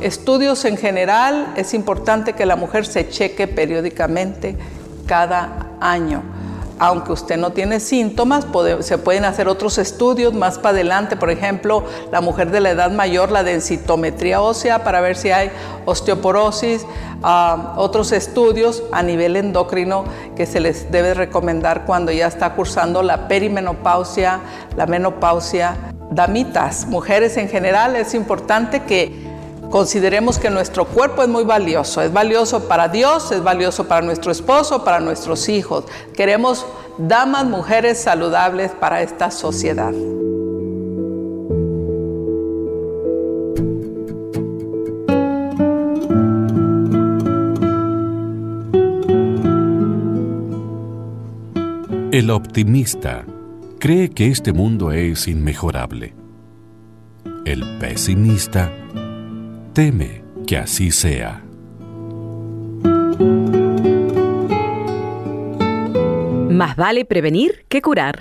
Estudios 0.00 0.64
en 0.66 0.76
general, 0.76 1.54
es 1.56 1.72
importante 1.72 2.34
que 2.34 2.44
la 2.44 2.56
mujer 2.56 2.84
se 2.86 3.08
cheque 3.08 3.48
periódicamente 3.48 4.56
cada 5.06 5.70
año. 5.80 6.22
Aunque 6.78 7.12
usted 7.12 7.38
no 7.38 7.52
tiene 7.52 7.80
síntomas, 7.80 8.46
se 8.80 8.98
pueden 8.98 9.24
hacer 9.24 9.48
otros 9.48 9.78
estudios 9.78 10.34
más 10.34 10.58
para 10.58 10.74
adelante, 10.74 11.16
por 11.16 11.30
ejemplo, 11.30 11.84
la 12.12 12.20
mujer 12.20 12.50
de 12.50 12.60
la 12.60 12.70
edad 12.70 12.90
mayor, 12.90 13.32
la 13.32 13.42
densitometría 13.42 14.42
ósea 14.42 14.84
para 14.84 15.00
ver 15.00 15.16
si 15.16 15.30
hay 15.30 15.50
osteoporosis, 15.86 16.84
ah, 17.22 17.72
otros 17.78 18.12
estudios 18.12 18.82
a 18.92 19.02
nivel 19.02 19.36
endocrino 19.36 20.04
que 20.36 20.44
se 20.44 20.60
les 20.60 20.92
debe 20.92 21.14
recomendar 21.14 21.86
cuando 21.86 22.12
ya 22.12 22.26
está 22.26 22.52
cursando 22.52 23.02
la 23.02 23.26
perimenopausia, 23.26 24.40
la 24.76 24.84
menopausia, 24.84 25.76
damitas, 26.10 26.86
mujeres 26.86 27.38
en 27.38 27.48
general, 27.48 27.96
es 27.96 28.12
importante 28.12 28.82
que 28.82 29.25
Consideremos 29.70 30.38
que 30.38 30.48
nuestro 30.48 30.84
cuerpo 30.84 31.22
es 31.22 31.28
muy 31.28 31.44
valioso, 31.44 32.00
es 32.00 32.12
valioso 32.12 32.68
para 32.68 32.88
Dios, 32.88 33.32
es 33.32 33.42
valioso 33.42 33.86
para 33.88 34.00
nuestro 34.00 34.30
esposo, 34.32 34.84
para 34.84 35.00
nuestros 35.00 35.48
hijos. 35.48 35.84
Queremos 36.14 36.64
damas, 36.98 37.44
mujeres 37.44 37.98
saludables 37.98 38.70
para 38.72 39.02
esta 39.02 39.30
sociedad. 39.30 39.92
El 52.12 52.30
optimista 52.30 53.26
cree 53.78 54.08
que 54.08 54.28
este 54.28 54.54
mundo 54.54 54.90
es 54.90 55.28
inmejorable. 55.28 56.14
El 57.44 57.78
pesimista 57.78 58.72
teme 59.76 60.22
que 60.46 60.56
así 60.56 60.90
sea. 60.90 61.44
Más 66.48 66.76
vale 66.76 67.04
prevenir 67.04 67.66
que 67.68 67.82
curar. 67.82 68.18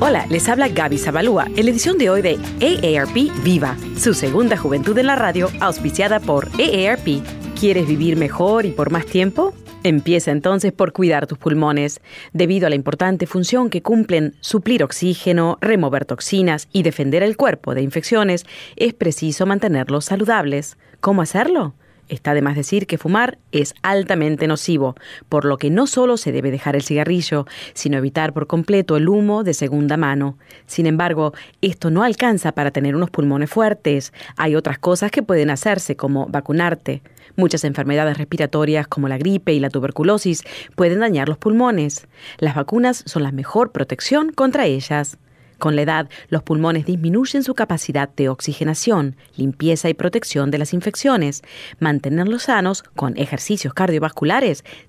Hola, 0.00 0.24
les 0.30 0.48
habla 0.48 0.68
Gaby 0.68 0.96
Zabalúa 0.96 1.48
en 1.54 1.66
la 1.66 1.72
edición 1.72 1.98
de 1.98 2.08
hoy 2.08 2.22
de 2.22 2.38
AARP 2.62 3.44
Viva, 3.44 3.76
su 3.98 4.14
segunda 4.14 4.56
juventud 4.56 4.96
en 4.96 5.08
la 5.08 5.14
radio, 5.14 5.50
auspiciada 5.60 6.20
por 6.20 6.48
AARP. 6.58 7.22
¿Quieres 7.60 7.86
vivir 7.86 8.16
mejor 8.16 8.64
y 8.64 8.70
por 8.70 8.90
más 8.90 9.04
tiempo? 9.04 9.52
Empieza 9.84 10.32
entonces 10.32 10.72
por 10.72 10.92
cuidar 10.92 11.28
tus 11.28 11.38
pulmones. 11.38 12.00
Debido 12.32 12.66
a 12.66 12.70
la 12.70 12.74
importante 12.74 13.26
función 13.26 13.70
que 13.70 13.80
cumplen 13.80 14.34
suplir 14.40 14.82
oxígeno, 14.82 15.56
remover 15.60 16.04
toxinas 16.04 16.68
y 16.72 16.82
defender 16.82 17.22
el 17.22 17.36
cuerpo 17.36 17.76
de 17.76 17.82
infecciones, 17.82 18.44
es 18.74 18.92
preciso 18.92 19.46
mantenerlos 19.46 20.06
saludables. 20.06 20.76
¿Cómo 21.00 21.22
hacerlo? 21.22 21.74
Está 22.08 22.34
de 22.34 22.42
más 22.42 22.56
decir 22.56 22.86
que 22.86 22.98
fumar 22.98 23.38
es 23.52 23.74
altamente 23.82 24.48
nocivo, 24.48 24.96
por 25.28 25.44
lo 25.44 25.58
que 25.58 25.70
no 25.70 25.86
solo 25.86 26.16
se 26.16 26.32
debe 26.32 26.50
dejar 26.50 26.74
el 26.74 26.82
cigarrillo, 26.82 27.46
sino 27.74 27.98
evitar 27.98 28.32
por 28.32 28.46
completo 28.46 28.96
el 28.96 29.08
humo 29.08 29.44
de 29.44 29.54
segunda 29.54 29.96
mano. 29.96 30.38
Sin 30.66 30.86
embargo, 30.86 31.34
esto 31.60 31.90
no 31.90 32.02
alcanza 32.02 32.52
para 32.52 32.70
tener 32.72 32.96
unos 32.96 33.10
pulmones 33.10 33.50
fuertes. 33.50 34.12
Hay 34.36 34.56
otras 34.56 34.78
cosas 34.78 35.10
que 35.10 35.22
pueden 35.22 35.50
hacerse, 35.50 35.96
como 35.96 36.26
vacunarte. 36.26 37.02
Muchas 37.38 37.62
enfermedades 37.62 38.18
respiratorias 38.18 38.88
como 38.88 39.06
la 39.06 39.16
gripe 39.16 39.52
y 39.52 39.60
la 39.60 39.70
tuberculosis 39.70 40.42
pueden 40.74 40.98
dañar 40.98 41.28
los 41.28 41.38
pulmones. 41.38 42.08
Las 42.38 42.56
vacunas 42.56 43.04
son 43.06 43.22
la 43.22 43.30
mejor 43.30 43.70
protección 43.70 44.32
contra 44.32 44.66
ellas. 44.66 45.18
Con 45.58 45.76
la 45.76 45.82
edad, 45.82 46.08
los 46.30 46.42
pulmones 46.42 46.84
disminuyen 46.84 47.44
su 47.44 47.54
capacidad 47.54 48.08
de 48.08 48.28
oxigenación, 48.28 49.14
limpieza 49.36 49.88
y 49.88 49.94
protección 49.94 50.50
de 50.50 50.58
las 50.58 50.74
infecciones. 50.74 51.42
Mantenerlos 51.78 52.42
sanos 52.42 52.82
con 52.96 53.16
ejercicios 53.16 53.72
cardiovasculares 53.72 54.64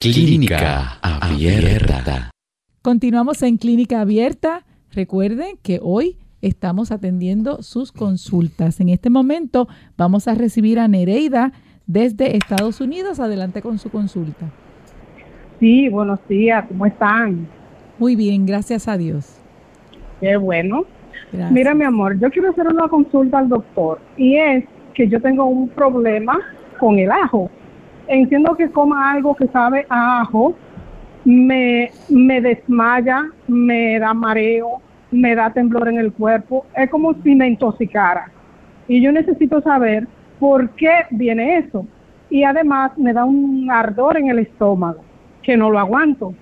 Clínica 0.00 1.00
Abierta. 1.02 2.30
Continuamos 2.82 3.42
en 3.42 3.56
Clínica 3.56 4.00
Abierta. 4.00 4.64
Recuerden 4.92 5.56
que 5.60 5.80
hoy 5.82 6.18
estamos 6.40 6.92
atendiendo 6.92 7.62
sus 7.62 7.90
consultas. 7.90 8.78
En 8.78 8.90
este 8.90 9.10
momento 9.10 9.66
vamos 9.96 10.28
a 10.28 10.36
recibir 10.36 10.78
a 10.78 10.86
Nereida 10.86 11.50
desde 11.88 12.36
Estados 12.36 12.80
Unidos. 12.80 13.18
Adelante 13.18 13.60
con 13.60 13.80
su 13.80 13.90
consulta. 13.90 14.46
Sí, 15.58 15.88
buenos 15.88 16.20
días. 16.28 16.64
¿Cómo 16.68 16.86
están? 16.86 17.48
Muy 17.98 18.14
bien, 18.14 18.46
gracias 18.46 18.86
a 18.86 18.96
Dios. 18.96 19.40
Qué 20.20 20.36
bueno. 20.36 20.84
Mira, 21.50 21.74
mi 21.74 21.82
amor, 21.82 22.20
yo 22.20 22.30
quiero 22.30 22.50
hacer 22.50 22.68
una 22.68 22.86
consulta 22.86 23.38
al 23.40 23.48
doctor 23.48 23.98
y 24.16 24.36
es 24.36 24.64
que 24.94 25.08
yo 25.08 25.20
tengo 25.20 25.46
un 25.46 25.68
problema 25.68 26.38
con 26.78 27.00
el 27.00 27.10
ajo. 27.10 27.50
Entiendo 28.08 28.56
que 28.56 28.70
coma 28.70 29.12
algo 29.12 29.36
que 29.36 29.46
sabe 29.48 29.86
a 29.90 30.22
ajo, 30.22 30.54
me, 31.24 31.90
me 32.08 32.40
desmaya, 32.40 33.26
me 33.46 33.98
da 33.98 34.14
mareo, 34.14 34.80
me 35.10 35.34
da 35.34 35.52
temblor 35.52 35.88
en 35.88 35.98
el 35.98 36.12
cuerpo, 36.12 36.64
es 36.74 36.88
como 36.88 37.14
si 37.22 37.34
me 37.34 37.48
intoxicara. 37.48 38.30
Y 38.88 39.02
yo 39.02 39.12
necesito 39.12 39.60
saber 39.60 40.08
por 40.40 40.70
qué 40.70 41.04
viene 41.10 41.58
eso. 41.58 41.86
Y 42.30 42.44
además 42.44 42.96
me 42.96 43.12
da 43.12 43.26
un 43.26 43.70
ardor 43.70 44.16
en 44.16 44.30
el 44.30 44.38
estómago, 44.38 45.00
que 45.42 45.56
no 45.56 45.70
lo 45.70 45.78
aguanto. 45.78 46.34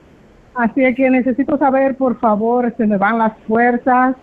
Así 0.55 0.83
que 0.95 1.11
necesito 1.11 1.59
saber, 1.59 1.97
por 1.97 2.19
favor, 2.21 2.73
se 2.77 2.87
me 2.87 2.97
van 2.97 3.19
las 3.19 3.37
fuerzas 3.47 4.17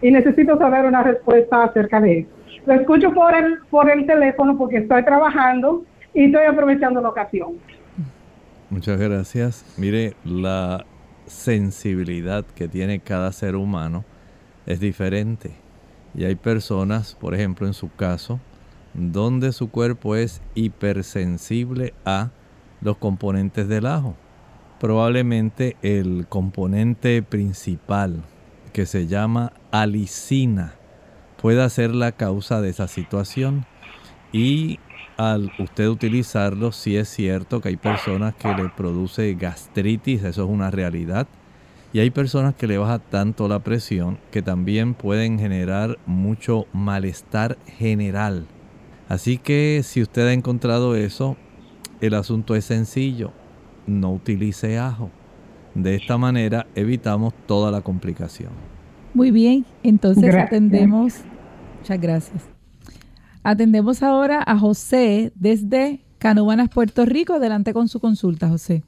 y 0.00 0.10
necesito 0.10 0.56
saber 0.58 0.86
una 0.86 1.02
respuesta 1.02 1.64
acerca 1.64 2.00
de 2.00 2.20
eso. 2.20 2.30
Lo 2.66 2.74
escucho 2.74 3.12
por 3.12 3.34
el, 3.34 3.58
por 3.70 3.90
el 3.90 4.06
teléfono 4.06 4.56
porque 4.56 4.78
estoy 4.78 5.04
trabajando 5.04 5.84
y 6.14 6.24
estoy 6.24 6.46
aprovechando 6.46 7.00
la 7.00 7.08
ocasión. 7.08 7.54
Muchas 8.70 8.98
gracias. 8.98 9.74
Mire, 9.76 10.14
la 10.24 10.84
sensibilidad 11.26 12.44
que 12.44 12.68
tiene 12.68 13.00
cada 13.00 13.32
ser 13.32 13.56
humano 13.56 14.04
es 14.66 14.80
diferente. 14.80 15.52
Y 16.14 16.24
hay 16.24 16.36
personas, 16.36 17.14
por 17.20 17.34
ejemplo, 17.34 17.66
en 17.66 17.74
su 17.74 17.92
caso, 17.94 18.40
donde 18.94 19.52
su 19.52 19.70
cuerpo 19.70 20.16
es 20.16 20.40
hipersensible 20.54 21.92
a 22.04 22.30
los 22.80 22.96
componentes 22.96 23.68
del 23.68 23.86
ajo 23.86 24.14
probablemente 24.84 25.78
el 25.80 26.26
componente 26.28 27.22
principal 27.22 28.22
que 28.74 28.84
se 28.84 29.06
llama 29.06 29.54
alicina 29.70 30.74
pueda 31.40 31.68
ser 31.70 31.94
la 31.94 32.12
causa 32.12 32.60
de 32.60 32.68
esa 32.68 32.86
situación 32.86 33.64
y 34.30 34.80
al 35.16 35.52
usted 35.58 35.88
utilizarlo 35.88 36.72
sí 36.72 36.96
es 36.96 37.08
cierto 37.08 37.60
que 37.60 37.68
hay 37.68 37.76
personas 37.76 38.34
que 38.34 38.48
le 38.54 38.68
produce 38.68 39.34
gastritis, 39.34 40.24
eso 40.24 40.44
es 40.44 40.50
una 40.50 40.70
realidad, 40.70 41.26
y 41.92 42.00
hay 42.00 42.10
personas 42.10 42.54
que 42.54 42.66
le 42.66 42.78
baja 42.78 42.98
tanto 42.98 43.48
la 43.48 43.60
presión 43.60 44.18
que 44.30 44.42
también 44.42 44.94
pueden 44.94 45.38
generar 45.38 45.98
mucho 46.06 46.66
malestar 46.72 47.56
general. 47.66 48.46
Así 49.08 49.38
que 49.38 49.82
si 49.84 50.02
usted 50.02 50.26
ha 50.26 50.32
encontrado 50.32 50.96
eso, 50.96 51.36
el 52.00 52.14
asunto 52.14 52.56
es 52.56 52.64
sencillo 52.64 53.32
no 53.86 54.12
utilice 54.12 54.78
ajo. 54.78 55.10
De 55.74 55.94
esta 55.94 56.16
manera 56.18 56.66
evitamos 56.74 57.34
toda 57.46 57.70
la 57.70 57.80
complicación. 57.80 58.50
Muy 59.12 59.30
bien, 59.30 59.64
entonces 59.82 60.34
atendemos. 60.34 61.20
Muchas 61.80 62.00
gracias. 62.00 62.53
Atendemos 63.46 64.02
ahora 64.02 64.42
a 64.46 64.58
José 64.58 65.30
desde 65.34 66.00
Canubanas, 66.16 66.70
Puerto 66.70 67.04
Rico. 67.04 67.34
Adelante 67.34 67.74
con 67.74 67.88
su 67.88 68.00
consulta, 68.00 68.48
José. 68.48 68.82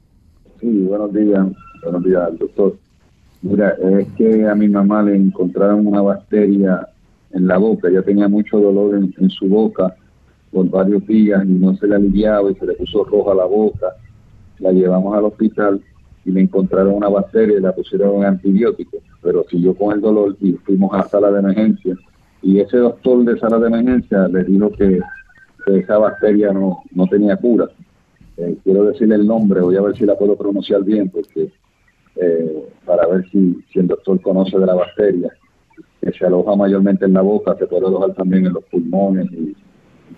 Sí, 0.59 0.83
buenos 0.83 1.13
días. 1.13 1.45
Buenos 1.83 2.03
días, 2.03 2.39
doctor. 2.39 2.75
Mira, 3.43 3.75
es 3.99 4.07
que 4.13 4.47
a 4.47 4.55
mi 4.55 4.67
mamá 4.67 5.03
le 5.03 5.15
encontraron 5.15 5.85
una 5.85 6.01
bacteria 6.01 6.87
en 7.33 7.45
la 7.45 7.59
boca. 7.59 7.87
Ella 7.87 8.01
tenía 8.01 8.27
mucho 8.27 8.59
dolor 8.59 8.95
en, 8.95 9.29
su 9.29 9.47
boca 9.47 9.95
por 10.51 10.67
varios 10.71 11.05
días 11.05 11.45
y 11.45 11.49
no 11.49 11.75
se 11.75 11.85
le 11.85 11.95
aliviaba 11.95 12.49
y 12.49 12.55
se 12.55 12.65
le 12.65 12.73
puso 12.73 13.03
roja 13.05 13.35
la 13.35 13.45
boca 13.45 13.93
la 14.59 14.71
llevamos 14.71 15.15
al 15.15 15.25
hospital 15.25 15.79
y 16.25 16.31
le 16.31 16.41
encontraron 16.41 16.95
una 16.95 17.09
bacteria 17.09 17.57
y 17.57 17.61
la 17.61 17.75
pusieron 17.75 18.17
en 18.17 18.25
antibióticos, 18.25 19.01
pero 19.21 19.45
siguió 19.49 19.75
con 19.75 19.93
el 19.93 20.01
dolor 20.01 20.35
y 20.41 20.53
fuimos 20.53 20.91
a 20.93 20.97
la 20.97 21.07
sala 21.07 21.31
de 21.31 21.39
emergencia 21.39 21.95
y 22.41 22.59
ese 22.59 22.77
doctor 22.77 23.23
de 23.25 23.39
sala 23.39 23.59
de 23.59 23.67
emergencia 23.67 24.27
le 24.27 24.43
dijo 24.43 24.71
que, 24.71 24.99
esa 25.67 25.97
bacteria 25.97 26.53
no, 26.53 26.81
no 26.91 27.07
tenía 27.07 27.35
cura. 27.35 27.67
Eh, 28.37 28.55
quiero 28.63 28.85
decirle 28.85 29.15
el 29.15 29.27
nombre, 29.27 29.59
voy 29.59 29.75
a 29.75 29.81
ver 29.81 29.97
si 29.97 30.05
la 30.05 30.17
puedo 30.17 30.37
pronunciar 30.37 30.81
bien, 30.81 31.09
porque 31.09 31.51
eh, 32.15 32.69
para 32.85 33.05
ver 33.07 33.29
si, 33.29 33.57
el 33.75 33.87
doctor 33.87 34.21
conoce 34.21 34.57
de 34.57 34.65
la 34.65 34.75
bacteria, 34.75 35.29
que 35.99 36.11
se 36.13 36.25
aloja 36.25 36.55
mayormente 36.55 37.03
en 37.03 37.13
la 37.13 37.21
boca, 37.21 37.53
se 37.59 37.67
puede 37.67 37.85
alojar 37.85 38.13
también 38.13 38.45
en 38.45 38.53
los 38.53 38.63
pulmones 38.63 39.29
y, 39.33 39.53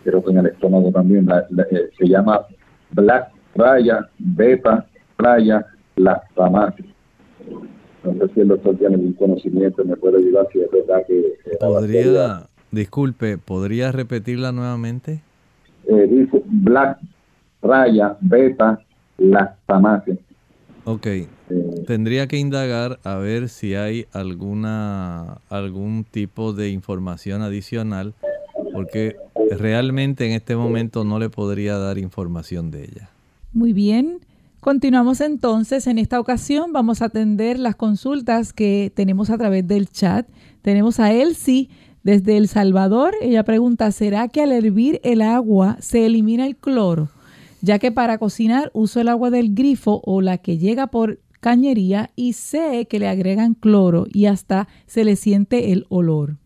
creo 0.04 0.24
que 0.24 0.32
en 0.32 0.38
el 0.38 0.46
estómago 0.48 0.92
también. 0.92 1.28
Eh, 1.72 1.90
se 1.98 2.08
llama 2.08 2.46
Black 2.92 3.32
raya, 3.56 4.08
beta, 4.20 4.86
raya, 5.18 5.66
lactamase. 5.96 6.86
No 8.04 8.14
sé 8.28 8.34
si 8.34 8.40
el 8.42 8.48
doctor 8.48 8.78
tiene 8.78 8.96
algún 8.96 9.14
conocimiento, 9.14 9.84
me 9.84 9.96
puede 9.96 10.18
ayudar 10.18 10.48
si 10.52 10.60
es 10.60 10.72
verdad 10.72 11.06
que... 11.08 11.38
¿Podría, 11.60 12.48
disculpe, 12.72 13.38
¿podría 13.38 13.92
repetirla 13.92 14.52
nuevamente? 14.52 15.22
Eh, 15.88 16.08
dice 16.10 16.42
black, 16.46 17.00
raya, 17.62 18.18
beta, 18.22 18.80
lactamase. 19.18 20.18
Ok, 20.86 21.06
eh, 21.06 21.30
tendría 21.86 22.28
que 22.28 22.38
indagar 22.38 23.00
a 23.04 23.16
ver 23.16 23.50
si 23.50 23.76
hay 23.76 24.08
alguna 24.14 25.40
algún 25.50 26.04
tipo 26.04 26.54
de 26.54 26.70
información 26.70 27.42
adicional, 27.42 28.14
porque 28.74 29.18
realmente 29.58 30.26
en 30.26 30.32
este 30.32 30.56
momento 30.56 31.04
no 31.04 31.20
le 31.20 31.30
podría 31.30 31.78
dar 31.78 31.98
información 31.98 32.72
de 32.72 32.84
ella. 32.84 33.10
Muy 33.52 33.74
bien. 33.74 34.20
Continuamos 34.60 35.22
entonces. 35.22 35.88
En 35.88 35.98
esta 35.98 36.20
ocasión 36.20 36.74
vamos 36.74 37.02
a 37.02 37.06
atender 37.06 37.60
las 37.60 37.76
consultas 37.76 38.54
que 38.54 38.92
tenemos 38.96 39.30
a 39.30 39.38
través 39.38 39.68
del 39.68 39.90
chat. 39.90 40.28
Tenemos 40.62 41.00
a 41.00 41.14
Elsie 41.14 41.70
desde 42.04 42.38
El 42.38 42.48
Salvador. 42.48 43.14
Ella 43.22 43.44
pregunta, 43.44 43.92
¿será 43.92 44.28
que 44.28 44.42
al 44.42 44.52
hervir 44.52 45.00
el 45.04 45.22
agua 45.22 45.78
se 45.80 46.06
elimina 46.06 46.46
el 46.46 46.58
cloro? 46.58 47.10
ya 47.62 47.80
que 47.80 47.92
para 47.92 48.18
cocinar 48.18 48.72
uso 48.74 49.02
el 49.02 49.08
agua 49.08 49.30
del 49.30 49.54
grifo 49.54 50.02
o 50.06 50.22
la 50.22 50.38
que 50.38 50.58
llega 50.58 50.88
por 50.88 51.20
cañería 51.40 52.12
y 52.16 52.34
sé 52.34 52.88
que 52.90 53.00
le 53.00 53.08
agregan 53.08 53.54
cloro 53.54 54.06
y 54.12 54.26
hasta 54.26 54.68
se 54.88 55.06
le 55.06 55.16
siente 55.16 55.72
el 55.72 55.86
olor. 55.90 56.38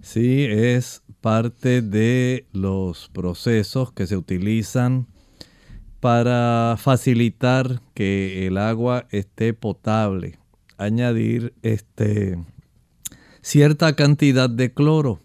Sí, 0.00 0.44
es 0.48 1.02
parte 1.20 1.80
de 1.80 2.46
los 2.52 3.08
procesos 3.12 3.92
que 3.92 4.06
se 4.06 4.16
utilizan 4.16 5.06
para 6.02 6.74
facilitar 6.78 7.80
que 7.94 8.48
el 8.48 8.58
agua 8.58 9.06
esté 9.10 9.54
potable. 9.54 10.36
Añadir 10.76 11.54
este, 11.62 12.42
cierta 13.40 13.94
cantidad 13.94 14.50
de 14.50 14.74
cloro. 14.74 15.20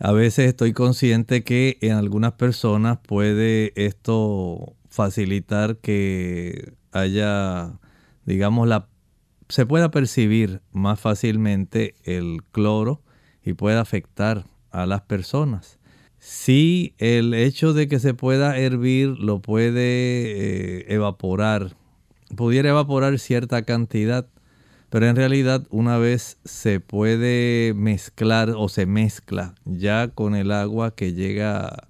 A 0.00 0.10
veces 0.10 0.48
estoy 0.48 0.72
consciente 0.72 1.44
que 1.44 1.78
en 1.82 1.92
algunas 1.92 2.32
personas 2.32 2.98
puede 2.98 3.72
esto 3.76 4.74
facilitar 4.88 5.76
que 5.76 6.72
haya, 6.90 7.78
digamos, 8.26 8.66
la, 8.66 8.88
se 9.48 9.66
pueda 9.66 9.92
percibir 9.92 10.62
más 10.72 10.98
fácilmente 10.98 11.94
el 12.02 12.42
cloro 12.50 13.02
y 13.44 13.52
pueda 13.52 13.82
afectar 13.82 14.46
a 14.72 14.84
las 14.84 15.02
personas. 15.02 15.77
Si 16.30 16.92
el 16.98 17.32
hecho 17.32 17.72
de 17.72 17.88
que 17.88 17.98
se 17.98 18.12
pueda 18.12 18.58
hervir 18.58 19.18
lo 19.18 19.40
puede 19.40 20.80
eh, 20.80 20.84
evaporar, 20.88 21.74
pudiera 22.36 22.68
evaporar 22.68 23.18
cierta 23.18 23.62
cantidad, 23.62 24.28
pero 24.90 25.06
en 25.06 25.16
realidad 25.16 25.66
una 25.70 25.96
vez 25.96 26.36
se 26.44 26.80
puede 26.80 27.72
mezclar 27.72 28.50
o 28.54 28.68
se 28.68 28.84
mezcla 28.84 29.54
ya 29.64 30.08
con 30.08 30.36
el 30.36 30.52
agua 30.52 30.94
que 30.94 31.14
llega 31.14 31.88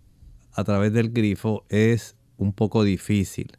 a 0.53 0.65
través 0.65 0.93
del 0.93 1.11
grifo 1.11 1.65
es 1.69 2.15
un 2.37 2.53
poco 2.53 2.85
difícil. 2.85 3.59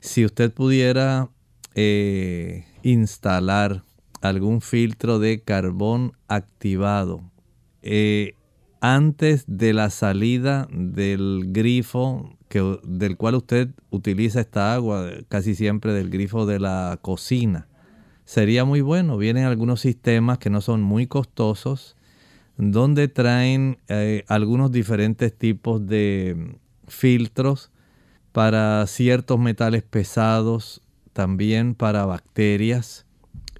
Si 0.00 0.26
usted 0.26 0.52
pudiera 0.52 1.30
eh, 1.74 2.66
instalar 2.82 3.82
algún 4.20 4.60
filtro 4.60 5.20
de 5.20 5.40
carbón 5.40 6.12
activado 6.28 7.22
eh, 7.80 8.34
antes 8.80 9.44
de 9.46 9.72
la 9.72 9.90
salida 9.90 10.68
del 10.70 11.46
grifo 11.48 12.36
que, 12.48 12.78
del 12.84 13.16
cual 13.16 13.34
usted 13.34 13.70
utiliza 13.90 14.40
esta 14.40 14.74
agua, 14.74 15.10
casi 15.28 15.54
siempre 15.54 15.92
del 15.92 16.10
grifo 16.10 16.46
de 16.46 16.60
la 16.60 16.98
cocina. 17.02 17.66
Sería 18.24 18.64
muy 18.64 18.80
bueno. 18.80 19.16
Vienen 19.16 19.44
algunos 19.44 19.80
sistemas 19.80 20.38
que 20.38 20.50
no 20.50 20.60
son 20.60 20.82
muy 20.82 21.06
costosos, 21.06 21.96
donde 22.56 23.08
traen 23.08 23.78
eh, 23.88 24.24
algunos 24.28 24.72
diferentes 24.72 25.36
tipos 25.36 25.86
de 25.86 26.56
filtros 26.86 27.70
para 28.32 28.86
ciertos 28.86 29.38
metales 29.38 29.82
pesados, 29.82 30.82
también 31.12 31.74
para 31.74 32.06
bacterias 32.06 33.06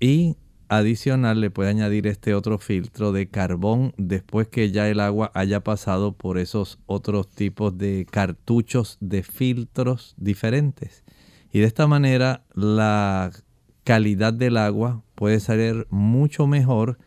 y 0.01 0.37
adicional 0.69 1.41
le 1.41 1.51
puede 1.51 1.71
añadir 1.71 2.07
este 2.07 2.35
otro 2.35 2.59
filtro 2.59 3.12
de 3.12 3.29
carbón 3.29 3.95
después 3.97 4.49
que 4.49 4.71
ya 4.71 4.89
el 4.89 5.01
agua 5.01 5.31
haya 5.35 5.61
pasado 5.64 6.12
por 6.12 6.39
esos 6.39 6.79
otros 6.87 7.29
tipos 7.29 7.77
de 7.77 8.07
cartuchos 8.11 8.99
de 9.01 9.23
filtros 9.23 10.14
diferentes. 10.19 11.05
Y 11.53 11.61
de 11.61 11.66
esta 11.66 11.87
manera 11.87 12.45
la 12.55 13.31
calidad 13.85 14.33
del 14.33 14.57
agua 14.57 15.03
puede 15.14 15.41
ser 15.41 15.87
mucho 15.91 16.47
mejor 16.47 16.99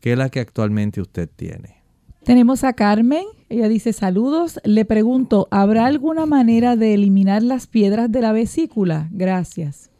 que 0.00 0.14
la 0.16 0.30
que 0.30 0.40
actualmente 0.40 1.00
usted 1.00 1.28
tiene. 1.34 1.82
Tenemos 2.24 2.62
a 2.62 2.74
Carmen, 2.74 3.24
ella 3.48 3.68
dice 3.68 3.92
saludos, 3.92 4.60
le 4.62 4.84
pregunto, 4.84 5.48
¿habrá 5.50 5.86
alguna 5.86 6.26
manera 6.26 6.76
de 6.76 6.94
eliminar 6.94 7.42
las 7.42 7.66
piedras 7.66 8.12
de 8.12 8.20
la 8.20 8.32
vesícula? 8.32 9.08
Gracias. 9.10 9.90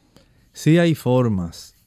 Sí 0.52 0.78
hay 0.78 0.94
formas 0.94 1.77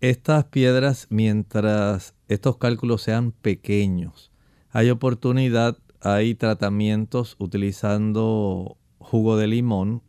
estas 0.00 0.44
piedras, 0.44 1.06
mientras 1.10 2.14
estos 2.28 2.56
cálculos 2.58 3.02
sean 3.02 3.32
pequeños, 3.32 4.30
hay 4.70 4.90
oportunidad, 4.90 5.78
hay 6.00 6.34
tratamientos 6.34 7.36
utilizando 7.38 8.76
jugo 8.98 9.36
de 9.36 9.46
limón, 9.48 10.02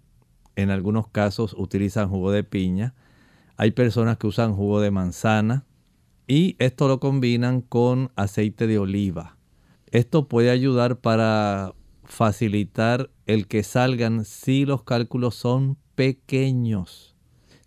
en 0.56 0.70
algunos 0.70 1.08
casos 1.08 1.56
utilizan 1.58 2.10
jugo 2.10 2.32
de 2.32 2.44
piña, 2.44 2.94
hay 3.58 3.72
personas 3.72 4.18
que 4.18 4.28
usan 4.28 4.54
jugo 4.54 4.80
de 4.82 4.92
manzana 4.92 5.66
y 6.28 6.56
esto 6.60 6.88
lo 6.88 7.00
combinan 7.00 7.62
con 7.62 8.12
aceite 8.16 8.68
de 8.68 8.78
oliva. 8.78 9.38
Esto 9.88 10.28
puede 10.28 10.52
ayudar 10.52 11.00
para 11.00 11.74
facilitar 12.04 13.10
el 13.26 13.48
que 13.48 13.64
salgan 13.64 14.26
si 14.26 14.66
los 14.66 14.84
cálculos 14.84 15.36
son 15.36 15.78
pequeños. 15.96 17.09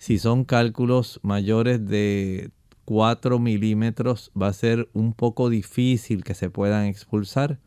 Si 0.02 0.18
son 0.18 0.42
cálculos 0.42 1.20
mayores 1.22 1.86
de 1.86 2.50
4 2.86 3.38
milímetros 3.38 4.32
va 4.36 4.48
a 4.48 4.52
ser 4.52 4.88
un 4.94 5.12
poco 5.12 5.48
difícil 5.48 6.24
que 6.24 6.34
se 6.34 6.50
puedan 6.50 6.86
expulsar. 6.86 7.60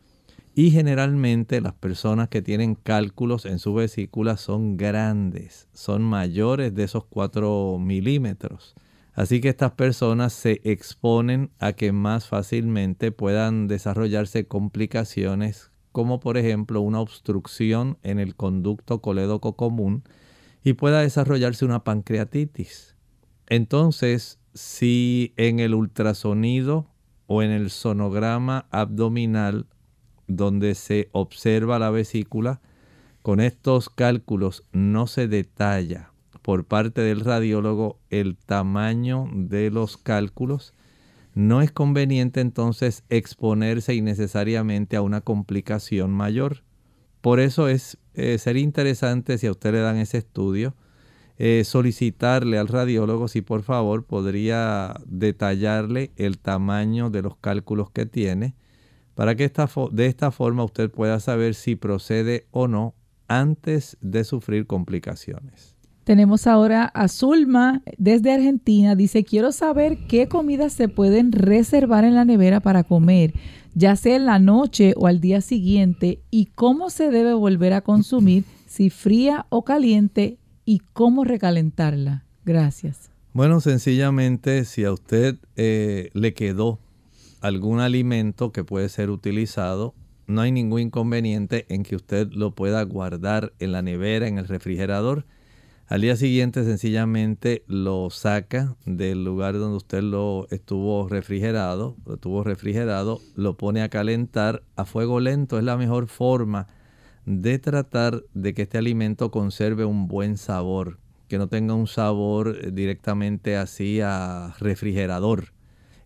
Y 0.53 0.71
generalmente 0.71 1.61
las 1.61 1.71
personas 1.75 2.27
que 2.27 2.41
tienen 2.41 2.75
cálculos 2.75 3.45
en 3.45 3.57
su 3.57 3.73
vesícula 3.73 4.35
son 4.35 4.75
grandes, 4.75 5.69
son 5.71 6.01
mayores 6.01 6.75
de 6.75 6.83
esos 6.83 7.05
4 7.05 7.79
milímetros. 7.79 8.75
Así 9.13 9.39
que 9.39 9.47
estas 9.47 9.71
personas 9.71 10.33
se 10.33 10.59
exponen 10.65 11.51
a 11.59 11.71
que 11.71 11.93
más 11.93 12.27
fácilmente 12.27 13.13
puedan 13.13 13.69
desarrollarse 13.69 14.45
complicaciones 14.45 15.71
como 15.93 16.19
por 16.19 16.37
ejemplo 16.37 16.81
una 16.81 16.99
obstrucción 16.99 17.97
en 18.03 18.19
el 18.19 18.35
conducto 18.35 18.99
colédoco 19.01 19.55
común 19.55 20.03
y 20.65 20.73
pueda 20.73 21.01
desarrollarse 21.01 21.63
una 21.63 21.83
pancreatitis. 21.83 22.95
Entonces, 23.47 24.39
si 24.55 25.33
en 25.37 25.59
el 25.59 25.75
ultrasonido 25.75 26.87
o 27.27 27.43
en 27.43 27.51
el 27.51 27.69
sonograma 27.69 28.65
abdominal 28.71 29.67
donde 30.27 30.73
se 30.73 31.09
observa 31.11 31.77
la 31.77 31.91
vesícula, 31.91 32.61
con 33.21 33.39
estos 33.41 33.89
cálculos 33.89 34.63
no 34.71 35.05
se 35.05 35.27
detalla 35.27 36.11
por 36.41 36.65
parte 36.65 37.01
del 37.01 37.21
radiólogo 37.21 37.99
el 38.09 38.35
tamaño 38.35 39.29
de 39.33 39.69
los 39.69 39.97
cálculos, 39.97 40.73
no 41.35 41.61
es 41.61 41.71
conveniente 41.71 42.41
entonces 42.41 43.03
exponerse 43.09 43.93
innecesariamente 43.93 44.95
a 44.95 45.03
una 45.03 45.21
complicación 45.21 46.11
mayor. 46.11 46.63
Por 47.25 47.39
eso 47.39 47.69
es 47.69 47.97
eh, 48.13 48.37
sería 48.37 48.61
interesante 48.61 49.39
si 49.39 49.47
a 49.47 49.51
usted 49.51 49.73
le 49.73 49.79
dan 49.79 49.97
ese 49.97 50.19
estudio, 50.19 50.75
eh, 51.39 51.63
solicitarle 51.65 52.59
al 52.59 52.67
radiólogo 52.67 53.27
si 53.27 53.41
por 53.41 53.63
favor 53.63 54.05
podría 54.05 54.93
detallarle 55.07 56.11
el 56.17 56.37
tamaño 56.37 57.09
de 57.09 57.23
los 57.23 57.35
cálculos 57.37 57.89
que 57.89 58.05
tiene 58.05 58.53
para 59.15 59.33
que 59.33 59.43
esta 59.43 59.67
de 59.91 60.05
esta 60.05 60.29
forma 60.29 60.65
usted 60.65 60.91
pueda 60.91 61.19
saber 61.19 61.55
si 61.55 61.75
procede 61.75 62.45
o 62.51 62.67
no 62.67 62.93
antes 63.27 63.97
de 64.01 64.23
sufrir 64.23 64.67
complicaciones. 64.67 65.75
Tenemos 66.03 66.45
ahora 66.45 66.85
a 66.85 67.07
Zulma 67.07 67.81
desde 67.97 68.31
Argentina. 68.31 68.93
Dice, 68.95 69.23
quiero 69.23 69.51
saber 69.51 70.05
qué 70.07 70.27
comidas 70.27 70.73
se 70.73 70.89
pueden 70.89 71.31
reservar 71.31 72.03
en 72.03 72.13
la 72.13 72.25
nevera 72.25 72.59
para 72.59 72.83
comer 72.83 73.33
ya 73.75 73.95
sea 73.95 74.15
en 74.15 74.25
la 74.25 74.39
noche 74.39 74.93
o 74.97 75.05
al 75.05 75.19
día 75.19 75.41
siguiente, 75.41 76.21
y 76.31 76.45
cómo 76.55 76.89
se 76.89 77.11
debe 77.11 77.33
volver 77.33 77.73
a 77.73 77.81
consumir, 77.81 78.45
si 78.65 78.89
fría 78.89 79.45
o 79.49 79.63
caliente, 79.63 80.39
y 80.65 80.79
cómo 80.93 81.23
recalentarla. 81.23 82.25
Gracias. 82.43 83.11
Bueno, 83.33 83.59
sencillamente, 83.59 84.65
si 84.65 84.85
a 84.85 84.91
usted 84.91 85.35
eh, 85.57 86.09
le 86.13 86.33
quedó 86.33 86.79
algún 87.41 87.81
alimento 87.81 88.51
que 88.51 88.63
puede 88.63 88.89
ser 88.89 89.09
utilizado, 89.09 89.93
no 90.25 90.41
hay 90.41 90.51
ningún 90.51 90.81
inconveniente 90.81 91.65
en 91.69 91.83
que 91.83 91.95
usted 91.95 92.29
lo 92.31 92.55
pueda 92.55 92.81
guardar 92.83 93.53
en 93.59 93.73
la 93.73 93.81
nevera, 93.81 94.27
en 94.27 94.37
el 94.37 94.47
refrigerador 94.47 95.25
al 95.87 96.01
día 96.01 96.15
siguiente 96.15 96.63
sencillamente 96.63 97.63
lo 97.67 98.09
saca 98.09 98.75
del 98.87 99.23
lugar 99.23 99.53
donde 99.59 99.77
usted 99.77 100.01
lo 100.01 100.47
estuvo 100.49 101.07
refrigerado, 101.07 101.95
lo 102.07 102.15
estuvo 102.15 102.43
refrigerado, 102.43 103.21
lo 103.35 103.55
pone 103.55 103.83
a 103.83 103.89
calentar 103.89 104.63
a 104.75 104.85
fuego 104.85 105.19
lento. 105.19 105.59
Es 105.59 105.63
la 105.63 105.77
mejor 105.77 106.07
forma 106.07 106.65
de 107.27 107.59
tratar 107.59 108.23
de 108.33 108.55
que 108.55 108.63
este 108.63 108.79
alimento 108.79 109.29
conserve 109.29 109.85
un 109.85 110.07
buen 110.07 110.37
sabor, 110.37 110.97
que 111.27 111.37
no 111.37 111.49
tenga 111.49 111.75
un 111.75 111.85
sabor 111.85 112.73
directamente 112.73 113.55
así 113.55 114.01
a 114.01 114.55
refrigerador. 114.59 115.53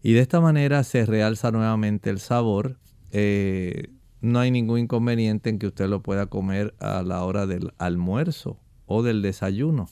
Y 0.03 0.11
de 0.11 0.19
esta 0.19 0.41
manera 0.41 0.83
se 0.83 1.05
realza 1.05 1.51
nuevamente 1.51 2.09
el 2.09 2.19
sabor. 2.19 2.77
Eh, 3.13 3.87
no 4.19 4.39
hay 4.39 4.51
ningún 4.51 4.79
inconveniente 4.79 5.49
en 5.49 5.57
que 5.57 5.67
usted 5.67 5.87
lo 5.87 6.03
pueda 6.03 6.25
comer 6.25 6.75
a 6.79 7.01
la 7.01 7.23
hora 7.23 7.47
del 7.47 7.71
almuerzo 7.77 8.59
o 8.89 9.03
del 9.03 9.21
desayuno. 9.21 9.87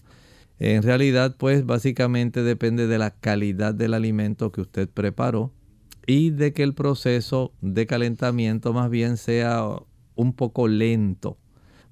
En 0.60 0.84
realidad, 0.84 1.36
pues 1.38 1.66
básicamente 1.66 2.44
depende 2.44 2.88
de 2.88 2.98
la 2.98 3.12
calidad 3.12 3.74
del 3.74 3.94
alimento 3.94 4.52
que 4.52 4.62
usted 4.62 4.90
preparó 4.90 5.54
y 6.08 6.32
de 6.32 6.52
que 6.52 6.64
el 6.64 6.74
proceso 6.74 7.54
de 7.62 7.86
calentamiento 7.86 8.74
más 8.74 8.90
bien 8.90 9.18
sea 9.18 9.70
un 10.16 10.34
poco 10.34 10.68
lento 10.68 11.38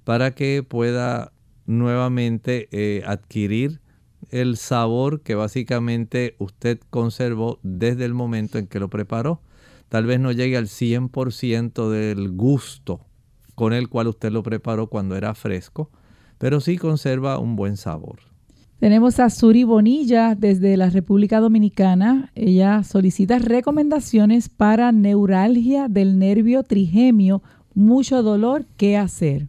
para 0.04 0.32
que 0.32 0.64
pueda 0.68 1.32
nuevamente 1.68 2.68
eh, 2.72 3.04
adquirir 3.06 3.82
el 4.32 4.58
sabor 4.58 5.22
que 5.22 5.36
básicamente 5.36 6.36
usted 6.40 6.80
conservó 6.90 7.60
desde 7.62 8.06
el 8.06 8.14
momento 8.14 8.58
en 8.58 8.68
que 8.68 8.80
lo 8.80 8.90
preparó. 8.90 9.42
Tal 9.90 10.06
vez 10.06 10.20
no 10.20 10.32
llegue 10.32 10.58
al 10.58 10.68
100% 10.68 11.90
del 11.90 12.32
gusto 12.32 13.02
con 13.54 13.74
el 13.74 13.90
cual 13.90 14.08
usted 14.08 14.32
lo 14.32 14.44
preparó 14.44 14.88
cuando 14.88 15.16
era 15.16 15.34
fresco, 15.34 15.90
pero 16.38 16.60
sí 16.60 16.78
conserva 16.78 17.40
un 17.40 17.56
buen 17.56 17.78
sabor. 17.78 18.20
Tenemos 18.80 19.20
a 19.20 19.30
Suri 19.30 19.64
Bonilla 19.64 20.36
desde 20.36 20.76
la 20.76 20.90
República 20.90 21.40
Dominicana. 21.40 22.32
Ella 22.36 22.84
solicita 22.84 23.40
recomendaciones 23.40 24.50
para 24.50 24.92
neuralgia 24.92 25.88
del 25.88 26.20
nervio 26.20 26.64
trigemio, 26.64 27.42
mucho 27.74 28.22
dolor, 28.22 28.66
¿qué 28.78 28.98
hacer? 28.98 29.48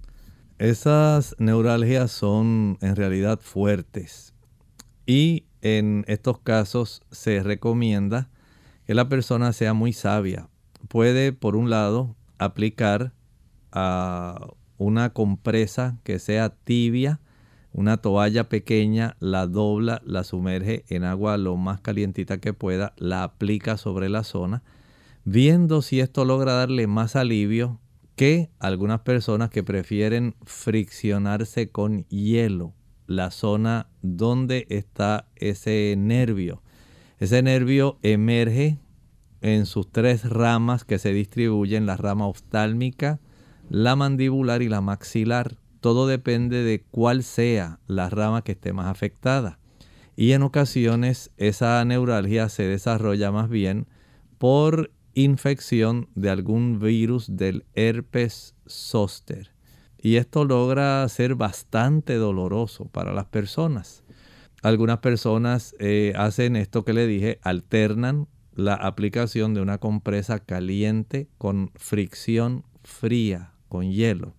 Esas 0.59 1.35
neuralgias 1.39 2.13
son 2.13 2.79
en 2.81 2.97
realidad 2.97 3.41
fuertes 3.43 4.33
y 5.07 5.45
en 5.61 6.05
estos 6.09 6.39
casos 6.39 7.03
se 7.11 7.43
recomienda 7.43 8.31
que 8.87 8.95
la 8.95 9.09
persona 9.09 9.53
sea 9.53 9.75
muy 9.75 9.93
sabia. 9.93 10.49
Puede, 10.89 11.33
por 11.33 11.57
un 11.57 11.69
lado, 11.69 12.17
aplicar 12.39 13.13
a 13.73 14.49
una 14.79 15.11
compresa 15.11 15.99
que 16.05 16.19
sea 16.19 16.51
tibia, 16.51 17.21
una 17.73 17.99
toalla 17.99 18.49
pequeña, 18.49 19.17
la 19.21 19.47
dobla, 19.47 20.01
la 20.05 20.25
sumerge 20.25 20.85
en 20.89 21.05
agua 21.05 21.37
lo 21.37 21.57
más 21.57 21.81
calientita 21.81 22.39
que 22.39 22.53
pueda, 22.53 22.95
la 22.97 23.23
aplica 23.23 23.77
sobre 23.77 24.09
la 24.09 24.25
zona, 24.25 24.63
viendo 25.25 25.83
si 25.83 26.01
esto 26.01 26.25
logra 26.25 26.53
darle 26.55 26.87
más 26.87 27.17
alivio 27.17 27.81
que 28.15 28.51
algunas 28.59 29.01
personas 29.01 29.51
que 29.51 29.63
prefieren 29.63 30.35
friccionarse 30.45 31.69
con 31.71 32.07
hielo 32.09 32.73
la 33.07 33.31
zona 33.31 33.89
donde 34.03 34.67
está 34.69 35.29
ese 35.37 35.95
nervio. 35.97 36.63
Ese 37.19 37.43
nervio 37.43 37.99
emerge 38.03 38.79
en 39.41 39.67
sus 39.67 39.91
tres 39.91 40.29
ramas 40.29 40.85
que 40.85 40.99
se 40.99 41.13
distribuyen, 41.13 41.87
la 41.87 41.97
rama 41.97 42.27
oftálmica, 42.27 43.21
la 43.69 43.97
mandibular 43.97 44.63
y 44.63 44.69
la 44.69 44.81
maxilar. 44.81 45.57
Todo 45.81 46.07
depende 46.07 46.63
de 46.63 46.83
cuál 46.91 47.23
sea 47.23 47.81
la 47.87 48.09
rama 48.11 48.43
que 48.43 48.53
esté 48.53 48.73
más 48.73 48.87
afectada. 48.87 49.59
Y 50.17 50.33
en 50.33 50.43
ocasiones 50.43 51.31
esa 51.37 51.85
neuralgia 51.85 52.49
se 52.49 52.65
desarrolla 52.65 53.31
más 53.31 53.49
bien 53.49 53.87
por 54.39 54.91
infección 55.15 56.09
de 56.15 56.31
algún 56.31 56.79
virus 56.79 57.37
del 57.37 57.65
herpes 57.75 58.55
zóster. 58.67 59.53
Y 59.99 60.17
esto 60.17 60.45
logra 60.45 61.09
ser 61.09 61.35
bastante 61.35 62.15
doloroso 62.15 62.87
para 62.87 63.13
las 63.13 63.27
personas. 63.27 64.05
Algunas 64.63 64.99
personas 64.99 65.75
eh, 65.79 66.13
hacen 66.17 66.57
esto 66.57 66.85
que 66.85 66.93
le 66.93 67.07
dije, 67.07 67.39
alternan 67.43 68.29
la 68.55 68.75
aplicación 68.75 69.53
de 69.53 69.61
una 69.61 69.79
compresa 69.79 70.39
caliente 70.39 71.29
con 71.39 71.71
fricción 71.75 72.65
fría 72.83 73.53
con 73.69 73.91
hielo. 73.91 74.35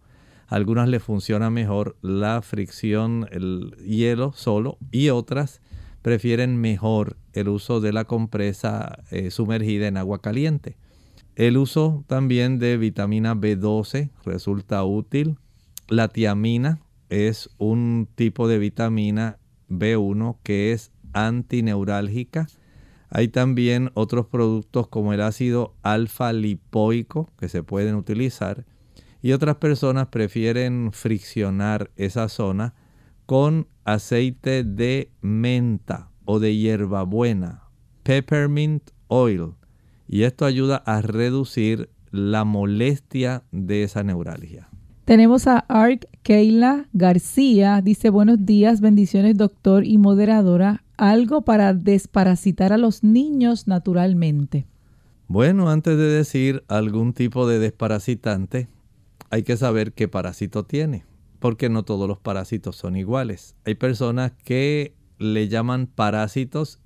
A 0.47 0.55
algunas 0.55 0.87
le 0.87 0.99
funciona 0.99 1.49
mejor 1.49 1.97
la 2.01 2.41
fricción, 2.41 3.27
el 3.31 3.75
hielo 3.85 4.31
solo 4.33 4.77
y 4.91 5.09
otras 5.09 5.61
prefieren 6.01 6.55
mejor 6.57 7.17
el 7.33 7.49
uso 7.49 7.81
de 7.81 7.91
la 7.91 8.05
compresa 8.05 9.03
eh, 9.11 9.29
sumergida 9.29 9.87
en 9.87 9.97
agua 9.97 10.21
caliente. 10.21 10.77
El 11.35 11.57
uso 11.57 12.03
también 12.07 12.59
de 12.59 12.77
vitamina 12.77 13.35
B12 13.35 14.09
resulta 14.25 14.83
útil. 14.85 15.37
La 15.89 16.07
tiamina 16.07 16.79
es 17.09 17.49
un 17.57 18.07
tipo 18.15 18.47
de 18.47 18.57
vitamina 18.57 19.37
B1 19.69 20.37
que 20.43 20.71
es 20.71 20.91
antineurálgica. 21.13 22.47
Hay 23.09 23.27
también 23.27 23.91
otros 23.93 24.27
productos 24.27 24.87
como 24.87 25.13
el 25.13 25.21
ácido 25.21 25.75
alfa 25.83 26.33
lipoico 26.33 27.29
que 27.37 27.49
se 27.49 27.63
pueden 27.63 27.95
utilizar 27.95 28.65
y 29.21 29.31
otras 29.31 29.55
personas 29.57 30.07
prefieren 30.07 30.91
friccionar 30.91 31.91
esa 31.95 32.29
zona 32.29 32.73
con 33.25 33.67
aceite 33.83 34.63
de 34.63 35.11
menta 35.21 36.09
o 36.25 36.39
de 36.39 36.55
hierbabuena, 36.55 37.63
peppermint 38.03 38.91
oil. 39.07 39.53
Y 40.07 40.23
esto 40.23 40.45
ayuda 40.45 40.77
a 40.77 41.01
reducir 41.01 41.89
la 42.11 42.45
molestia 42.45 43.43
de 43.51 43.83
esa 43.83 44.03
neuralgia. 44.03 44.69
Tenemos 45.05 45.47
a 45.47 45.59
Ark 45.59 46.07
Keila 46.21 46.87
García. 46.93 47.81
Dice 47.81 48.09
buenos 48.09 48.45
días, 48.45 48.81
bendiciones 48.81 49.37
doctor 49.37 49.85
y 49.85 49.97
moderadora. 49.97 50.83
Algo 50.97 51.43
para 51.43 51.73
desparasitar 51.73 52.73
a 52.73 52.77
los 52.77 53.03
niños 53.03 53.67
naturalmente. 53.67 54.65
Bueno, 55.27 55.69
antes 55.69 55.97
de 55.97 56.05
decir 56.05 56.63
algún 56.67 57.13
tipo 57.13 57.47
de 57.47 57.59
desparasitante, 57.59 58.67
hay 59.29 59.43
que 59.43 59.57
saber 59.57 59.93
qué 59.93 60.07
parásito 60.07 60.65
tiene, 60.65 61.05
porque 61.39 61.69
no 61.69 61.83
todos 61.83 62.07
los 62.07 62.19
parásitos 62.19 62.75
son 62.75 62.95
iguales. 62.95 63.55
Hay 63.65 63.75
personas 63.75 64.31
que 64.43 64.95
le 65.17 65.47
llaman 65.47 65.87
parásitos 65.87 66.79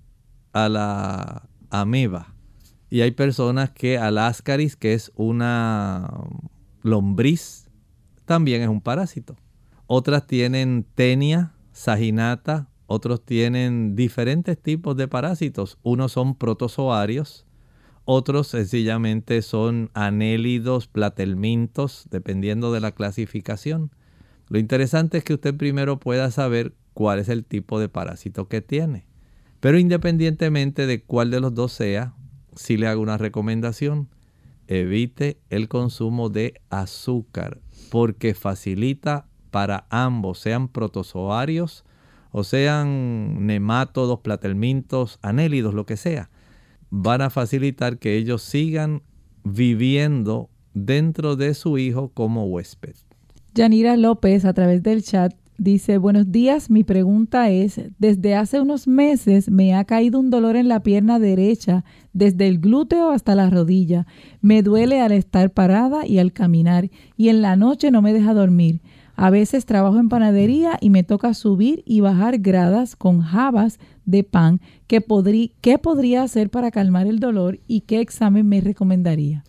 a 0.53 0.69
la 0.69 1.49
ameba 1.69 2.33
y 2.91 3.01
hay 3.01 3.11
personas 3.11 3.71
que 3.71 3.97
al 3.97 4.17
ascaris, 4.17 4.75
que 4.75 4.93
es 4.93 5.13
una 5.15 6.11
lombriz, 6.81 7.69
también 8.25 8.61
es 8.61 8.67
un 8.67 8.81
parásito. 8.81 9.37
Otras 9.87 10.27
tienen 10.27 10.85
tenia, 10.93 11.53
saginata, 11.71 12.69
otros 12.87 13.23
tienen 13.23 13.95
diferentes 13.95 14.61
tipos 14.61 14.97
de 14.97 15.07
parásitos. 15.07 15.77
Unos 15.83 16.11
son 16.11 16.35
protozoarios, 16.35 17.45
otros 18.05 18.47
sencillamente 18.47 19.41
son 19.41 19.89
anélidos, 19.93 20.87
platelmintos, 20.87 22.07
dependiendo 22.09 22.71
de 22.71 22.79
la 22.79 22.91
clasificación. 22.91 23.91
Lo 24.49 24.59
interesante 24.59 25.19
es 25.19 25.23
que 25.23 25.35
usted 25.35 25.55
primero 25.55 25.99
pueda 25.99 26.31
saber 26.31 26.73
cuál 26.93 27.19
es 27.19 27.29
el 27.29 27.45
tipo 27.45 27.79
de 27.79 27.89
parásito 27.89 28.47
que 28.47 28.61
tiene. 28.61 29.05
Pero 29.59 29.77
independientemente 29.77 30.87
de 30.87 31.03
cuál 31.03 31.29
de 31.31 31.39
los 31.39 31.53
dos 31.53 31.71
sea, 31.71 32.15
si 32.55 32.77
le 32.77 32.87
hago 32.87 33.01
una 33.01 33.17
recomendación, 33.17 34.09
evite 34.67 35.39
el 35.49 35.67
consumo 35.67 36.29
de 36.29 36.61
azúcar 36.69 37.59
porque 37.89 38.33
facilita 38.33 39.27
para 39.51 39.85
ambos, 39.89 40.39
sean 40.39 40.67
protozoarios 40.69 41.85
o 42.31 42.43
sean 42.43 43.45
nemátodos, 43.45 44.21
platelmintos, 44.21 45.19
anélidos, 45.21 45.73
lo 45.73 45.85
que 45.85 45.97
sea 45.97 46.29
van 46.91 47.21
a 47.21 47.29
facilitar 47.29 47.97
que 47.97 48.17
ellos 48.17 48.43
sigan 48.43 49.01
viviendo 49.43 50.49
dentro 50.73 51.35
de 51.35 51.53
su 51.53 51.77
hijo 51.77 52.11
como 52.13 52.45
huésped. 52.45 52.95
Yanira 53.55 53.97
López 53.97 54.45
a 54.45 54.53
través 54.53 54.83
del 54.83 55.01
chat 55.01 55.33
dice, 55.57 55.97
buenos 55.97 56.31
días, 56.31 56.69
mi 56.69 56.83
pregunta 56.83 57.49
es, 57.49 57.79
desde 57.99 58.35
hace 58.35 58.59
unos 58.59 58.87
meses 58.87 59.49
me 59.49 59.75
ha 59.75 59.85
caído 59.85 60.19
un 60.19 60.29
dolor 60.29 60.55
en 60.55 60.67
la 60.67 60.81
pierna 60.81 61.19
derecha, 61.19 61.85
desde 62.13 62.47
el 62.47 62.59
glúteo 62.59 63.11
hasta 63.11 63.35
la 63.35 63.49
rodilla. 63.49 64.07
Me 64.41 64.63
duele 64.63 65.01
al 65.01 65.11
estar 65.11 65.51
parada 65.51 66.05
y 66.05 66.19
al 66.19 66.33
caminar 66.33 66.89
y 67.15 67.29
en 67.29 67.41
la 67.41 67.55
noche 67.55 67.91
no 67.91 68.01
me 68.01 68.11
deja 68.11 68.33
dormir. 68.33 68.81
A 69.15 69.29
veces 69.29 69.65
trabajo 69.65 69.99
en 69.99 70.09
panadería 70.09 70.77
y 70.81 70.89
me 70.89 71.03
toca 71.03 71.33
subir 71.33 71.83
y 71.85 72.01
bajar 72.01 72.39
gradas 72.39 72.95
con 72.95 73.21
jabas 73.21 73.79
de 74.05 74.23
pan. 74.23 74.61
¿Qué, 74.87 75.01
podría 75.01 76.23
hacer 76.23 76.49
para 76.49 76.71
calmar 76.71 77.07
el 77.07 77.19
dolor 77.19 77.59
y 77.67 77.81
qué 77.81 78.01
examen 78.01 78.47
me 78.47 78.61
recomendaría? 78.61 79.43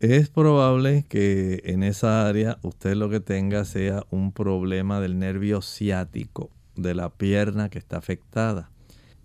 Es 0.00 0.28
probable 0.28 1.06
que 1.08 1.62
en 1.64 1.82
esa 1.82 2.28
área 2.28 2.58
usted 2.62 2.94
lo 2.94 3.08
que 3.08 3.20
tenga 3.20 3.64
sea 3.64 4.04
un 4.10 4.32
problema 4.32 5.00
del 5.00 5.18
nervio 5.18 5.62
ciático 5.62 6.50
de 6.74 6.94
la 6.94 7.08
pierna 7.08 7.70
que 7.70 7.78
está 7.78 7.96
afectada. 7.96 8.70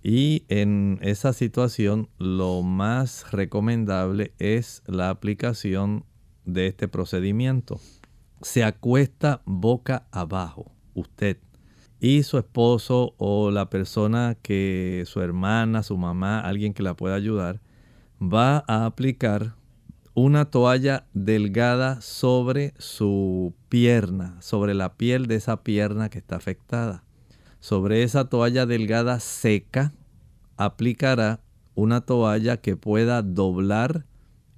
Y 0.04 0.46
en 0.48 0.98
esa 1.02 1.34
situación 1.34 2.08
lo 2.18 2.64
más 2.64 3.32
recomendable 3.32 4.32
es 4.40 4.82
la 4.88 5.10
aplicación 5.10 6.06
de 6.46 6.68
este 6.68 6.88
procedimiento 6.88 7.80
se 8.42 8.64
acuesta 8.64 9.42
boca 9.46 10.08
abajo, 10.12 10.72
usted, 10.94 11.38
y 12.00 12.24
su 12.24 12.38
esposo 12.38 13.14
o 13.18 13.52
la 13.52 13.70
persona 13.70 14.36
que 14.42 15.04
su 15.06 15.22
hermana, 15.22 15.84
su 15.84 15.98
mamá, 15.98 16.40
alguien 16.40 16.74
que 16.74 16.84
la 16.84 16.96
pueda 16.96 17.16
ayudar, 17.16 17.62
va 18.22 18.64
a 18.68 18.86
aplicar 18.86 19.56
una 20.14 20.46
toalla 20.46 21.06
delgada 21.14 22.02
sobre 22.02 22.74
su 22.78 23.54
pierna, 23.70 24.42
sobre 24.42 24.74
la 24.74 24.96
piel 24.96 25.28
de 25.28 25.36
esa 25.36 25.64
pierna 25.64 26.10
que 26.10 26.18
está 26.18 26.36
afectada. 26.36 27.04
Sobre 27.60 28.04
esa 28.04 28.26
toalla 28.26 28.66
delgada 28.66 29.20
seca 29.20 29.94
aplicará 30.58 31.40
una 31.76 32.02
toalla 32.02 32.58
que 32.58 32.76
pueda 32.76 33.22
doblar 33.22 34.06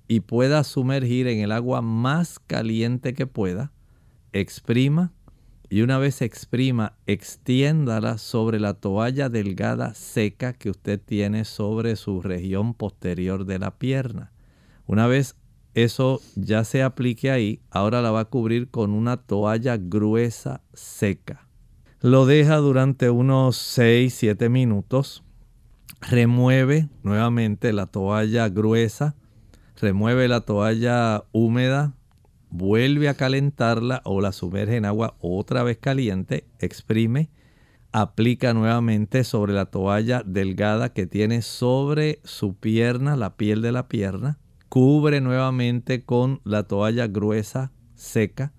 y 0.08 0.22
pueda 0.22 0.64
sumergir 0.64 1.28
en 1.28 1.40
el 1.40 1.52
agua 1.52 1.82
más 1.82 2.40
caliente 2.40 3.14
que 3.14 3.28
pueda, 3.28 3.73
exprima 4.34 5.14
y 5.70 5.82
una 5.82 5.98
vez 5.98 6.22
exprima, 6.22 6.98
extiéndala 7.08 8.18
sobre 8.18 8.60
la 8.60 8.76
toalla 8.76 9.30
delgada 9.30 9.94
seca 9.96 10.54
que 10.54 10.70
usted 10.70 11.02
tiene 11.04 11.46
sobre 11.46 11.96
su 11.96 12.22
región 12.22 12.74
posterior 12.74 13.46
de 13.46 13.60
la 13.60 13.78
pierna. 13.80 14.32
Una 14.86 15.08
vez 15.08 15.36
eso 15.74 16.22
ya 16.36 16.64
se 16.64 16.84
aplique 16.84 17.32
ahí, 17.32 17.62
ahora 17.72 18.02
la 18.02 18.12
va 18.12 18.20
a 18.20 18.26
cubrir 18.26 18.70
con 18.70 18.92
una 18.92 19.18
toalla 19.18 19.78
gruesa 19.78 20.62
seca. 20.74 21.48
Lo 22.02 22.26
deja 22.26 22.58
durante 22.58 23.10
unos 23.10 23.58
6-7 23.78 24.50
minutos. 24.50 25.24
Remueve 26.02 26.90
nuevamente 27.02 27.72
la 27.72 27.88
toalla 27.88 28.50
gruesa. 28.50 29.16
Remueve 29.80 30.28
la 30.28 30.42
toalla 30.42 31.24
húmeda. 31.32 31.94
Vuelve 32.56 33.10
a 33.10 33.16
calentarla 33.16 34.04
o 34.06 34.22
la 34.22 34.32
sumerge 34.32 34.76
en 34.76 34.86
agua 34.86 35.16
otra 35.22 35.64
vez 35.64 35.80
caliente. 35.80 36.46
Exprime. 36.60 37.32
Aplica 37.92 38.54
nuevamente 38.54 39.24
sobre 39.24 39.54
la 39.54 39.66
toalla 39.66 40.22
delgada 40.24 40.94
que 40.94 41.08
tiene 41.08 41.42
sobre 41.42 42.20
su 42.24 42.54
pierna, 42.54 43.16
la 43.16 43.38
piel 43.38 43.64
de 43.64 43.72
la 43.72 43.88
pierna. 43.88 44.38
Cubre 44.70 45.20
nuevamente 45.20 46.04
con 46.04 46.42
la 46.44 46.68
toalla 46.68 47.08
gruesa 47.08 47.72
seca 47.96 48.54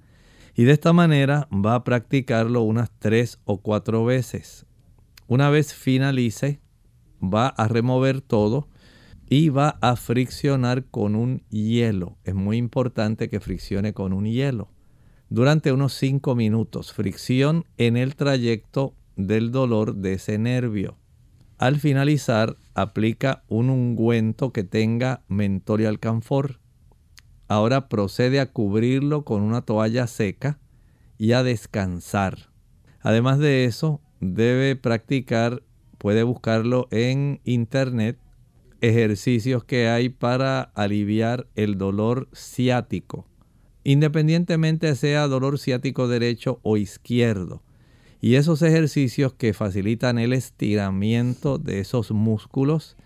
y 0.57 0.65
de 0.65 0.73
esta 0.73 0.93
manera 0.93 1.47
va 1.53 1.77
a 1.77 1.85
practicarlo 1.85 2.63
unas 2.63 2.91
tres 2.99 3.39
o 3.45 3.59
cuatro 3.59 4.05
veces. 4.05 4.67
Una 5.29 5.51
vez 5.51 5.73
finalice, 5.73 6.59
va 7.23 7.47
a 7.47 7.69
remover 7.69 8.23
todo 8.23 8.67
y 9.35 9.49
va 9.49 9.79
a 9.81 9.97
friccionar 9.97 10.85
con 10.85 11.17
un 11.17 11.43
hielo. 11.51 12.19
Es 12.23 12.37
muy 12.37 12.57
importante 12.57 13.29
que 13.29 13.41
friccione 13.41 13.93
con 13.93 14.13
un 14.13 14.27
hielo. 14.27 14.69
Durante 15.29 15.73
unos 15.73 15.93
cinco 15.95 16.37
minutos, 16.37 16.93
fricción 16.93 17.65
en 17.77 17.97
el 17.97 18.15
trayecto 18.15 18.95
del 19.17 19.51
dolor 19.51 19.97
de 19.97 20.13
ese 20.13 20.39
nervio. 20.39 20.99
Al 21.59 21.81
finalizar, 21.81 22.57
aplica 22.75 23.43
un 23.49 23.71
ungüento 23.71 24.53
que 24.53 24.63
tenga 24.63 25.25
mentol 25.27 25.81
y 25.81 25.87
alcanfor. 25.87 26.61
Ahora 27.49 27.89
procede 27.89 28.39
a 28.39 28.53
cubrirlo 28.53 29.25
con 29.25 29.43
una 29.43 29.63
toalla 29.63 30.07
seca 30.07 30.61
y 31.19 31.33
a 31.33 31.43
descansar. 31.43 32.51
Además 33.01 33.41
de 33.41 33.65
eso, 33.65 34.01
debe 34.21 34.77
practicar, 34.77 35.65
puede 35.99 36.23
buscarlo 36.23 36.87
en 36.93 37.41
internet, 37.43 38.17
ejercicios 38.89 39.65
que 39.65 39.89
hay 39.89 40.11
para 40.11 40.61
aliviar 40.61 41.47
el 41.55 41.79
dolor 41.79 42.29
ciático, 42.35 43.27
independientemente 43.83 44.95
sea 44.95 45.27
dolor 45.27 45.59
ciático 45.59 46.07
derecho 46.07 46.61
o 46.63 46.77
izquierdo. 46.77 47.63
Y 48.21 48.37
esos 48.37 48.63
ejercicios 48.63 49.33
que 49.33 49.55
facilitan 49.55 50.19
el 50.19 50.33
estiramiento 50.33 51.59
de 51.59 51.81
esos 51.81 52.11
músculos 52.11 52.97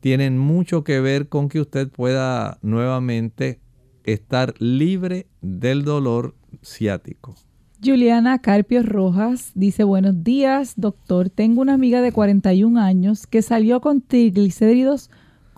tienen 0.00 0.38
mucho 0.38 0.82
que 0.84 1.00
ver 1.00 1.28
con 1.28 1.48
que 1.48 1.60
usted 1.60 1.88
pueda 1.88 2.58
nuevamente 2.62 3.60
estar 4.04 4.54
libre 4.58 5.26
del 5.40 5.84
dolor 5.84 6.34
ciático. 6.62 7.36
Juliana 7.82 8.40
Carpio 8.40 8.82
Rojas 8.82 9.52
dice, 9.54 9.84
buenos 9.84 10.22
días, 10.22 10.74
doctor. 10.76 11.30
Tengo 11.30 11.62
una 11.62 11.72
amiga 11.72 12.02
de 12.02 12.12
41 12.12 12.78
años 12.78 13.26
que 13.26 13.40
salió 13.40 13.80
con 13.80 14.02
triglicéridos, 14.02 15.08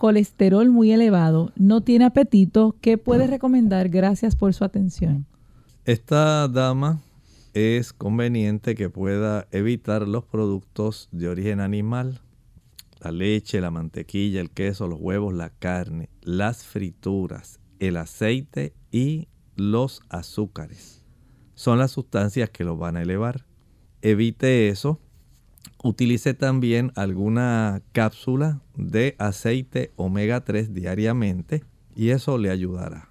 colesterol 0.03 0.69
muy 0.69 0.91
elevado, 0.91 1.53
no 1.55 1.79
tiene 1.79 2.03
apetito. 2.03 2.75
¿Qué 2.81 2.97
puede 2.97 3.25
recomendar? 3.25 3.87
Gracias 3.87 4.35
por 4.35 4.53
su 4.53 4.65
atención. 4.65 5.25
Esta 5.85 6.49
dama 6.49 6.99
es 7.53 7.93
conveniente 7.93 8.75
que 8.75 8.89
pueda 8.89 9.47
evitar 9.51 10.05
los 10.05 10.25
productos 10.25 11.07
de 11.13 11.29
origen 11.29 11.61
animal 11.61 12.19
la 12.99 13.13
leche, 13.13 13.61
la 13.61 13.71
mantequilla, 13.71 14.41
el 14.41 14.49
queso, 14.49 14.89
los 14.89 14.99
huevos, 14.99 15.33
la 15.33 15.51
carne, 15.51 16.09
las 16.21 16.65
frituras, 16.65 17.61
el 17.79 17.95
aceite 17.95 18.73
y 18.91 19.29
los 19.55 20.01
azúcares. 20.09 21.05
Son 21.55 21.79
las 21.79 21.91
sustancias 21.91 22.49
que 22.49 22.65
lo 22.65 22.75
van 22.75 22.97
a 22.97 23.03
elevar. 23.03 23.45
Evite 24.01 24.67
eso. 24.67 24.99
Utilice 25.83 26.33
también 26.33 26.91
alguna 26.95 27.81
cápsula 27.91 28.61
de 28.75 29.15
aceite 29.19 29.91
omega 29.95 30.41
3 30.41 30.73
diariamente 30.73 31.63
y 31.95 32.09
eso 32.09 32.37
le 32.37 32.49
ayudará. 32.49 33.09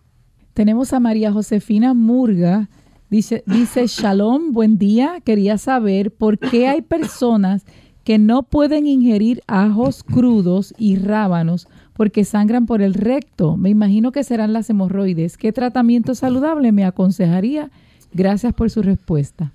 Tenemos 0.54 0.92
a 0.92 1.00
María 1.00 1.32
Josefina 1.32 1.94
Murga. 1.94 2.68
Dice, 3.10 3.42
dice, 3.46 3.86
Shalom, 3.88 4.52
buen 4.52 4.78
día. 4.78 5.20
Quería 5.24 5.58
saber 5.58 6.10
por 6.10 6.38
qué 6.38 6.68
hay 6.68 6.82
personas 6.82 7.64
que 8.04 8.18
no 8.18 8.42
pueden 8.42 8.86
ingerir 8.86 9.42
ajos 9.46 10.02
crudos 10.02 10.74
y 10.76 10.96
rábanos 10.96 11.68
porque 11.94 12.24
sangran 12.24 12.66
por 12.66 12.82
el 12.82 12.94
recto. 12.94 13.56
Me 13.56 13.70
imagino 13.70 14.12
que 14.12 14.24
serán 14.24 14.52
las 14.52 14.68
hemorroides. 14.70 15.36
¿Qué 15.36 15.52
tratamiento 15.52 16.14
saludable 16.14 16.72
me 16.72 16.84
aconsejaría? 16.84 17.70
Gracias 18.12 18.54
por 18.54 18.70
su 18.70 18.82
respuesta. 18.82 19.52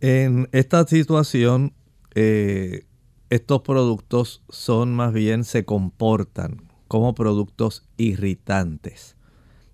En 0.00 0.48
esta 0.52 0.86
situación, 0.86 1.72
eh, 2.16 2.86
estos 3.28 3.60
productos 3.60 4.42
son 4.48 4.94
más 4.94 5.12
bien, 5.12 5.44
se 5.44 5.66
comportan 5.66 6.62
como 6.88 7.14
productos 7.14 7.84
irritantes. 7.98 9.16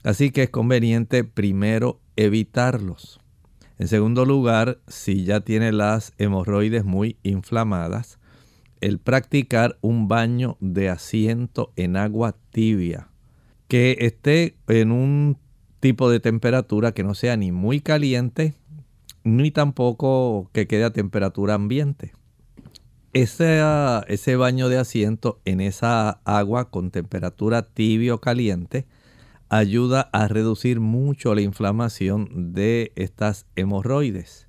Así 0.03 0.33
que 0.33 0.43
es 0.43 0.51
conveniente 0.51 1.23
primero 1.23 2.01
evitarlos. 2.17 3.21
En 3.79 3.87
segundo 3.87 4.25
lugar, 4.25 4.81
si 4.89 5.25
ya 5.25 5.41
tiene 5.41 5.71
las 5.71 6.15
hemorroides 6.19 6.85
muy 6.85 7.17
inflamadas, 7.23 8.19
el 8.81 8.99
practicar 8.99 9.79
un 9.81 10.09
baño 10.09 10.57
de 10.59 10.89
asiento 10.89 11.73
en 11.77 11.97
agua 11.97 12.35
tibia, 12.51 13.09
que 13.69 13.99
esté 14.01 14.57
en 14.67 14.91
un 14.91 15.39
tipo 15.79 16.11
de 16.11 16.19
temperatura 16.19 16.91
que 16.91 17.05
no 17.05 17.15
sea 17.15 17.37
ni 17.37 17.53
muy 17.53 17.81
caliente, 17.81 18.55
ni 19.23 19.53
tampoco 19.53 20.51
que 20.53 20.67
quede 20.67 20.83
a 20.83 20.93
temperatura 20.93 21.55
ambiente. 21.55 22.13
Ese, 23.13 23.61
ese 24.09 24.37
baño 24.37 24.71
de 24.71 24.79
asiento 24.79 25.43
en 25.45 25.61
esa 25.61 26.23
agua 26.25 26.71
con 26.71 26.91
temperatura 26.91 27.61
tibio 27.61 28.23
caliente 28.23 28.87
ayuda 29.51 30.09
a 30.15 30.29
reducir 30.29 30.81
mucho 30.81 31.35
la 31.35 31.43
inflamación 31.43 32.55
de 32.55 32.93
estas 32.97 33.45
hemorroides. 33.55 34.49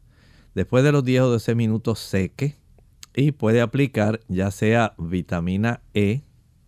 Después 0.56 0.86
de 0.86 0.94
los 0.94 1.04
10 1.04 1.24
o 1.24 1.30
12 1.32 1.56
minutos 1.56 2.00
seque 2.00 2.56
y 3.14 3.34
puede 3.34 3.60
aplicar 3.60 4.22
ya 4.30 4.50
sea 4.50 4.94
vitamina 4.98 5.82
E. 5.94 6.22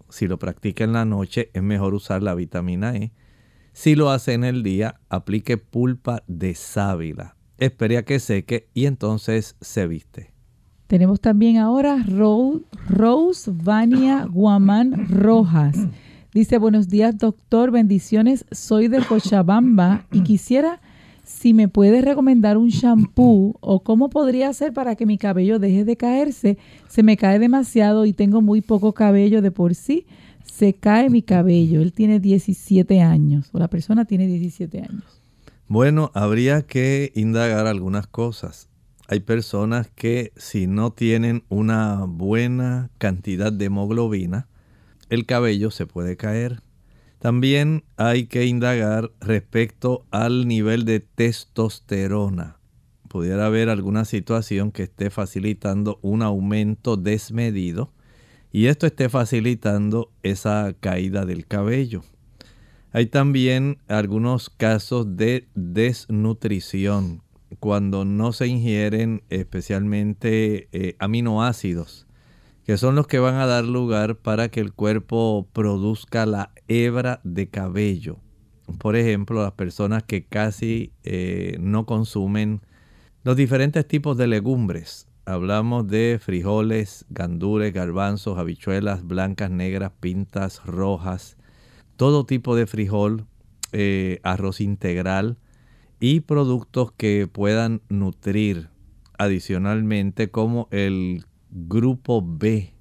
Si 0.09 0.27
lo 0.27 0.37
practica 0.37 0.83
en 0.83 0.91
la 0.91 1.05
noche 1.05 1.49
es 1.53 1.63
mejor 1.63 1.93
usar 1.93 2.21
la 2.21 2.35
vitamina 2.35 2.93
E. 2.97 3.13
Si 3.71 3.95
lo 3.95 4.09
hace 4.09 4.33
en 4.33 4.43
el 4.43 4.63
día, 4.63 4.99
aplique 5.07 5.57
pulpa 5.57 6.23
de 6.27 6.55
sábila. 6.55 7.37
Espere 7.57 7.97
a 7.97 8.03
que 8.03 8.19
seque 8.19 8.67
y 8.73 8.85
entonces 8.85 9.55
se 9.61 9.87
viste. 9.87 10.34
Tenemos 10.87 11.19
también 11.19 11.57
ahora 11.57 12.05
Rose 12.07 13.51
Vania 13.51 14.25
Guamán 14.25 15.07
Rojas. 15.09 15.75
Dice, 16.31 16.59
buenos 16.59 16.89
días 16.89 17.17
doctor, 17.17 17.71
bendiciones, 17.71 18.45
soy 18.51 18.87
de 18.87 18.99
Cochabamba 18.99 20.05
y 20.11 20.21
quisiera 20.21 20.81
si 21.23 21.55
me 21.55 21.67
puede 21.67 22.01
recomendar 22.01 22.57
un 22.57 22.69
shampoo 22.69 23.55
o 23.61 23.79
cómo 23.81 24.09
podría 24.09 24.49
hacer 24.49 24.73
para 24.73 24.95
que 24.95 25.07
mi 25.07 25.17
cabello 25.17 25.57
deje 25.57 25.85
de 25.85 25.97
caerse. 25.97 26.59
Se 26.87 27.01
me 27.01 27.17
cae 27.17 27.39
demasiado 27.39 28.05
y 28.05 28.13
tengo 28.13 28.41
muy 28.41 28.61
poco 28.61 28.93
cabello 28.93 29.41
de 29.41 29.49
por 29.49 29.73
sí. 29.73 30.05
Se 30.43 30.73
cae 30.73 31.09
mi 31.09 31.23
cabello. 31.23 31.81
Él 31.81 31.93
tiene 31.93 32.19
17 32.19 33.01
años 33.01 33.49
o 33.53 33.57
la 33.57 33.69
persona 33.69 34.05
tiene 34.05 34.27
17 34.27 34.81
años. 34.81 35.21
Bueno, 35.67 36.11
habría 36.13 36.61
que 36.61 37.11
indagar 37.15 37.65
algunas 37.65 38.05
cosas. 38.05 38.69
Hay 39.07 39.19
personas 39.19 39.91
que 39.93 40.33
si 40.35 40.65
no 40.65 40.91
tienen 40.91 41.43
una 41.49 42.05
buena 42.07 42.89
cantidad 42.97 43.53
de 43.53 43.65
hemoglobina, 43.65 44.47
el 45.09 45.27
cabello 45.27 45.69
se 45.69 45.85
puede 45.85 46.17
caer. 46.17 46.61
También 47.19 47.83
hay 47.97 48.25
que 48.25 48.45
indagar 48.45 49.11
respecto 49.19 50.05
al 50.09 50.47
nivel 50.47 50.85
de 50.85 51.01
testosterona. 51.01 52.57
Pudiera 53.07 53.45
haber 53.45 53.69
alguna 53.69 54.05
situación 54.05 54.71
que 54.71 54.83
esté 54.83 55.11
facilitando 55.11 55.99
un 56.01 56.23
aumento 56.23 56.97
desmedido 56.97 57.93
y 58.51 58.67
esto 58.67 58.87
esté 58.87 59.09
facilitando 59.09 60.11
esa 60.23 60.73
caída 60.79 61.25
del 61.25 61.45
cabello. 61.45 62.03
Hay 62.91 63.05
también 63.07 63.77
algunos 63.87 64.49
casos 64.49 65.15
de 65.15 65.47
desnutrición 65.53 67.21
cuando 67.59 68.05
no 68.05 68.31
se 68.33 68.47
ingieren 68.47 69.23
especialmente 69.29 70.67
eh, 70.71 70.95
aminoácidos 70.99 72.05
que 72.65 72.77
son 72.77 72.95
los 72.95 73.05
que 73.05 73.19
van 73.19 73.35
a 73.35 73.45
dar 73.45 73.63
lugar 73.63 74.17
para 74.17 74.49
que 74.49 74.59
el 74.59 74.73
cuerpo 74.73 75.47
produzca 75.53 76.25
la 76.25 76.51
hebra 76.67 77.21
de 77.23 77.47
cabello. 77.47 78.17
Por 78.79 78.95
ejemplo, 78.95 79.43
las 79.43 79.51
personas 79.51 80.01
que 80.01 80.25
casi 80.25 80.91
eh, 81.03 81.57
no 81.59 81.85
consumen 81.85 82.61
Los 83.23 83.35
diferentes 83.35 83.87
tipos 83.87 84.17
de 84.17 84.27
legumbres. 84.27 85.07
Hablamos 85.25 85.87
de 85.87 86.19
frijoles, 86.21 87.05
gandules, 87.09 87.73
garbanzos, 87.73 88.37
habichuelas 88.37 89.03
blancas, 89.05 89.49
negras, 89.49 89.91
pintas, 89.99 90.63
rojas, 90.65 91.35
todo 91.95 92.27
tipo 92.27 92.55
de 92.55 92.67
frijol, 92.67 93.25
eh, 93.71 94.19
arroz 94.23 94.61
integral 94.61 95.37
y 96.07 96.19
productos 96.19 96.91
que 96.91 97.27
puedan 97.27 97.81
nutrir 97.89 98.69
adicionalmente 99.17 100.29
como 100.29 100.67
el 100.69 101.25
grupo 101.49 102.23
B 102.23 102.75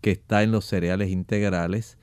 que 0.00 0.12
está 0.12 0.42
en 0.42 0.50
los 0.50 0.64
cereales 0.64 1.10
integrales, 1.10 1.98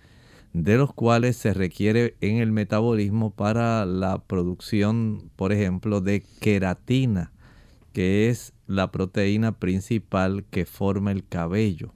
de 0.54 0.78
los 0.78 0.94
cuales 0.94 1.36
se 1.36 1.56
requiere 1.56 2.16
en 2.22 2.38
el 2.38 2.52
metabolismo 2.52 3.32
para 3.32 3.88
la 3.88 4.20
producción, 4.20 5.32
por 5.36 5.52
ejemplo, 5.52 6.00
de 6.00 6.24
queratina, 6.40 7.32
que 7.92 8.30
es 8.30 8.54
la 8.68 8.92
proteína 8.92 9.58
principal 9.58 10.46
que 10.52 10.68
forma 10.68 11.12
el 11.12 11.28
cabello. 11.28 11.96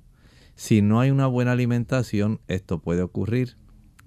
Si 0.56 0.82
no 0.82 1.00
hay 1.00 1.12
una 1.12 1.28
buena 1.28 1.52
alimentación, 1.52 2.40
esto 2.48 2.80
puede 2.80 3.04
ocurrir. 3.04 3.58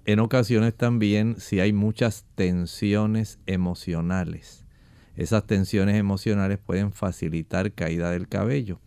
En 0.03 0.19
ocasiones 0.19 0.75
también 0.75 1.37
si 1.39 1.61
hay 1.61 1.71
muchas 1.71 2.25
tensiones 2.35 3.39
emocionales. 3.45 4.64
Esas 5.15 5.45
tensiones 5.45 5.95
emocionales 5.95 6.57
pueden 6.57 6.91
facilitar 6.91 7.71
caída 7.71 8.11
del 8.11 8.27
cabello. 8.27 8.79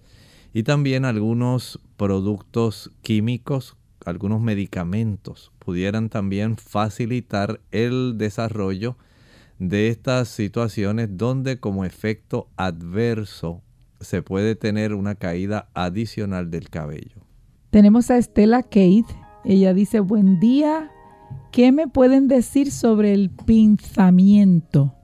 Y 0.53 0.63
también 0.63 1.05
algunos 1.05 1.81
productos 1.97 2.91
químicos, 3.03 3.77
algunos 4.05 4.41
medicamentos 4.41 5.53
pudieran 5.59 6.09
también 6.09 6.57
facilitar 6.57 7.61
el 7.71 8.17
desarrollo 8.17 8.97
de 9.59 9.89
estas 9.89 10.29
situaciones 10.29 11.09
donde 11.13 11.61
como 11.61 11.85
efecto 11.85 12.49
adverso 12.57 13.63
se 14.01 14.23
puede 14.23 14.55
tener 14.55 14.95
una 14.95 15.15
caída 15.17 15.69
adicional 15.75 16.51
del 16.51 16.71
cabello. 16.71 17.23
Tenemos 17.71 18.11
a 18.11 18.17
Estela 18.17 18.63
Kate. 18.63 19.07
Ella 19.45 19.75
dice, 19.75 20.01
buen 20.01 20.41
día. 20.41 20.91
¿Qué 21.53 21.73
me 21.73 21.89
pueden 21.89 22.29
decir 22.29 22.71
sobre 22.71 23.13
el 23.13 23.31
pinzamiento? 23.31 24.98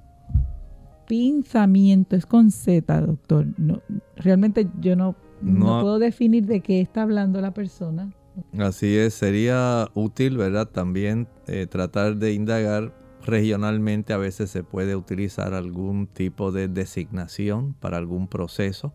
Pinzamiento 1.06 2.16
es 2.16 2.26
con 2.26 2.50
Z, 2.50 3.00
doctor. 3.00 3.46
No, 3.58 3.82
realmente 4.16 4.68
yo 4.80 4.96
no, 4.96 5.16
no, 5.42 5.80
puedo 5.80 5.98
definir 5.98 6.46
de 6.46 6.60
qué 6.60 6.80
está 6.80 7.02
hablando 7.02 7.40
la 7.40 7.52
persona. 7.52 8.12
Así 8.58 8.96
es, 8.96 9.14
sería 9.14 9.88
útil, 9.94 10.36
¿verdad? 10.36 10.68
También 10.68 11.28
eh, 11.46 11.66
tratar 11.66 12.16
de 12.16 12.32
indagar 12.32 12.92
regionalmente 13.24 14.12
a 14.12 14.18
veces 14.18 14.50
se 14.50 14.62
puede 14.62 14.96
utilizar 14.96 15.54
algún 15.54 16.06
tipo 16.06 16.52
de 16.52 16.68
designación 16.68 17.74
para 17.74 17.96
algún 17.96 18.28
proceso, 18.28 18.92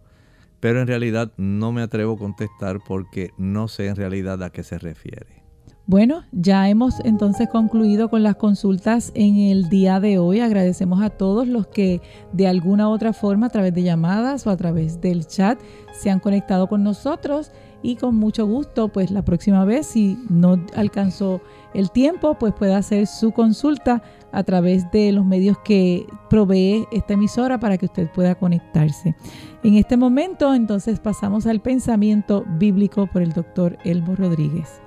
pero 0.59 0.81
en 0.81 0.87
realidad 0.87 1.31
no 1.37 1.71
me 1.71 1.81
atrevo 1.81 2.13
a 2.13 2.17
contestar 2.17 2.79
porque 2.85 3.31
no 3.37 3.67
sé 3.67 3.87
en 3.87 3.95
realidad 3.95 4.43
a 4.43 4.51
qué 4.51 4.63
se 4.63 4.77
refiere. 4.77 5.38
Bueno, 5.89 6.21
ya 6.31 6.69
hemos 6.69 6.99
entonces 6.99 7.49
concluido 7.49 8.11
con 8.11 8.21
las 8.21 8.35
consultas 8.35 9.11
en 9.15 9.37
el 9.37 9.69
día 9.69 9.99
de 9.99 10.19
hoy. 10.19 10.39
Agradecemos 10.39 11.01
a 11.01 11.09
todos 11.09 11.47
los 11.47 11.65
que 11.65 11.99
de 12.31 12.45
alguna 12.45 12.87
u 12.87 12.91
otra 12.91 13.11
forma, 13.11 13.47
a 13.47 13.49
través 13.49 13.73
de 13.73 13.81
llamadas 13.81 14.45
o 14.45 14.51
a 14.51 14.55
través 14.55 15.01
del 15.01 15.25
chat, 15.25 15.59
se 15.91 16.11
han 16.11 16.19
conectado 16.19 16.67
con 16.67 16.83
nosotros 16.83 17.51
y 17.81 17.95
con 17.95 18.17
mucho 18.17 18.45
gusto, 18.45 18.89
pues 18.89 19.09
la 19.09 19.25
próxima 19.25 19.65
vez, 19.65 19.87
si 19.87 20.15
no 20.29 20.63
alcanzó 20.75 21.41
el 21.73 21.89
tiempo, 21.89 22.35
pues 22.35 22.53
puede 22.53 22.75
hacer 22.75 23.07
su 23.07 23.31
consulta 23.31 24.03
a 24.31 24.43
través 24.43 24.91
de 24.91 25.11
los 25.11 25.25
medios 25.25 25.57
que 25.65 26.05
provee 26.29 26.85
esta 26.91 27.15
emisora 27.15 27.59
para 27.59 27.79
que 27.79 27.87
usted 27.87 28.07
pueda 28.11 28.35
conectarse. 28.35 29.15
En 29.63 29.73
este 29.73 29.97
momento, 29.97 30.53
entonces, 30.53 30.99
pasamos 30.99 31.47
al 31.47 31.61
pensamiento 31.61 32.45
bíblico 32.59 33.07
por 33.07 33.23
el 33.23 33.33
doctor 33.33 33.79
Elmo 33.83 34.15
Rodríguez. 34.15 34.81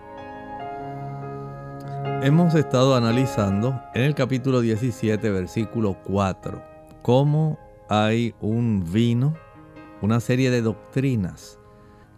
Hemos 2.22 2.54
estado 2.54 2.94
analizando 2.94 3.80
en 3.94 4.02
el 4.02 4.14
capítulo 4.14 4.60
17, 4.60 5.28
versículo 5.30 5.96
4, 6.04 6.62
cómo 7.02 7.58
hay 7.88 8.32
un 8.40 8.84
vino, 8.92 9.34
una 10.02 10.20
serie 10.20 10.52
de 10.52 10.62
doctrinas 10.62 11.58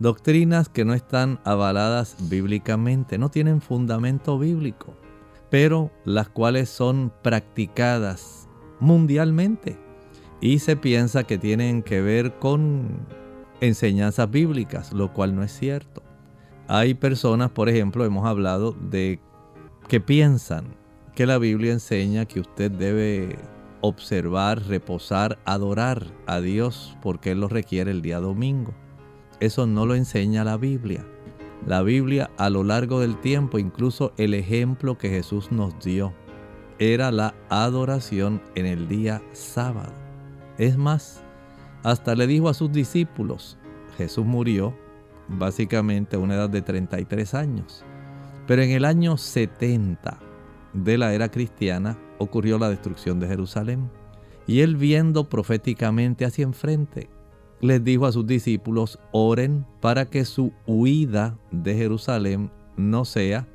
Doctrinas 0.01 0.69
que 0.69 0.85
no 0.85 0.93
están 0.93 1.41
avaladas 1.45 2.17
bíblicamente, 2.29 3.17
no 3.17 3.31
tienen 3.31 3.63
fundamento 3.63 4.39
bíblico, 4.39 4.95
pero 5.49 5.91
las 6.05 6.29
cuales 6.29 6.69
son 6.69 7.11
practicadas 7.23 8.47
mundialmente 8.81 9.79
y 10.43 10.59
se 10.59 10.77
piensa 10.77 11.25
que 11.25 11.39
tienen 11.39 11.83
que 11.83 12.03
ver 12.03 12.35
con 12.39 13.07
enseñanzas 13.63 14.31
bíblicas, 14.31 14.93
lo 14.93 15.15
cual 15.15 15.35
no 15.35 15.43
es 15.43 15.53
cierto. 15.53 16.03
Hay 16.69 16.93
personas, 16.93 17.51
por 17.51 17.71
ejemplo, 17.71 18.05
hemos 18.05 18.27
hablado 18.27 18.73
de 18.73 19.21
que 19.89 20.01
piensan 20.01 20.77
que 21.15 21.27
la 21.27 21.39
Biblia 21.39 21.73
enseña 21.73 22.27
que 22.27 22.41
usted 22.41 22.71
debe 22.71 23.39
observar, 23.81 24.63
reposar, 24.67 25.39
adorar 25.45 26.07
a 26.27 26.41
Dios 26.41 26.97
porque 27.03 27.33
Él 27.33 27.41
lo 27.41 27.49
requiere 27.49 27.91
el 27.91 28.03
día 28.03 28.19
domingo. 28.19 28.75
Eso 29.41 29.67
no 29.67 29.85
lo 29.87 29.95
enseña 29.95 30.45
la 30.45 30.57
Biblia. 30.57 31.05
La 31.67 31.83
Biblia 31.83 32.31
a 32.37 32.51
lo 32.51 32.65
largo 32.65 33.01
del 33.01 33.21
tiempo, 33.21 33.59
incluso 33.59 34.13
el 34.17 34.35
ejemplo 34.35 34.99
que 34.99 35.11
Jesús 35.11 35.53
nos 35.53 35.79
dio, 35.85 36.13
era 36.79 37.11
la 37.13 37.35
adoración 37.49 38.43
en 38.55 38.67
el 38.67 38.89
día 38.89 39.23
sábado. 39.33 39.93
Es 40.59 40.77
más, 40.77 41.23
hasta 41.83 42.15
le 42.15 42.27
dijo 42.27 42.49
a 42.49 42.55
sus 42.55 42.73
discípulos, 42.73 43.59
Jesús 43.97 44.25
murió 44.25 44.75
básicamente 45.29 46.17
a 46.17 46.19
una 46.19 46.35
edad 46.35 46.51
de 46.51 46.63
33 46.63 47.35
años, 47.35 47.85
pero 48.47 48.63
en 48.63 48.71
el 48.71 48.85
año 48.85 49.17
70 49.17 50.19
de 50.73 50.99
la 50.99 51.15
era 51.15 51.31
cristiana 51.31 51.99
ocurrió 52.19 52.59
la 52.59 52.69
destrucción 52.69 53.21
de 53.21 53.29
Jerusalén. 53.29 53.91
Y 54.47 54.61
él 54.61 54.77
viendo 54.77 55.29
proféticamente 55.29 56.25
hacia 56.25 56.45
enfrente, 56.45 57.09
les 57.61 57.83
dijo 57.83 58.05
a 58.07 58.13
sus 58.13 58.27
discípulos, 58.27 58.99
oren 59.13 59.65
para 59.81 60.07
que 60.07 60.25
su 60.25 60.53
huida 60.67 61.39
de 61.51 61.75
Jerusalén 61.75 62.51
no 62.77 63.05
sea 63.05 63.49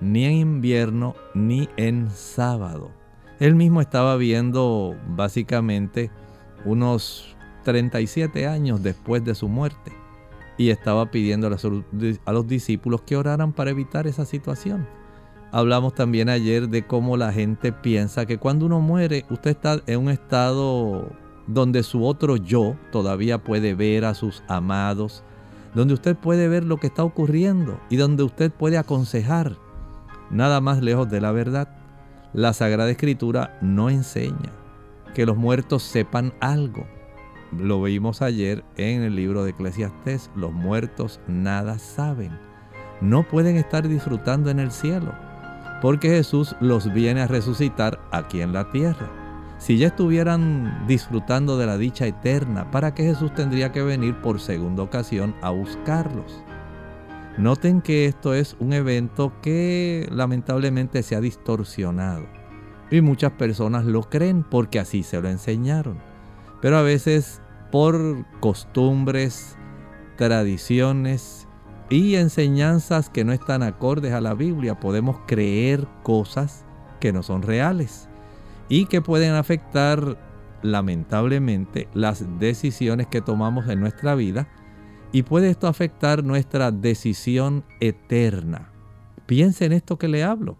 ni 0.00 0.24
en 0.24 0.34
invierno 0.34 1.14
ni 1.32 1.68
en 1.76 2.10
sábado. 2.10 2.90
Él 3.40 3.54
mismo 3.54 3.80
estaba 3.80 4.16
viendo 4.16 4.94
básicamente 5.08 6.10
unos 6.66 7.34
37 7.64 8.46
años 8.46 8.82
después 8.82 9.24
de 9.24 9.34
su 9.34 9.48
muerte 9.48 10.05
y 10.58 10.70
estaba 10.70 11.10
pidiendo 11.10 11.46
a 11.46 12.32
los 12.32 12.46
discípulos 12.46 13.02
que 13.02 13.16
oraran 13.16 13.52
para 13.52 13.70
evitar 13.70 14.06
esa 14.06 14.24
situación. 14.24 14.86
Hablamos 15.52 15.94
también 15.94 16.28
ayer 16.28 16.68
de 16.68 16.86
cómo 16.86 17.16
la 17.16 17.32
gente 17.32 17.72
piensa 17.72 18.26
que 18.26 18.38
cuando 18.38 18.66
uno 18.66 18.80
muere 18.80 19.24
usted 19.30 19.52
está 19.52 19.80
en 19.86 20.00
un 20.00 20.10
estado 20.10 21.10
donde 21.46 21.82
su 21.82 22.04
otro 22.04 22.36
yo 22.36 22.76
todavía 22.90 23.38
puede 23.38 23.74
ver 23.74 24.04
a 24.04 24.14
sus 24.14 24.42
amados, 24.48 25.22
donde 25.74 25.94
usted 25.94 26.16
puede 26.16 26.48
ver 26.48 26.64
lo 26.64 26.78
que 26.78 26.88
está 26.88 27.04
ocurriendo 27.04 27.78
y 27.88 27.96
donde 27.96 28.24
usted 28.24 28.50
puede 28.50 28.78
aconsejar. 28.78 29.56
Nada 30.30 30.60
más 30.60 30.82
lejos 30.82 31.08
de 31.08 31.20
la 31.20 31.32
verdad. 31.32 31.68
La 32.32 32.52
Sagrada 32.52 32.90
Escritura 32.90 33.56
no 33.62 33.88
enseña 33.88 34.52
que 35.14 35.24
los 35.24 35.36
muertos 35.36 35.82
sepan 35.82 36.34
algo. 36.40 36.86
Lo 37.52 37.82
vimos 37.82 38.22
ayer 38.22 38.64
en 38.76 39.02
el 39.02 39.16
libro 39.16 39.44
de 39.44 39.50
Eclesiastés. 39.50 40.30
Los 40.34 40.52
muertos 40.52 41.20
nada 41.28 41.78
saben. 41.78 42.38
No 43.00 43.22
pueden 43.22 43.56
estar 43.56 43.86
disfrutando 43.86 44.50
en 44.50 44.58
el 44.58 44.70
cielo, 44.70 45.14
porque 45.82 46.08
Jesús 46.08 46.56
los 46.60 46.92
viene 46.92 47.20
a 47.20 47.26
resucitar 47.26 48.00
aquí 48.10 48.40
en 48.40 48.52
la 48.52 48.70
tierra. 48.70 49.10
Si 49.58 49.78
ya 49.78 49.88
estuvieran 49.88 50.86
disfrutando 50.86 51.56
de 51.56 51.66
la 51.66 51.78
dicha 51.78 52.06
eterna, 52.06 52.70
¿para 52.70 52.94
qué 52.94 53.04
Jesús 53.04 53.32
tendría 53.34 53.72
que 53.72 53.82
venir 53.82 54.20
por 54.20 54.40
segunda 54.40 54.82
ocasión 54.82 55.34
a 55.40 55.50
buscarlos? 55.50 56.42
Noten 57.38 57.82
que 57.82 58.06
esto 58.06 58.34
es 58.34 58.56
un 58.60 58.72
evento 58.72 59.32
que 59.42 60.08
lamentablemente 60.10 61.02
se 61.02 61.16
ha 61.16 61.20
distorsionado. 61.20 62.26
Y 62.90 63.00
muchas 63.00 63.32
personas 63.32 63.84
lo 63.84 64.02
creen 64.02 64.42
porque 64.42 64.78
así 64.78 65.02
se 65.02 65.20
lo 65.20 65.28
enseñaron. 65.28 66.05
Pero 66.66 66.78
a 66.78 66.82
veces 66.82 67.40
por 67.70 68.26
costumbres, 68.40 69.56
tradiciones 70.16 71.46
y 71.90 72.16
enseñanzas 72.16 73.08
que 73.08 73.24
no 73.24 73.32
están 73.32 73.62
acordes 73.62 74.12
a 74.12 74.20
la 74.20 74.34
Biblia 74.34 74.80
podemos 74.80 75.16
creer 75.28 75.86
cosas 76.02 76.64
que 76.98 77.12
no 77.12 77.22
son 77.22 77.42
reales 77.42 78.08
y 78.68 78.86
que 78.86 79.00
pueden 79.00 79.34
afectar 79.34 80.18
lamentablemente 80.62 81.88
las 81.94 82.26
decisiones 82.40 83.06
que 83.06 83.22
tomamos 83.22 83.68
en 83.68 83.78
nuestra 83.78 84.16
vida 84.16 84.48
y 85.12 85.22
puede 85.22 85.50
esto 85.50 85.68
afectar 85.68 86.24
nuestra 86.24 86.72
decisión 86.72 87.62
eterna. 87.78 88.72
Piense 89.26 89.66
en 89.66 89.72
esto 89.72 89.98
que 89.98 90.08
le 90.08 90.24
hablo. 90.24 90.58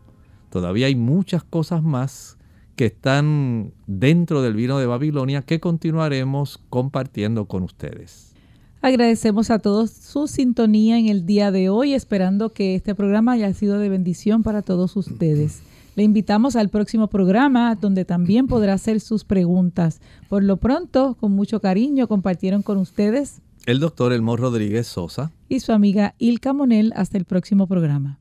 Todavía 0.50 0.86
hay 0.86 0.94
muchas 0.94 1.42
cosas 1.42 1.82
más 1.82 2.35
que 2.76 2.86
están 2.86 3.72
dentro 3.86 4.42
del 4.42 4.54
vino 4.54 4.78
de 4.78 4.86
Babilonia 4.86 5.42
que 5.42 5.60
continuaremos 5.60 6.60
compartiendo 6.70 7.46
con 7.46 7.62
ustedes. 7.62 8.34
Agradecemos 8.82 9.50
a 9.50 9.58
todos 9.58 9.90
su 9.90 10.28
sintonía 10.28 10.98
en 10.98 11.08
el 11.08 11.26
día 11.26 11.50
de 11.50 11.70
hoy, 11.70 11.94
esperando 11.94 12.52
que 12.52 12.76
este 12.76 12.94
programa 12.94 13.32
haya 13.32 13.52
sido 13.52 13.78
de 13.78 13.88
bendición 13.88 14.42
para 14.42 14.62
todos 14.62 14.94
ustedes. 14.96 15.62
Le 15.96 16.04
invitamos 16.04 16.54
al 16.54 16.68
próximo 16.68 17.08
programa 17.08 17.74
donde 17.74 18.04
también 18.04 18.46
podrá 18.46 18.74
hacer 18.74 19.00
sus 19.00 19.24
preguntas. 19.24 20.00
Por 20.28 20.44
lo 20.44 20.58
pronto, 20.58 21.16
con 21.18 21.32
mucho 21.32 21.60
cariño, 21.60 22.06
compartieron 22.06 22.62
con 22.62 22.76
ustedes 22.76 23.40
el 23.66 23.80
doctor 23.80 24.12
Elmo 24.12 24.36
Rodríguez 24.36 24.86
Sosa 24.86 25.32
y 25.48 25.60
su 25.60 25.72
amiga 25.72 26.14
Ilka 26.18 26.52
Monel. 26.52 26.92
Hasta 26.94 27.18
el 27.18 27.24
próximo 27.24 27.66
programa. 27.66 28.20